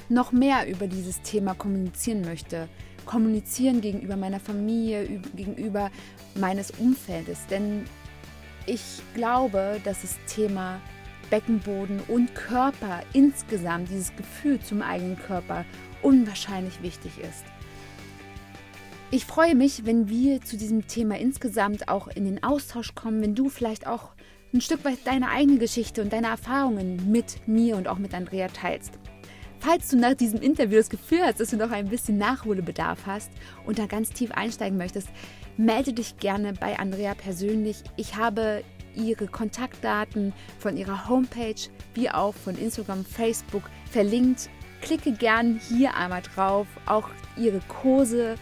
noch 0.10 0.32
mehr 0.32 0.68
über 0.68 0.88
dieses 0.88 1.22
Thema 1.22 1.54
kommunizieren 1.54 2.22
möchte. 2.22 2.68
Kommunizieren 3.06 3.80
gegenüber 3.80 4.16
meiner 4.16 4.40
Familie, 4.40 5.22
gegenüber 5.36 5.92
meines 6.34 6.72
Umfeldes. 6.72 7.46
Denn 7.52 7.86
ich 8.66 9.04
glaube, 9.14 9.80
dass 9.84 10.02
das 10.02 10.18
Thema 10.26 10.82
Beckenboden 11.30 12.00
und 12.08 12.34
Körper 12.34 13.02
insgesamt, 13.14 13.90
dieses 13.90 14.16
Gefühl 14.16 14.60
zum 14.60 14.82
eigenen 14.82 15.20
Körper 15.20 15.64
unwahrscheinlich 16.02 16.82
wichtig 16.82 17.12
ist. 17.20 17.44
Ich 19.14 19.26
freue 19.26 19.56
mich, 19.56 19.86
wenn 19.86 20.08
wir 20.08 20.42
zu 20.42 20.56
diesem 20.56 20.88
Thema 20.88 21.18
insgesamt 21.20 21.90
auch 21.90 22.08
in 22.08 22.24
den 22.24 22.44
Austausch 22.44 22.96
kommen, 22.96 23.22
wenn 23.22 23.36
du 23.36 23.50
vielleicht 23.50 23.86
auch 23.86 24.12
ein 24.54 24.62
Stück 24.62 24.86
weit 24.86 25.00
deine 25.06 25.30
eigene 25.30 25.58
Geschichte 25.58 26.02
und 26.02 26.14
deine 26.14 26.28
Erfahrungen 26.28 27.12
mit 27.12 27.46
mir 27.48 27.76
und 27.76 27.88
auch 27.88 27.98
mit 27.98 28.14
Andrea 28.14 28.48
teilst. 28.48 28.94
Falls 29.60 29.90
du 29.90 29.98
nach 29.98 30.16
diesem 30.16 30.42
Interview 30.42 30.78
das 30.78 30.90
Gefühl 30.90 31.22
hast, 31.24 31.40
dass 31.40 31.52
du 31.52 31.58
noch 31.58 31.72
ein 31.72 31.90
bisschen 31.90 32.18
Nachholbedarf 32.18 33.06
hast 33.06 33.32
und 33.66 33.78
da 33.80 33.86
ganz 33.86 34.10
tief 34.10 34.32
einsteigen 34.32 34.78
möchtest, 34.78 35.10
melde 35.58 35.94
dich 35.94 36.18
gerne 36.18 36.54
bei 36.54 36.80
Andrea 36.80 37.14
persönlich. 37.14 37.84
Ich 37.98 38.16
habe 38.16 38.64
ihre 38.96 39.28
Kontaktdaten 39.28 40.34
von 40.58 40.78
ihrer 40.78 41.08
Homepage 41.08 41.62
wie 41.94 42.10
auch 42.10 42.34
von 42.34 42.58
Instagram, 42.58 43.06
Facebook 43.06 43.64
verlinkt 43.92 44.50
Klicke 44.82 45.12
gern 45.12 45.60
hier 45.70 45.96
einmal 45.96 46.22
drauf. 46.22 46.68
Auch 46.86 47.10
ihre 47.38 47.60
Kurse 47.68 48.36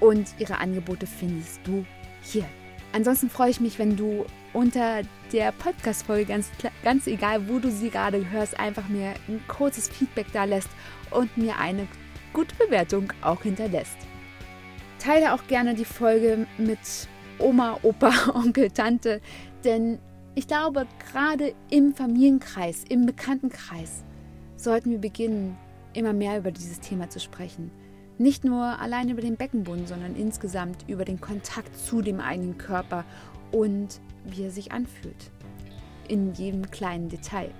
und 0.00 0.34
ihre 0.38 0.58
Angebote 0.58 1.06
findest 1.06 1.60
du 1.64 1.84
hier. 2.22 2.44
Ansonsten 2.92 3.28
freue 3.28 3.50
ich 3.50 3.60
mich, 3.60 3.78
wenn 3.78 3.96
du 3.96 4.24
unter 4.52 5.02
der 5.32 5.52
Podcast-Folge, 5.52 6.24
ganz, 6.24 6.50
ganz 6.82 7.06
egal, 7.06 7.48
wo 7.48 7.58
du 7.58 7.70
sie 7.70 7.90
gerade 7.90 8.30
hörst, 8.30 8.58
einfach 8.58 8.88
mir 8.88 9.14
ein 9.28 9.42
kurzes 9.46 9.88
Feedback 9.88 10.26
da 10.32 10.44
lässt 10.44 10.70
und 11.10 11.36
mir 11.36 11.58
eine 11.58 11.86
gute 12.32 12.54
Bewertung 12.54 13.12
auch 13.20 13.42
hinterlässt. 13.42 13.96
Teile 14.98 15.34
auch 15.34 15.46
gerne 15.46 15.74
die 15.74 15.84
Folge 15.84 16.46
mit 16.56 16.78
Oma, 17.38 17.78
Opa, 17.82 18.12
Onkel, 18.34 18.70
Tante, 18.70 19.20
denn 19.64 19.98
ich 20.34 20.46
glaube, 20.46 20.86
gerade 21.10 21.54
im 21.70 21.94
Familienkreis, 21.94 22.84
im 22.88 23.06
Bekanntenkreis, 23.06 24.04
sollten 24.58 24.90
wir 24.90 24.98
beginnen, 24.98 25.56
immer 25.94 26.12
mehr 26.12 26.38
über 26.38 26.50
dieses 26.50 26.80
Thema 26.80 27.08
zu 27.08 27.20
sprechen. 27.20 27.70
Nicht 28.18 28.44
nur 28.44 28.80
allein 28.80 29.08
über 29.08 29.22
den 29.22 29.36
Beckenboden, 29.36 29.86
sondern 29.86 30.16
insgesamt 30.16 30.84
über 30.88 31.04
den 31.04 31.20
Kontakt 31.20 31.76
zu 31.76 32.02
dem 32.02 32.20
eigenen 32.20 32.58
Körper 32.58 33.04
und 33.52 34.00
wie 34.24 34.44
er 34.44 34.50
sich 34.50 34.72
anfühlt. 34.72 35.30
In 36.08 36.34
jedem 36.34 36.70
kleinen 36.70 37.08
Detail. 37.08 37.50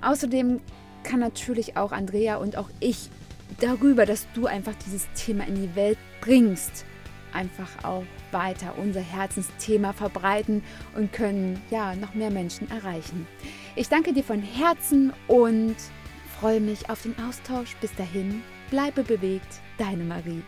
Außerdem 0.00 0.60
kann 1.02 1.20
natürlich 1.20 1.76
auch 1.76 1.92
Andrea 1.92 2.36
und 2.36 2.56
auch 2.56 2.70
ich 2.80 3.10
darüber, 3.60 4.06
dass 4.06 4.26
du 4.32 4.46
einfach 4.46 4.74
dieses 4.86 5.06
Thema 5.14 5.46
in 5.46 5.56
die 5.56 5.76
Welt 5.76 5.98
bringst, 6.20 6.84
einfach 7.32 7.84
auch 7.84 8.04
weiter 8.32 8.74
unser 8.78 9.00
Herzensthema 9.00 9.92
verbreiten 9.92 10.62
und 10.96 11.12
können 11.12 11.60
ja 11.70 11.94
noch 11.94 12.14
mehr 12.14 12.30
Menschen 12.30 12.70
erreichen. 12.70 13.26
Ich 13.76 13.88
danke 13.88 14.12
dir 14.12 14.24
von 14.24 14.42
Herzen 14.42 15.12
und 15.26 15.76
freue 16.38 16.60
mich 16.60 16.88
auf 16.88 17.02
den 17.02 17.16
Austausch. 17.18 17.76
Bis 17.80 17.94
dahin, 17.94 18.42
bleibe 18.70 19.02
bewegt, 19.02 19.60
deine 19.76 20.04
Marie. 20.04 20.42